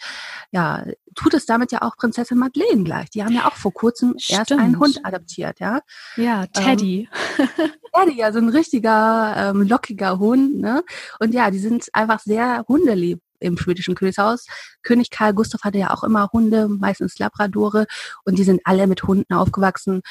ja, 0.53 0.85
tut 1.17 1.35
es 1.35 1.47
damit 1.47 1.73
ja 1.73 1.83
auch 1.83 1.97
Prinzessin 1.97 2.39
Madeleine 2.39 2.85
gleich. 2.85 3.11
Die 3.11 3.25
haben 3.25 3.35
ja 3.35 3.49
auch 3.49 3.57
vor 3.57 3.75
kurzem 3.75 4.15
Stimmt. 4.19 4.39
erst 4.39 4.53
einen 4.53 4.79
Hund 4.79 5.01
adoptiert, 5.03 5.59
ja. 5.59 5.81
Ja, 6.17 6.47
Teddy. 6.47 7.09
Ähm, 7.39 7.49
Teddy, 7.95 8.19
ja, 8.19 8.33
so 8.33 8.39
ein 8.39 8.49
richtiger, 8.49 9.35
ähm, 9.37 9.63
lockiger 9.67 10.21
Hund, 10.21 10.61
ne. 10.61 10.85
Und 11.19 11.35
ja, 11.35 11.51
die 11.51 11.59
sind 11.59 11.89
einfach 11.93 12.21
sehr 12.21 12.65
hundelieb 12.69 13.21
im 13.41 13.59
schwedischen 13.59 13.95
Königshaus. 13.95 14.47
König 14.83 15.11
Karl 15.11 15.35
Gustav 15.35 15.63
hatte 15.63 15.79
ja 15.79 15.91
auch 15.93 16.05
immer 16.05 16.31
Hunde, 16.33 16.69
meistens 16.69 17.19
Labradore, 17.19 17.87
und 18.25 18.39
die 18.39 18.45
sind 18.45 18.61
alle 18.65 18.87
mit 18.87 19.03
Hunden 19.03 19.35
aufgewachsen. 19.35 20.03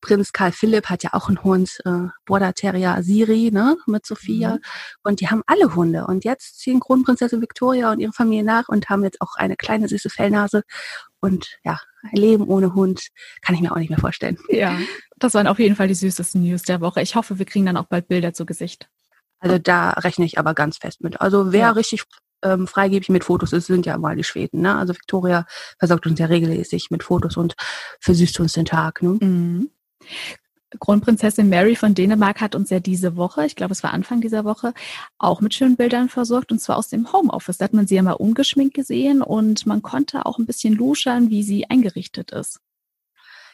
Prinz 0.00 0.32
Karl 0.32 0.52
Philipp 0.52 0.86
hat 0.86 1.02
ja 1.02 1.10
auch 1.12 1.28
einen 1.28 1.42
Hund, 1.42 1.78
äh, 1.84 2.08
Border 2.24 2.54
Terrier 2.54 3.02
Siri, 3.02 3.50
ne, 3.52 3.76
mit 3.86 4.06
Sophia. 4.06 4.54
Mhm. 4.54 4.60
Und 5.02 5.20
die 5.20 5.28
haben 5.28 5.42
alle 5.46 5.74
Hunde. 5.74 6.06
Und 6.06 6.24
jetzt 6.24 6.58
ziehen 6.58 6.80
Kronprinzessin 6.80 7.40
Victoria 7.40 7.92
und 7.92 8.00
ihre 8.00 8.12
Familie 8.12 8.44
nach 8.44 8.68
und 8.68 8.88
haben 8.88 9.04
jetzt 9.04 9.20
auch 9.20 9.36
eine 9.36 9.56
kleine 9.56 9.88
süße 9.88 10.10
Fellnase. 10.10 10.62
Und 11.20 11.58
ja, 11.64 11.80
ein 12.02 12.16
Leben 12.16 12.48
ohne 12.48 12.74
Hund 12.74 13.08
kann 13.42 13.54
ich 13.54 13.60
mir 13.60 13.72
auch 13.72 13.76
nicht 13.76 13.90
mehr 13.90 13.98
vorstellen. 13.98 14.38
Ja, 14.48 14.78
das 15.16 15.34
waren 15.34 15.46
auf 15.46 15.58
jeden 15.58 15.76
Fall 15.76 15.88
die 15.88 15.94
süßesten 15.94 16.42
News 16.42 16.62
der 16.62 16.80
Woche. 16.80 17.02
Ich 17.02 17.14
hoffe, 17.14 17.38
wir 17.38 17.46
kriegen 17.46 17.66
dann 17.66 17.76
auch 17.76 17.86
bald 17.86 18.08
Bilder 18.08 18.32
zu 18.32 18.46
Gesicht. 18.46 18.88
Also 19.38 19.58
da 19.58 19.90
rechne 19.90 20.24
ich 20.24 20.38
aber 20.38 20.54
ganz 20.54 20.78
fest 20.78 21.00
mit. 21.02 21.20
Also 21.20 21.52
wer 21.52 21.60
ja. 21.60 21.70
richtig 21.70 22.04
ähm, 22.42 22.66
freigebig 22.66 23.08
mit 23.08 23.24
Fotos 23.24 23.52
ist, 23.52 23.66
sind 23.66 23.86
ja 23.86 23.98
mal 23.98 24.16
die 24.16 24.24
Schweden. 24.24 24.62
Ne? 24.62 24.76
Also 24.76 24.94
Victoria 24.94 25.46
versorgt 25.78 26.06
uns 26.06 26.18
ja 26.18 26.26
regelmäßig 26.26 26.90
mit 26.90 27.02
Fotos 27.02 27.36
und 27.36 27.54
versüßt 28.00 28.40
uns 28.40 28.54
den 28.54 28.66
Tag. 28.66 29.02
Ne? 29.02 29.18
Mhm. 29.20 29.70
Kronprinzessin 30.78 31.48
Mary 31.48 31.74
von 31.74 31.94
Dänemark 31.94 32.40
hat 32.40 32.54
uns 32.54 32.70
ja 32.70 32.78
diese 32.78 33.16
Woche, 33.16 33.44
ich 33.44 33.56
glaube 33.56 33.72
es 33.72 33.82
war 33.82 33.92
Anfang 33.92 34.20
dieser 34.20 34.44
Woche, 34.44 34.72
auch 35.18 35.40
mit 35.40 35.52
schönen 35.52 35.76
Bildern 35.76 36.08
versorgt 36.08 36.52
und 36.52 36.60
zwar 36.60 36.76
aus 36.76 36.88
dem 36.88 37.12
Homeoffice. 37.12 37.58
Da 37.58 37.64
hat 37.64 37.74
man 37.74 37.88
sie 37.88 37.96
ja 37.96 38.02
mal 38.02 38.12
ungeschminkt 38.12 38.74
gesehen 38.74 39.20
und 39.20 39.66
man 39.66 39.82
konnte 39.82 40.26
auch 40.26 40.38
ein 40.38 40.46
bisschen 40.46 40.74
luschern, 40.74 41.30
wie 41.30 41.42
sie 41.42 41.68
eingerichtet 41.68 42.30
ist. 42.30 42.60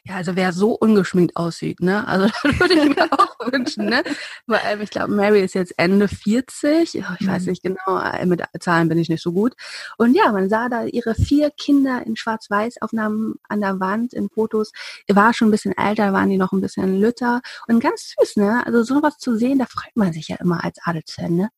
Ja, 0.09 0.17
also 0.17 0.37
wer 0.37 0.53
so 0.53 0.73
ungeschminkt 0.73 1.37
aussieht, 1.37 1.81
ne? 1.81 2.07
Also 2.07 2.27
das 2.43 2.61
würde 2.61 2.75
ich 2.75 2.97
mir 2.97 3.13
auch 3.13 3.53
wünschen, 3.53 3.87
ne? 3.87 4.05
Weil 4.47 4.81
ich 4.81 4.91
glaube, 4.91 5.13
Mary 5.13 5.43
ist 5.43 5.55
jetzt 5.55 5.75
Ende 5.79 6.07
40. 6.07 6.95
Ich 6.95 7.05
weiß 7.05 7.43
mhm. 7.43 7.51
nicht 7.51 7.63
genau, 7.63 7.99
äh, 7.99 8.25
mit 8.25 8.43
Zahlen 8.61 8.89
bin 8.89 8.99
ich 8.99 9.09
nicht 9.09 9.23
so 9.23 9.33
gut. 9.33 9.55
Und 9.99 10.15
ja, 10.15 10.31
man 10.31 10.49
sah 10.49 10.69
da 10.69 10.85
ihre 10.85 11.15
vier 11.15 11.51
Kinder 11.51 12.07
in 12.07 12.15
Schwarz-Weiß-Aufnahmen 12.15 13.35
an 13.49 13.61
der 13.61 13.81
Wand, 13.81 14.13
in 14.13 14.29
Fotos. 14.29 14.73
War 15.09 15.35
schon 15.35 15.49
ein 15.49 15.51
bisschen 15.51 15.77
älter, 15.77 16.13
waren 16.13 16.31
die 16.31 16.39
noch 16.39 16.53
ein 16.53 16.61
bisschen 16.61 17.01
lütter. 17.01 17.41
Und 17.67 17.81
ganz 17.81 18.15
süß, 18.17 18.37
ne? 18.37 18.65
Also 18.65 18.85
sowas 18.85 19.19
zu 19.19 19.37
sehen, 19.37 19.59
da 19.59 19.67
freut 19.67 19.97
man 19.97 20.13
sich 20.13 20.29
ja 20.29 20.37
immer 20.37 20.63
als 20.65 20.79
Adelsfan, 20.85 21.35
ne? 21.35 21.51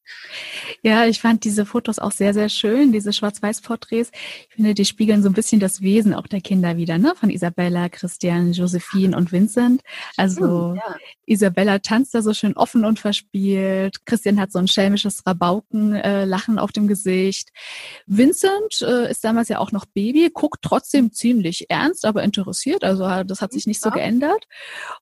Ja, 0.82 1.04
ich 1.04 1.20
fand 1.20 1.44
diese 1.44 1.66
Fotos 1.66 1.98
auch 1.98 2.12
sehr, 2.12 2.32
sehr 2.32 2.48
schön, 2.48 2.92
diese 2.92 3.12
Schwarz-Weiß-Porträts. 3.12 4.10
Ich 4.48 4.54
finde, 4.54 4.72
die 4.72 4.86
spiegeln 4.86 5.22
so 5.22 5.28
ein 5.28 5.34
bisschen 5.34 5.60
das 5.60 5.82
Wesen 5.82 6.14
auch 6.14 6.26
der 6.26 6.40
Kinder 6.40 6.78
wieder, 6.78 6.96
ne? 6.96 7.12
Von 7.14 7.28
Isabella, 7.28 7.90
Christian, 7.90 8.37
Christian, 8.38 8.52
Josephine 8.52 9.16
und 9.16 9.32
Vincent. 9.32 9.82
Also 10.16 10.74
ja. 10.74 10.96
Isabella 11.26 11.78
tanzt 11.78 12.14
da 12.14 12.22
so 12.22 12.32
schön 12.32 12.56
offen 12.56 12.84
und 12.84 12.98
verspielt. 12.98 14.04
Christian 14.06 14.40
hat 14.40 14.52
so 14.52 14.58
ein 14.58 14.68
schelmisches 14.68 15.26
Rabauken-Lachen 15.26 16.58
äh, 16.58 16.60
auf 16.60 16.72
dem 16.72 16.88
Gesicht. 16.88 17.50
Vincent 18.06 18.82
äh, 18.82 19.10
ist 19.10 19.24
damals 19.24 19.48
ja 19.48 19.58
auch 19.58 19.72
noch 19.72 19.84
Baby, 19.86 20.30
guckt 20.32 20.62
trotzdem 20.62 21.12
ziemlich 21.12 21.66
ernst, 21.70 22.04
aber 22.04 22.22
interessiert. 22.22 22.84
Also 22.84 23.04
das 23.24 23.42
hat 23.42 23.52
sich 23.52 23.66
nicht 23.66 23.80
so 23.80 23.90
geändert. 23.90 24.46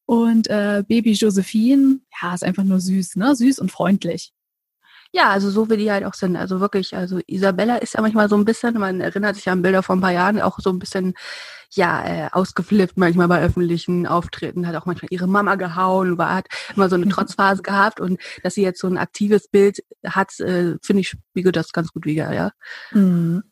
Und 0.04 0.48
äh, 0.48 0.82
Baby 0.86 1.12
Josephine, 1.12 2.00
ja, 2.20 2.34
ist 2.34 2.44
einfach 2.44 2.64
nur 2.64 2.80
süß, 2.80 3.16
ne? 3.16 3.34
Süß 3.36 3.58
und 3.58 3.70
freundlich. 3.70 4.32
Ja, 5.12 5.30
also 5.30 5.50
so 5.50 5.70
wie 5.70 5.76
die 5.76 5.90
halt 5.90 6.04
auch 6.04 6.14
sind. 6.14 6.36
Also 6.36 6.60
wirklich, 6.60 6.94
also 6.96 7.20
Isabella 7.26 7.76
ist 7.76 7.94
ja 7.94 8.00
manchmal 8.00 8.28
so 8.28 8.36
ein 8.36 8.44
bisschen, 8.44 8.74
man 8.78 9.00
erinnert 9.00 9.36
sich 9.36 9.48
an 9.48 9.62
Bilder 9.62 9.82
von 9.82 9.98
ein 9.98 10.02
paar 10.02 10.12
Jahren, 10.12 10.40
auch 10.40 10.58
so 10.58 10.70
ein 10.70 10.78
bisschen, 10.78 11.14
ja, 11.70 12.04
äh, 12.04 12.28
ausgeflippt 12.32 12.96
manchmal 12.96 13.28
bei 13.28 13.40
öffentlichen 13.40 14.06
Auftritten, 14.06 14.66
hat 14.66 14.76
auch 14.76 14.86
manchmal 14.86 15.08
ihre 15.10 15.26
Mama 15.26 15.54
gehauen, 15.56 16.18
war, 16.18 16.34
hat 16.34 16.46
immer 16.74 16.88
so 16.88 16.96
eine 16.96 17.08
Trotzphase 17.08 17.62
gehabt 17.62 18.00
und 18.00 18.20
dass 18.42 18.54
sie 18.54 18.62
jetzt 18.62 18.80
so 18.80 18.86
ein 18.88 18.98
aktives 18.98 19.48
Bild 19.48 19.80
hat, 20.04 20.38
äh, 20.40 20.76
finde 20.82 21.00
ich, 21.00 21.08
spiegelt 21.10 21.56
das 21.56 21.72
ganz 21.72 21.92
gut 21.92 22.06
wieder, 22.06 22.32
ja. 22.32 22.50
Mhm. 22.92 23.42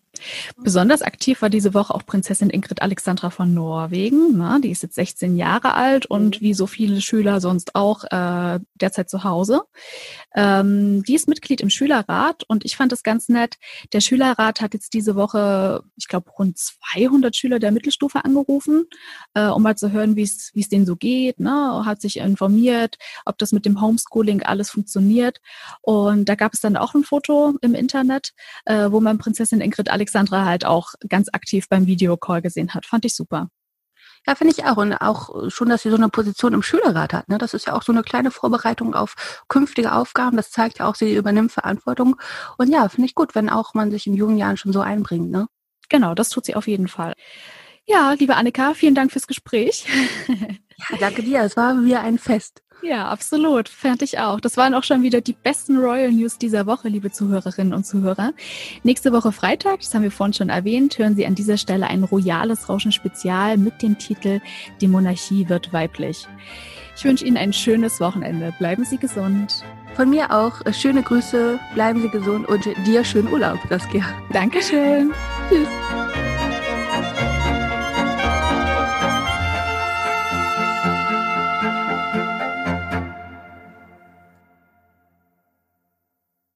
Besonders 0.56 1.02
aktiv 1.02 1.42
war 1.42 1.50
diese 1.50 1.74
Woche 1.74 1.94
auch 1.94 2.06
Prinzessin 2.06 2.50
Ingrid 2.50 2.82
Alexandra 2.82 3.30
von 3.30 3.52
Norwegen. 3.54 4.36
Na, 4.36 4.58
die 4.58 4.70
ist 4.70 4.82
jetzt 4.82 4.94
16 4.94 5.36
Jahre 5.36 5.74
alt 5.74 6.06
und 6.06 6.40
mhm. 6.40 6.44
wie 6.44 6.54
so 6.54 6.66
viele 6.66 7.00
Schüler 7.00 7.40
sonst 7.40 7.74
auch 7.74 8.04
äh, 8.04 8.60
derzeit 8.74 9.10
zu 9.10 9.24
Hause. 9.24 9.62
Ähm, 10.34 11.02
die 11.02 11.14
ist 11.14 11.28
Mitglied 11.28 11.60
im 11.60 11.70
Schülerrat 11.70 12.44
und 12.48 12.64
ich 12.64 12.76
fand 12.76 12.92
das 12.92 13.02
ganz 13.02 13.28
nett. 13.28 13.56
Der 13.92 14.00
Schülerrat 14.00 14.60
hat 14.60 14.74
jetzt 14.74 14.94
diese 14.94 15.14
Woche, 15.14 15.82
ich 15.96 16.08
glaube, 16.08 16.30
rund 16.30 16.58
200 16.58 17.36
Schüler 17.36 17.58
der 17.58 17.72
Mittelstufe 17.72 18.24
angerufen, 18.24 18.86
äh, 19.34 19.46
um 19.46 19.62
mal 19.62 19.76
zu 19.76 19.92
hören, 19.92 20.16
wie 20.16 20.22
es 20.22 20.68
denen 20.68 20.86
so 20.86 20.96
geht. 20.96 21.40
Ne? 21.40 21.82
Hat 21.84 22.00
sich 22.00 22.18
informiert, 22.18 22.96
ob 23.24 23.38
das 23.38 23.52
mit 23.52 23.66
dem 23.66 23.80
Homeschooling 23.80 24.42
alles 24.42 24.70
funktioniert. 24.70 25.40
Und 25.82 26.28
da 26.28 26.34
gab 26.34 26.54
es 26.54 26.60
dann 26.60 26.76
auch 26.76 26.94
ein 26.94 27.04
Foto 27.04 27.54
im 27.60 27.74
Internet, 27.74 28.32
äh, 28.64 28.90
wo 28.90 29.00
man 29.00 29.18
Prinzessin 29.18 29.60
Ingrid 29.60 29.90
Alexandra 29.90 30.13
Alexandra 30.14 30.44
halt 30.44 30.64
auch 30.64 30.92
ganz 31.08 31.28
aktiv 31.32 31.68
beim 31.68 31.86
Videocall 31.86 32.40
gesehen 32.40 32.72
hat. 32.72 32.86
Fand 32.86 33.04
ich 33.04 33.16
super. 33.16 33.48
Ja, 34.26 34.34
finde 34.36 34.54
ich 34.56 34.64
auch. 34.64 34.76
Und 34.76 34.94
auch 34.94 35.50
schon, 35.50 35.68
dass 35.68 35.82
sie 35.82 35.90
so 35.90 35.96
eine 35.96 36.08
Position 36.08 36.54
im 36.54 36.62
Schülerrat 36.62 37.12
hat. 37.12 37.28
Ne? 37.28 37.36
Das 37.36 37.52
ist 37.52 37.66
ja 37.66 37.74
auch 37.74 37.82
so 37.82 37.92
eine 37.92 38.02
kleine 38.02 38.30
Vorbereitung 38.30 38.94
auf 38.94 39.42
künftige 39.48 39.92
Aufgaben. 39.92 40.36
Das 40.36 40.50
zeigt 40.50 40.78
ja 40.78 40.88
auch, 40.88 40.94
sie 40.94 41.14
übernimmt 41.14 41.52
Verantwortung. 41.52 42.16
Und 42.56 42.68
ja, 42.70 42.88
finde 42.88 43.06
ich 43.06 43.14
gut, 43.14 43.34
wenn 43.34 43.50
auch 43.50 43.74
man 43.74 43.90
sich 43.90 44.06
in 44.06 44.14
jungen 44.14 44.38
Jahren 44.38 44.56
schon 44.56 44.72
so 44.72 44.80
einbringt. 44.80 45.30
Ne? 45.30 45.46
Genau, 45.90 46.14
das 46.14 46.30
tut 46.30 46.46
sie 46.46 46.54
auf 46.54 46.68
jeden 46.68 46.88
Fall. 46.88 47.12
Ja, 47.86 48.12
liebe 48.12 48.36
Annika, 48.36 48.72
vielen 48.72 48.94
Dank 48.94 49.12
fürs 49.12 49.26
Gespräch. 49.26 49.84
ja, 50.28 50.96
danke 50.98 51.22
dir. 51.22 51.42
Es 51.42 51.56
war 51.56 51.84
wieder 51.84 52.00
ein 52.00 52.18
Fest. 52.18 52.62
Ja, 52.84 53.08
absolut. 53.08 53.70
Fand 53.70 54.02
ich 54.02 54.18
auch. 54.18 54.40
Das 54.40 54.58
waren 54.58 54.74
auch 54.74 54.84
schon 54.84 55.02
wieder 55.02 55.22
die 55.22 55.32
besten 55.32 55.78
Royal 55.78 56.12
News 56.12 56.36
dieser 56.36 56.66
Woche, 56.66 56.88
liebe 56.88 57.10
Zuhörerinnen 57.10 57.72
und 57.72 57.86
Zuhörer. 57.86 58.32
Nächste 58.82 59.10
Woche 59.12 59.32
Freitag, 59.32 59.80
das 59.80 59.94
haben 59.94 60.02
wir 60.02 60.10
vorhin 60.10 60.34
schon 60.34 60.50
erwähnt, 60.50 60.98
hören 60.98 61.16
Sie 61.16 61.24
an 61.24 61.34
dieser 61.34 61.56
Stelle 61.56 61.86
ein 61.86 62.04
royales 62.04 62.68
Rauschen-Spezial 62.68 63.56
mit 63.56 63.80
dem 63.80 63.96
Titel 63.96 64.40
Die 64.82 64.88
Monarchie 64.88 65.48
wird 65.48 65.72
weiblich. 65.72 66.28
Ich 66.96 67.04
wünsche 67.04 67.24
Ihnen 67.24 67.38
ein 67.38 67.54
schönes 67.54 68.00
Wochenende. 68.00 68.52
Bleiben 68.58 68.84
Sie 68.84 68.98
gesund. 68.98 69.64
Von 69.96 70.10
mir 70.10 70.30
auch 70.30 70.60
schöne 70.72 71.02
Grüße, 71.02 71.58
bleiben 71.74 72.02
Sie 72.02 72.08
gesund 72.08 72.46
und 72.48 72.68
dir 72.86 73.02
schönen 73.04 73.32
Urlaub, 73.32 73.58
Saskia. 73.70 74.04
Dankeschön. 74.30 75.12
Tschüss. 75.48 76.23